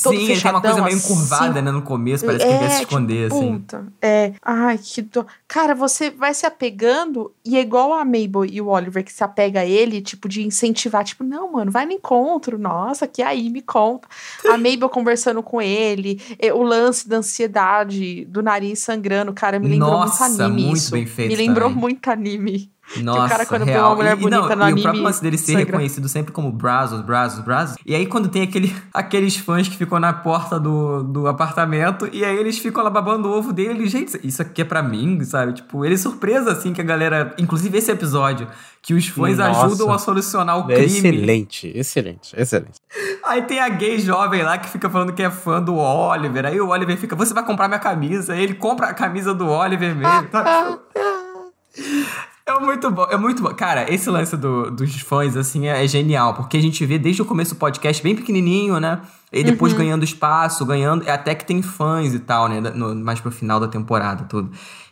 [0.03, 1.13] todo Sim, ele tem uma coisa fechadão, meio assim.
[1.13, 2.25] encurvada, né, no começo.
[2.25, 3.59] Parece que ele quer se tipo, esconder, assim.
[3.59, 4.33] puta, é.
[4.43, 5.25] Ai, que dó.
[5.47, 9.25] Cara, você vai se apegando e é igual a Mabel e o Oliver que se
[9.25, 13.49] apega a ele, tipo, de incentivar, tipo, não, mano, vai no encontro, nossa, que aí,
[13.51, 14.07] me conta.
[14.47, 19.69] A Mabel conversando com ele, e o lance da ansiedade, do nariz sangrando, cara, me
[19.69, 20.91] lembrou Nossa, muito anime muito isso.
[20.93, 21.81] bem feito Me lembrou também.
[21.81, 22.71] muito anime.
[23.03, 23.91] Nossa, cara, quando real.
[23.91, 25.67] uma mulher e, e não, no e anime, o próprio lance dele ser sangra.
[25.67, 27.77] reconhecido sempre como Brazos, Brazos, Brazos.
[27.85, 32.25] E aí quando tem aquele, aqueles fãs que ficam na porta do, do apartamento e
[32.25, 33.87] aí eles ficam lá babando o ovo dele.
[33.89, 35.53] Gente, isso aqui é pra mim, sabe?
[35.53, 37.35] Tipo, ele é surpresa assim que a galera...
[37.39, 38.49] Inclusive esse episódio,
[38.81, 39.67] que os fãs Nossa.
[39.67, 40.87] ajudam a solucionar o É crime.
[40.87, 42.79] excelente, excelente, excelente.
[43.25, 46.47] Aí tem a gay jovem lá que fica falando que é fã do Oliver.
[46.47, 48.33] Aí o Oliver fica, você vai comprar minha camisa?
[48.33, 50.29] Aí ele compra a camisa do Oliver mesmo.
[52.49, 53.53] É muito bom, é muito bom.
[53.55, 57.21] Cara, esse lance do- dos fãs, assim, é, é genial, porque a gente vê desde
[57.21, 59.01] o começo do podcast bem pequenininho, né?
[59.33, 59.79] E depois Uhum.
[59.79, 61.09] ganhando espaço, ganhando.
[61.09, 62.61] Até que tem fãs e tal, né?
[62.61, 64.51] no- mais pro final da temporada, tudo.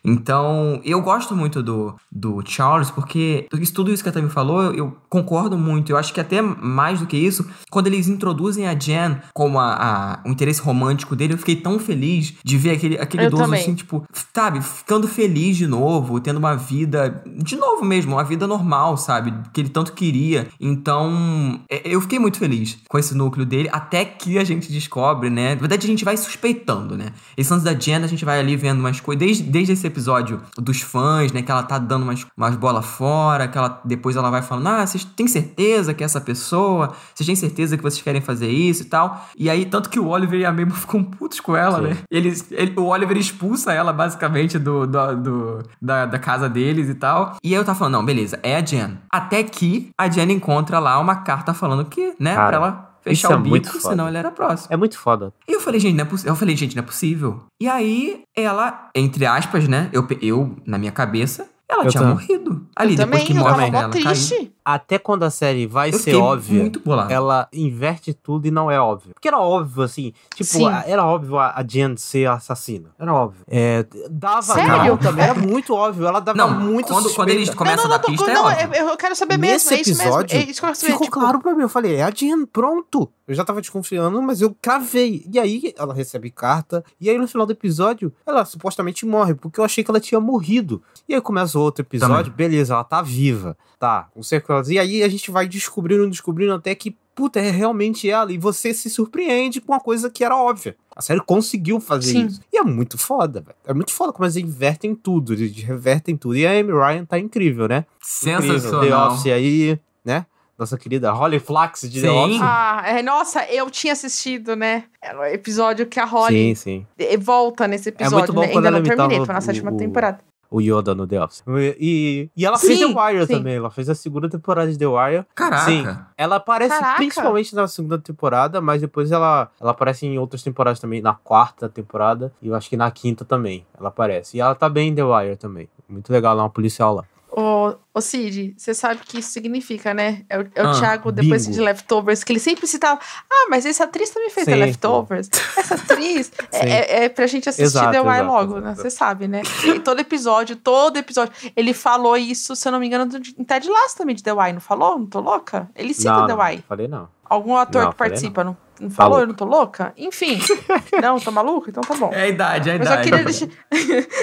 [0.08, 4.74] Então, eu gosto muito do, do Charles, porque tudo isso que a Tami falou, eu,
[4.74, 5.90] eu concordo muito.
[5.90, 9.72] Eu acho que até mais do que isso, quando eles introduzem a Jen como a,
[9.74, 13.42] a- o interesse romântico dele, eu fiquei tão feliz de ver aquele, aquele Eu idoso
[13.44, 13.60] também.
[13.60, 18.46] assim, tipo, sabe, ficando feliz de novo, tendo uma vida, de novo mesmo, uma vida
[18.46, 20.46] normal, sabe, que ele tanto queria.
[20.60, 25.30] Então, é- eu fiquei muito feliz com esse núcleo dele, até que a gente descobre,
[25.30, 25.54] né?
[25.54, 27.06] Na verdade, a gente vai suspeitando, né?
[27.36, 30.40] Esse lance da Jen, a gente vai ali vendo umas coisas, desde, desde esse episódio
[30.58, 31.42] dos fãs, né?
[31.42, 34.86] Que ela tá dando umas, umas bolas fora, que ela, depois ela vai falando, ah,
[34.86, 36.92] vocês têm certeza que é essa pessoa?
[37.14, 39.26] Vocês têm certeza que vocês querem fazer isso e tal?
[39.36, 41.96] E aí, tanto que o Oliver e a Mabel ficam putos com ela, né?
[42.10, 46.94] Eles, ele- o Oliver expulsa ela, basicamente, do, do, do- da, da casa deles e
[46.94, 47.36] tal.
[47.42, 48.98] E aí eu tava falando, não, beleza, é a Jen.
[49.10, 53.32] Até que a Jen encontra lá uma carta falando que, né, Cara, pra ela fechar
[53.32, 54.68] é o bico, senão ele era próximo.
[54.72, 55.32] É muito foda.
[55.48, 56.32] E eu falei, gente, não é possível.
[56.32, 57.40] Eu falei, gente, não é possível.
[57.60, 59.88] E aí, ela, entre aspas, né?
[59.92, 62.14] Eu, eu na minha cabeça, ela Eu tinha também.
[62.16, 62.66] morrido.
[62.74, 63.90] Ali, eu depois também, que morre ela, caiu.
[63.90, 64.52] triste.
[64.68, 66.72] Até quando a série vai Eu ser óbvia,
[67.08, 69.14] ela inverte tudo e não é óbvio.
[69.14, 70.66] Porque era óbvio, assim, tipo, Sim.
[70.84, 72.88] era óbvio a, a Jen ser assassina.
[72.98, 73.44] Era óbvio.
[73.46, 74.98] É, dava Sério?
[74.98, 76.04] também, era muito óbvio.
[76.04, 78.50] Ela dava Não, muito quando, quando eles começam não, a não, dar não, pista, não,
[78.50, 78.74] é óbvio.
[78.74, 80.50] eu, eu quero saber mesmo, Nesse é isso episódio, mesmo.
[80.50, 81.62] É isso ficou tipo, claro pra mim.
[81.62, 83.08] Eu falei, é a Jen, pronto.
[83.28, 85.24] Eu já tava desconfiando, mas eu cravei.
[85.32, 86.84] E aí ela recebe carta.
[87.00, 90.20] E aí no final do episódio, ela supostamente morre, porque eu achei que ela tinha
[90.20, 90.82] morrido.
[91.08, 93.56] E aí começa o outro episódio, beleza, ela tá viva.
[93.78, 97.38] Tá, não sei o que E aí a gente vai descobrindo, descobrindo até que, puta,
[97.40, 98.32] é realmente ela.
[98.32, 100.76] E você se surpreende com uma coisa que era óbvia.
[100.94, 102.26] A série conseguiu fazer Sim.
[102.26, 102.40] isso.
[102.52, 103.56] E é muito foda, velho.
[103.66, 106.36] É muito foda como eles invertem tudo, eles revertem tudo.
[106.36, 107.84] E a Amy Ryan tá incrível, né?
[108.22, 108.40] Incrível.
[108.54, 109.12] The Sensacional.
[109.12, 110.24] Office aí, né?
[110.58, 112.14] Nossa querida Holly Flax de The Sim.
[112.16, 112.40] Office.
[112.40, 114.84] Ah, é, nossa, eu tinha assistido, né?
[115.02, 117.18] Era o episódio que a Holly Sim, sim.
[117.20, 118.48] volta nesse episódio, muito bom né?
[118.48, 120.18] quando Ainda ela não terminei, tô na sétima o- temporada.
[120.50, 121.42] O Yoda no The Office.
[121.78, 123.32] E, e ela fez Sim, The Wire sim.
[123.34, 123.56] também.
[123.56, 125.26] Ela fez a segunda temporada de The Wire.
[125.34, 125.64] Caraca.
[125.64, 125.84] Sim.
[126.16, 126.96] Ela aparece Caraca.
[126.96, 131.00] principalmente na segunda temporada, mas depois ela, ela aparece em outras temporadas também.
[131.00, 134.36] Na quarta temporada e eu acho que na quinta também ela aparece.
[134.36, 135.68] E ela tá bem em The Wire também.
[135.88, 137.04] Muito legal, ela é uma policial lá.
[137.38, 140.24] Ô, ô Cid, você sabe o que isso significa, né?
[140.26, 141.54] É o, é o Ah, Thiago, depois bingo.
[141.58, 142.98] de Leftovers, que ele sempre citava.
[143.30, 145.28] Ah, mas essa atriz também fez Sim, Leftovers.
[145.54, 146.32] Essa atriz.
[146.50, 148.72] é, é, é pra gente assistir Exato, The Wire logo, exato, né?
[148.72, 148.82] exato.
[148.82, 149.42] Você sabe, né?
[149.66, 151.34] E todo episódio, todo episódio.
[151.54, 154.32] Ele falou isso, se eu não me engano, do- em Ted Lasso também de The
[154.32, 154.98] Wire, não falou?
[154.98, 155.68] Não tô louca?
[155.76, 156.64] Ele cita não, The não, Wire.
[156.66, 157.15] falei não.
[157.28, 159.10] Algum ator Não, que participa, não, não Tá falou?
[159.18, 159.22] louco.
[159.24, 159.92] Eu não tô louca?
[159.96, 160.38] Enfim.
[161.02, 161.68] não, tô maluco?
[161.70, 162.10] Então tá bom.
[162.12, 163.10] É a idade, é a Mas só idade.
[163.10, 163.48] queria, deixar,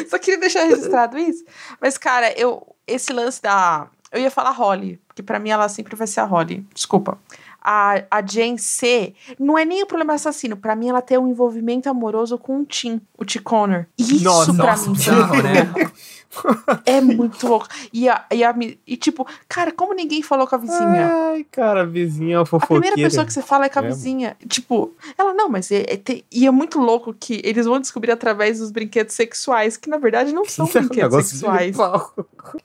[0.09, 1.43] só queria deixar registrado isso.
[1.81, 3.87] Mas, cara, eu, esse lance da.
[4.11, 6.65] Eu ia falar Holly, porque pra mim ela sempre vai ser a Holly.
[6.73, 7.17] Desculpa.
[7.65, 9.15] A, a Jane C.
[9.39, 10.55] Não é nem o problema assassino.
[10.57, 13.39] Pra mim, ela tem um envolvimento amoroso com o Tim, o T.
[13.39, 13.85] Connor.
[13.97, 15.91] Isso Nossa, pra nossa, mim bizarro, né?
[16.85, 17.67] É muito louco.
[17.91, 18.53] E, a, e, a,
[18.87, 21.11] e tipo, cara, como ninguém falou com a vizinha?
[21.31, 22.81] Ai, cara, a vizinha é uma A fofoqueira.
[22.81, 24.37] primeira pessoa que você fala é com a É, vizinha.
[24.47, 28.11] Tipo, ela, não, mas é, é te- e é muito louco que eles vão descobrir
[28.11, 31.37] através dos brinquedos sexuais, que na verdade não são Isso é um brinquedos negócio de
[31.39, 31.77] sexuais.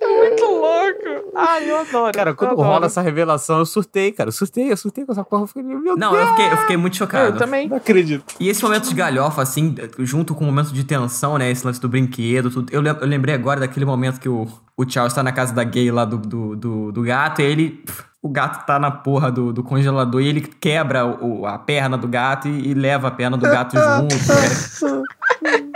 [0.00, 1.30] É muito louco.
[1.34, 2.12] Ai, eu adoro.
[2.12, 2.68] Cara, quando adoro.
[2.68, 4.28] rola essa revelação, eu surtei, cara.
[4.28, 5.42] Eu surtei, eu surtei com essa porra.
[5.42, 7.34] Eu falei, meu Não, Deus, eu fiquei, eu fiquei muito chocado.
[7.34, 7.68] Eu também.
[7.68, 8.24] não acredito.
[8.40, 11.50] E esse momento de galhofa, assim, junto com o momento de tensão, né?
[11.50, 12.72] Esse lance do brinquedo, tudo.
[12.72, 15.90] Eu, eu lembrei agora daquele momento que o, o Charles tá na casa da gay
[15.90, 17.70] lá do, do, do, do gato, e ele.
[17.70, 21.96] pff, O gato tá na porra do, do congelador e ele quebra o, a perna
[21.96, 24.14] do gato e, e leva a perna do gato junto.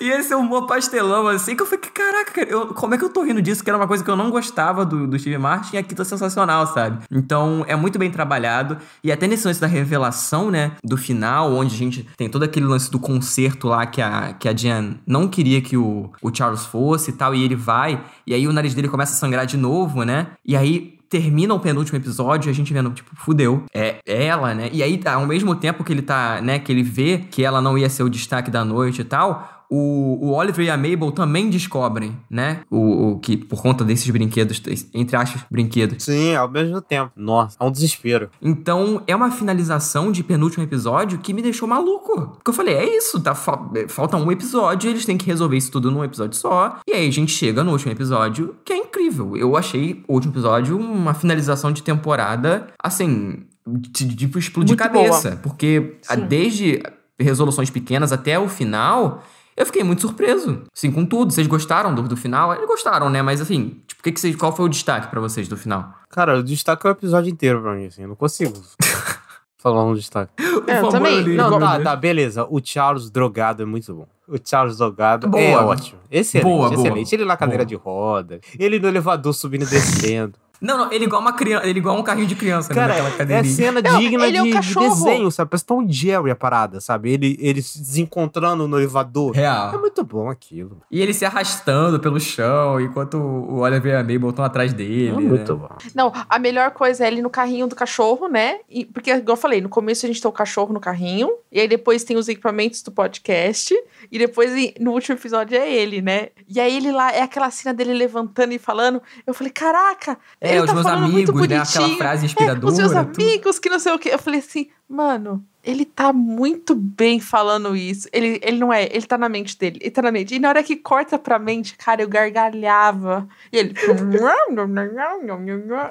[0.00, 2.98] E esse é um humor pastelão, assim, que eu falei, caraca, cara, eu- como é
[2.98, 3.62] que eu tô rindo disso?
[3.62, 6.04] Que era uma coisa que eu não gostava do, do Steve Martin e aqui tá
[6.04, 7.04] sensacional, sabe?
[7.10, 8.78] Então, é muito bem trabalhado.
[9.02, 12.66] E até nesse lance da revelação, né, do final, onde a gente tem todo aquele
[12.66, 16.64] lance do concerto lá que a, que a Jan não queria que o, o Charles
[16.64, 19.56] fosse e tal, e ele vai, e aí o nariz dele começa a sangrar de
[19.56, 20.28] novo, né?
[20.44, 23.64] E aí termina o penúltimo episódio, a gente vendo, tipo, fudeu.
[23.74, 24.70] É ela, né?
[24.72, 27.76] E aí, ao mesmo tempo que ele tá, né, que ele vê que ela não
[27.76, 31.48] ia ser o destaque da noite e tal, o, o Oliver e a Mabel também
[31.48, 32.60] descobrem, né?
[32.70, 34.60] O, o que, por conta desses brinquedos,
[34.92, 36.04] entre aspas, brinquedos.
[36.04, 37.10] Sim, ao mesmo tempo.
[37.16, 38.28] Nossa, é um desespero.
[38.42, 42.32] Então, é uma finalização de penúltimo episódio que me deixou maluco.
[42.34, 43.58] Porque eu falei, é isso, tá, fa-
[43.88, 46.78] falta um episódio, eles têm que resolver isso tudo num episódio só.
[46.86, 49.36] E aí a gente chega no último episódio, que é incrível.
[49.36, 55.40] Eu achei o último episódio uma finalização de temporada, assim, de explodir Muito cabeça.
[55.42, 56.26] Porque a- Sim.
[56.26, 56.82] desde
[57.18, 59.22] resoluções pequenas até o final.
[59.56, 61.32] Eu fiquei muito surpreso, assim, com tudo.
[61.32, 62.54] Vocês gostaram do, do final?
[62.54, 63.20] Eles gostaram, né?
[63.22, 65.94] Mas, assim, tipo, o que que vocês, qual foi o destaque pra vocês do final?
[66.08, 68.02] Cara, eu destaco o episódio inteiro pra mim, assim.
[68.02, 68.52] Eu não consigo
[69.58, 70.32] falar um destaque.
[70.66, 71.16] É, eu também.
[71.16, 71.36] Olivia.
[71.36, 71.84] Não, tá, Deus.
[71.84, 72.46] tá, beleza.
[72.48, 74.06] O Charles drogado é muito bom.
[74.26, 75.42] O Charles drogado Boa.
[75.42, 76.00] é ótimo.
[76.10, 76.80] Excelente, Boa, boa.
[76.80, 77.14] excelente.
[77.14, 77.68] Ele na cadeira Boa.
[77.68, 80.38] de roda, ele no elevador subindo e descendo.
[80.62, 82.74] Não, não, ele é igual uma criança, ele é igual um carrinho de criança, né,
[82.74, 84.88] Cara, naquela é cena Não, digna é um de, de cachorro.
[84.88, 85.50] desenho, sabe?
[85.50, 87.10] Parece tão Jerry a parada, sabe?
[87.10, 89.36] Ele, ele se desencontrando no elevador.
[89.36, 89.78] É Real.
[89.80, 90.80] muito bom aquilo.
[90.90, 95.08] E ele se arrastando pelo chão, enquanto o Oliver e a Mabel estão atrás dele.
[95.08, 95.18] É né?
[95.18, 95.68] muito bom.
[95.94, 98.60] Não, a melhor coisa é ele no carrinho do cachorro, né?
[98.70, 101.58] E, porque, igual eu falei, no começo a gente tem o cachorro no carrinho, e
[101.60, 103.74] aí depois tem os equipamentos do podcast,
[104.10, 106.28] e depois no último episódio é ele, né?
[106.48, 109.02] E aí ele lá, é aquela cena dele levantando e falando.
[109.26, 111.58] Eu falei, caraca, É, ele os tá meus falando muito amigos, né?
[111.58, 111.98] Aquela bonitinho.
[111.98, 112.72] frase É, inspiradora.
[112.72, 112.98] os meus tudo.
[113.22, 114.10] amigos, que não sei o quê.
[114.12, 118.08] Eu falei assim, mano, ele tá muito bem falando isso.
[118.12, 120.34] Ele, ele não é, ele tá na mente dele, ele tá na mente.
[120.34, 123.28] E na hora que corta pra mente, cara, eu gargalhava.
[123.52, 123.74] E ele.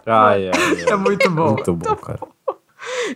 [0.06, 0.92] Ai, ai, ai.
[0.92, 1.54] É muito bom.
[1.54, 2.20] Muito bom, cara.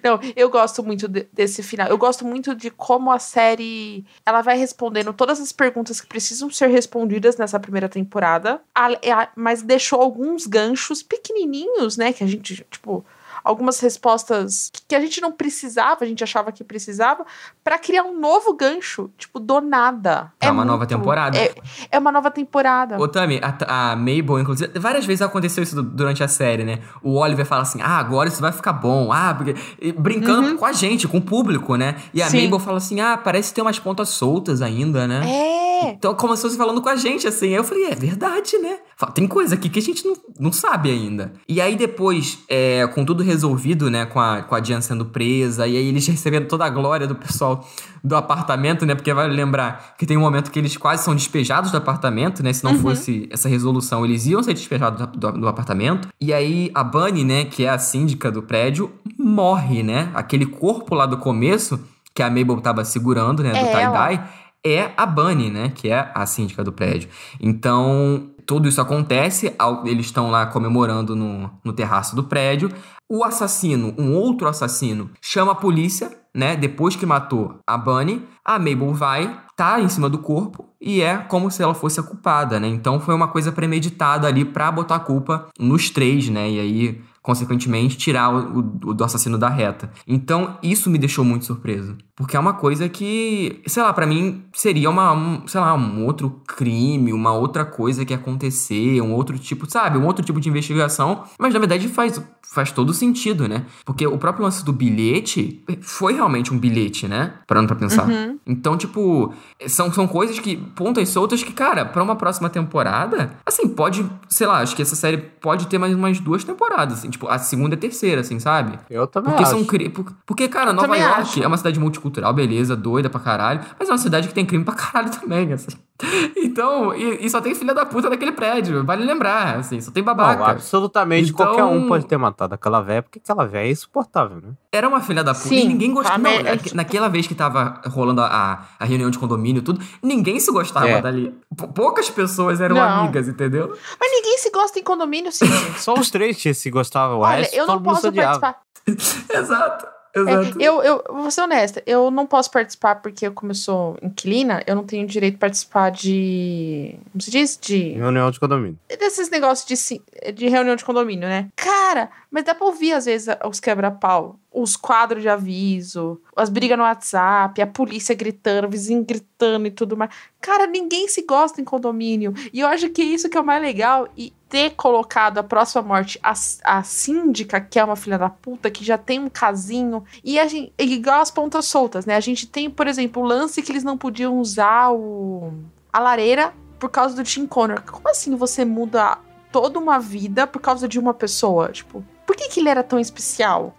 [0.03, 1.87] Não, eu gosto muito de- desse final.
[1.87, 6.49] Eu gosto muito de como a série ela vai respondendo todas as perguntas que precisam
[6.49, 12.27] ser respondidas nessa primeira temporada, a- a- mas deixou alguns ganchos pequenininhos, né, que a
[12.27, 13.05] gente tipo
[13.45, 17.25] algumas respostas que a gente não precisava, a gente achava que precisava,
[17.63, 20.31] pra criar um novo gancho, tipo, do nada.
[20.41, 21.37] É uma muito- nova temporada.
[21.37, 21.53] É,
[21.91, 22.97] é uma nova temporada.
[22.99, 26.79] Ô, Tami, a, a Mabel, inclusive, várias vezes aconteceu isso du- durante a série, né?
[27.03, 29.53] O Oliver fala assim, ah, agora isso vai ficar bom, ah, porque...
[29.93, 31.95] brincando com a gente, com o público, né?
[32.13, 32.31] E a Uhum.
[32.31, 32.43] Sim.
[32.45, 35.21] Mabel fala assim, ah, parece ter umas pontas soltas ainda, né?
[35.29, 35.89] É.
[35.89, 37.47] Então, como se fosse falando com a gente, assim.
[37.47, 38.79] Aí eu falei, é verdade, né?
[38.97, 41.33] Fala, Tem coisa aqui que a gente não, não sabe ainda.
[41.49, 44.05] E aí depois, é, com tudo resolvido, né?
[44.05, 47.13] Com a, com a Jan sendo presa, e aí eles recebendo toda a glória do
[47.15, 47.67] pessoal
[48.03, 48.95] do apartamento, né?
[48.95, 52.53] Porque vale lembrar que tem um momento que eles quase são despejados do apartamento, né?
[52.53, 56.07] Se não fosse essa resolução, eles iam ser despejados do, do- do apartamento.
[56.21, 57.45] E aí a Bunny, né?
[57.45, 60.09] Que é a síndica do prédio, morre, né?
[60.13, 61.79] Aquele corpo lá do começo,
[62.13, 63.51] que a Mabel tava segurando, né?
[63.51, 64.21] Do É tie-dye
[64.67, 65.71] é a Bunny, né?
[65.75, 67.07] Que é a síndica do prédio.
[67.39, 69.55] Então, tudo isso acontece,
[69.85, 72.69] eles estão lá comemorando no, no terraço do prédio.
[73.09, 76.55] O assassino, um outro assassino, chama a polícia, né?
[76.55, 81.17] Depois que matou a Bunny, a Mabel vai, tá em cima do corpo e é
[81.17, 82.67] como se ela fosse a culpada, né?
[82.67, 86.49] Então foi uma coisa premeditada ali pra botar a culpa nos três, né?
[86.49, 89.89] E aí consequentemente, tirar o, o- do assassino da reta.
[90.07, 91.97] Então, isso me deixou muito surpreso.
[92.15, 96.05] Porque é uma coisa que, sei lá, pra mim seria uma, um, sei lá, um
[96.05, 99.97] outro crime, uma outra coisa que acontecer, um outro tipo, sabe?
[99.97, 101.23] Um outro tipo de investigação.
[101.37, 102.21] Mas na verdade faz,
[102.53, 103.65] faz todo sentido, né?
[103.83, 107.33] Porque o próprio lance do bilhete foi realmente um bilhete, né?
[107.47, 108.07] Parando pra pensar.
[108.07, 108.39] Uhum.
[108.47, 109.33] Então, tipo,
[109.67, 114.47] são, são coisas que, pontas soltas que, cara, pra uma próxima temporada, assim, pode, sei
[114.47, 117.75] lá, acho que essa série pode ter mais umas duas temporadas, assim, tipo, a segunda
[117.75, 118.77] e a terceira, assim, sabe?
[118.89, 119.51] Eu também Porque acho.
[119.51, 119.89] são cri...
[119.89, 121.43] por- Porque, cara, Nova York acho.
[121.43, 124.63] é uma cidade multicultural, beleza, doida pra caralho, mas é uma cidade que tem crime
[124.63, 125.69] pra caralho também, assim.
[126.37, 130.01] Então, e, e só tem filha da puta naquele prédio, vale lembrar, assim, só tem
[130.03, 130.39] babaca.
[130.39, 134.37] Não, absolutamente Então- qualquer um pode ter matado aquela véia, porque aquela véia é insuportável,
[134.41, 134.49] né?
[134.71, 136.15] Era uma filha da puta Sim, e ninguém gostava.
[136.15, 139.63] a Não, me- naque- naquela vez que tava rolando a, a, reunião de condomínio e
[139.63, 141.01] tudo, ninguém se gostava É.
[141.01, 141.33] dali.
[141.57, 142.83] P- poucas pessoas eram Não.
[143.01, 143.75] amigas, entendeu?
[143.99, 145.45] Mas ninguém se gosta em condomínio, sim.
[145.77, 148.39] Só os três se gostavam, o Olha, resto eu não posso odiava.
[148.39, 148.65] participar.
[149.39, 149.87] Exato.
[150.15, 150.61] É, Exato.
[150.61, 154.73] eu, eu vou ser honesta, eu não posso participar porque, como eu sou inquilina, eu
[154.73, 156.95] não tenho direito de participar de.
[157.11, 157.59] Como se diz?
[157.61, 157.89] De.
[157.89, 158.79] Reunião de condomínio.
[158.97, 161.49] Desses negócios de, de reunião de condomínio, né?
[161.55, 166.77] Cara, mas dá pra ouvir às vezes os quebra-pau, os quadros de aviso, as brigas
[166.77, 170.11] no WhatsApp, a polícia gritando, o vizinho gritando e tudo mais.
[170.39, 172.33] Cara, ninguém se gosta em condomínio.
[172.53, 174.07] E eu acho que isso que é o mais legal.
[174.15, 176.33] E ter colocado a próxima morte, a,
[176.63, 180.05] a síndica, que é uma filha da puta, que já tem um casinho.
[180.23, 180.71] E a gente.
[180.79, 182.15] Igual as pontas soltas, né?
[182.15, 185.51] A gente tem, por exemplo, o lance que eles não podiam usar o,
[185.91, 187.81] a lareira por causa do Tim Connor.
[187.81, 189.17] Como assim você muda
[189.51, 191.69] toda uma vida por causa de uma pessoa?
[191.69, 193.75] Tipo, por que, que ele era tão especial?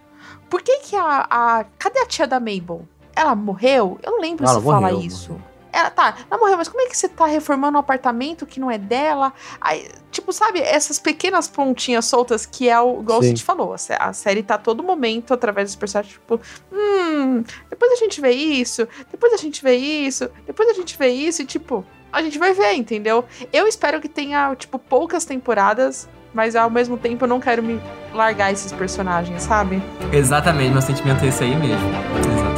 [0.49, 1.65] Por que, que a, a.
[1.77, 2.87] Cadê a tia da Mabel?
[3.15, 3.99] Ela morreu?
[4.03, 5.31] Eu não lembro Ela se fala morreu, isso.
[5.31, 5.47] morreu.
[5.77, 8.71] Ela, tá, ela morreu, mas como é que você tá reformando um apartamento que não
[8.71, 9.31] é dela?
[9.61, 14.41] Aí, tipo, sabe, essas pequenas pontinhas soltas que é o, você te falou, a série
[14.41, 16.39] tá a todo momento através dos personagens, tipo,
[16.71, 21.09] hum, depois a gente vê isso, depois a gente vê isso, depois a gente vê
[21.09, 23.23] isso, e tipo, a gente vai ver, entendeu?
[23.53, 27.79] Eu espero que tenha, tipo, poucas temporadas, mas ao mesmo tempo eu não quero me
[28.13, 29.81] largar esses personagens, sabe?
[30.11, 31.89] Exatamente, meu sentimento é esse aí mesmo.
[32.19, 32.56] Exatamente.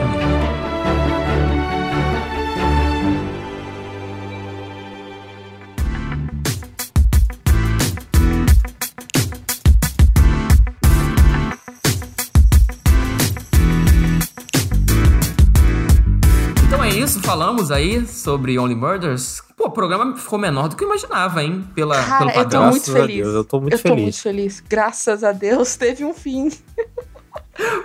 [17.30, 19.44] Falamos aí sobre Only Murders.
[19.56, 21.64] Pô, o programa ficou menor do que eu imaginava, hein?
[21.76, 22.70] Pela, Cara, pelo eu tô padrão.
[22.72, 23.18] muito feliz.
[23.18, 24.02] Deus, eu tô muito eu tô feliz.
[24.02, 24.64] muito feliz.
[24.68, 26.52] Graças a Deus teve um fim.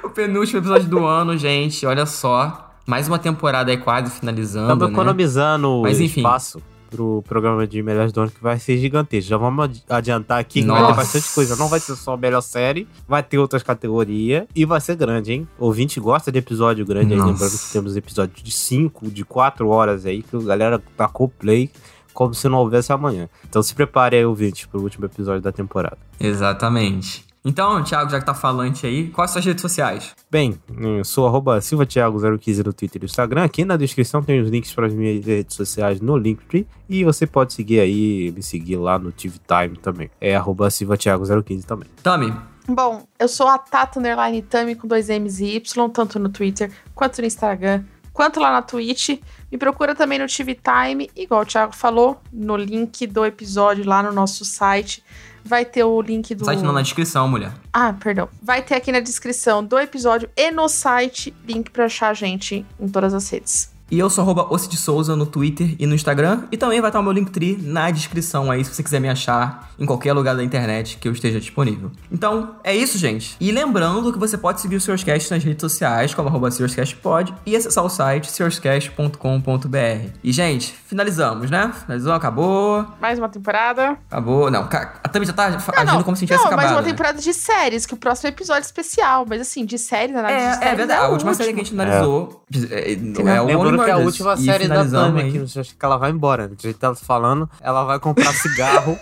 [0.03, 1.85] O penúltimo episódio do ano, gente.
[1.85, 2.75] Olha só.
[2.87, 4.73] Mais uma temporada aí quase finalizando.
[4.73, 4.93] Estamos né?
[4.95, 6.21] economizando Mas, enfim.
[6.21, 6.63] espaço
[6.95, 9.29] pro programa de melhores do ano que vai ser gigantesco.
[9.31, 10.93] Já vamos adi- adiantar aqui que vai Nossa.
[10.93, 11.57] ter bastante coisa.
[11.57, 15.33] Não vai ser só a melhor série, vai ter outras categorias e vai ser grande,
[15.33, 15.49] hein?
[15.59, 17.33] Ouvinte gosta de episódio grande aí, Nossa.
[17.33, 21.71] lembrando que temos episódios de 5, de 4 horas aí, que a galera tacou play
[22.13, 23.29] como se não houvesse amanhã.
[23.49, 25.99] Então se prepare aí, ouvinte, pro último episódio da temporada.
[26.21, 27.25] Exatamente.
[27.45, 30.15] Então, Thiago, já que tá falante aí, quais são as redes sociais?
[30.31, 33.45] Bem, eu sou arroba silvatiago015 no Twitter e no Instagram.
[33.45, 36.67] Aqui na descrição tem os links para as minhas redes sociais no Linktree.
[36.89, 40.11] E você pode seguir aí, me seguir lá no TV Time também.
[40.19, 41.89] É arroba silvatiago015 também.
[42.03, 42.35] Tami,
[42.67, 46.73] Bom, eu sou a Tata Underline Tami com dois M's e Y, tanto no Twitter
[46.95, 49.21] quanto no Instagram, quanto lá na Twitch.
[49.53, 54.03] Me procura também no TV Time, igual o Thiago falou, no link do episódio lá
[54.03, 55.05] no nosso site.
[55.45, 56.45] Vai ter o link do.
[56.45, 57.53] site não na descrição, mulher.
[57.73, 58.29] Ah, perdão.
[58.43, 62.65] Vai ter aqui na descrição do episódio e no site link pra achar a gente
[62.81, 63.74] em todas as redes.
[63.95, 66.43] E eu sou arroba Ossi de Souza no Twitter e no Instagram.
[66.51, 69.71] E também vai estar o meu Linktree na descrição aí, se você quiser me achar
[69.79, 71.93] em qualquer lugar da internet que eu esteja disponível.
[72.11, 73.37] Então, é isso, gente.
[73.39, 77.55] E lembrando que você pode seguir o Searscast nas redes sociais, como arroba SearscastPod, e
[77.55, 80.09] acessar o site searscast.com.br.
[80.25, 81.73] E, gente, finalizamos, né?
[81.85, 82.85] Finalizou, acabou.
[83.01, 83.97] Mais uma temporada.
[84.11, 84.51] Acabou.
[84.51, 86.65] Não, a Tami já tá Não, agindo não, como se tivesse não, acabado.
[86.65, 86.89] mais uma né?
[86.91, 89.25] temporada de séries, que o próximo episódio é especial.
[89.29, 91.01] Mas assim, de séries, análise de É, séries é verdade.
[91.01, 93.99] o A última série que a gente analisou é, é, o Lembrando que é a
[93.99, 96.49] última série da Tami aqui, você acha que ela vai embora.
[96.49, 96.55] né?
[96.59, 98.99] A gente tá falando, ela vai comprar cigarro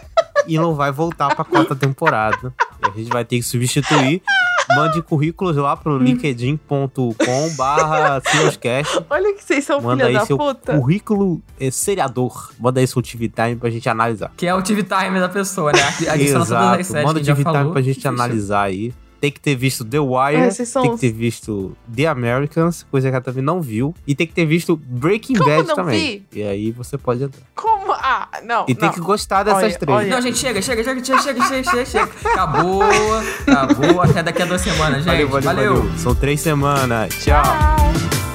[0.47, 2.53] e não vai voltar pra quarta temporada.
[2.83, 4.23] E a gente vai ter que substituir.
[4.75, 8.23] Mande currículos lá pro linkedin.com barra.
[9.11, 10.79] Olha que vocês são Manda filha aí da seu puta.
[10.79, 12.53] currículo é, seriador.
[12.59, 14.31] Manda aí seu TV Time pra gente analisar.
[14.37, 15.83] Que é o TV Time da pessoa, né?
[16.09, 17.07] Adiciona todas as Exato.
[17.07, 18.95] Manda que a gente TV Time pra gente analisar aí.
[19.23, 22.85] Tem que ter visto The Wire, É, vocês são tem que ter visto The Americans,
[22.91, 23.95] coisa que ela também não viu.
[24.05, 26.25] E tem que ter visto Breaking Como Bad não também.
[26.33, 26.41] vi?
[26.41, 27.41] E aí você pode entrar.
[27.55, 27.93] Como?
[27.93, 28.65] Ah, não.
[28.67, 28.93] E tem não.
[28.93, 29.97] que gostar dessas Olha, três.
[29.97, 30.09] olha.
[30.09, 32.11] Não, gente, chega, chega, chega, chega, chega, chega, chega, chega.
[32.33, 34.03] Acabou, acabou.
[34.03, 35.25] Até daqui a duas semanas, gente.
[35.25, 35.99] Valeu, valeu, valeu.
[35.99, 37.15] São três semanas.
[37.25, 37.41] Tchau.
[37.45, 38.32] Tchau.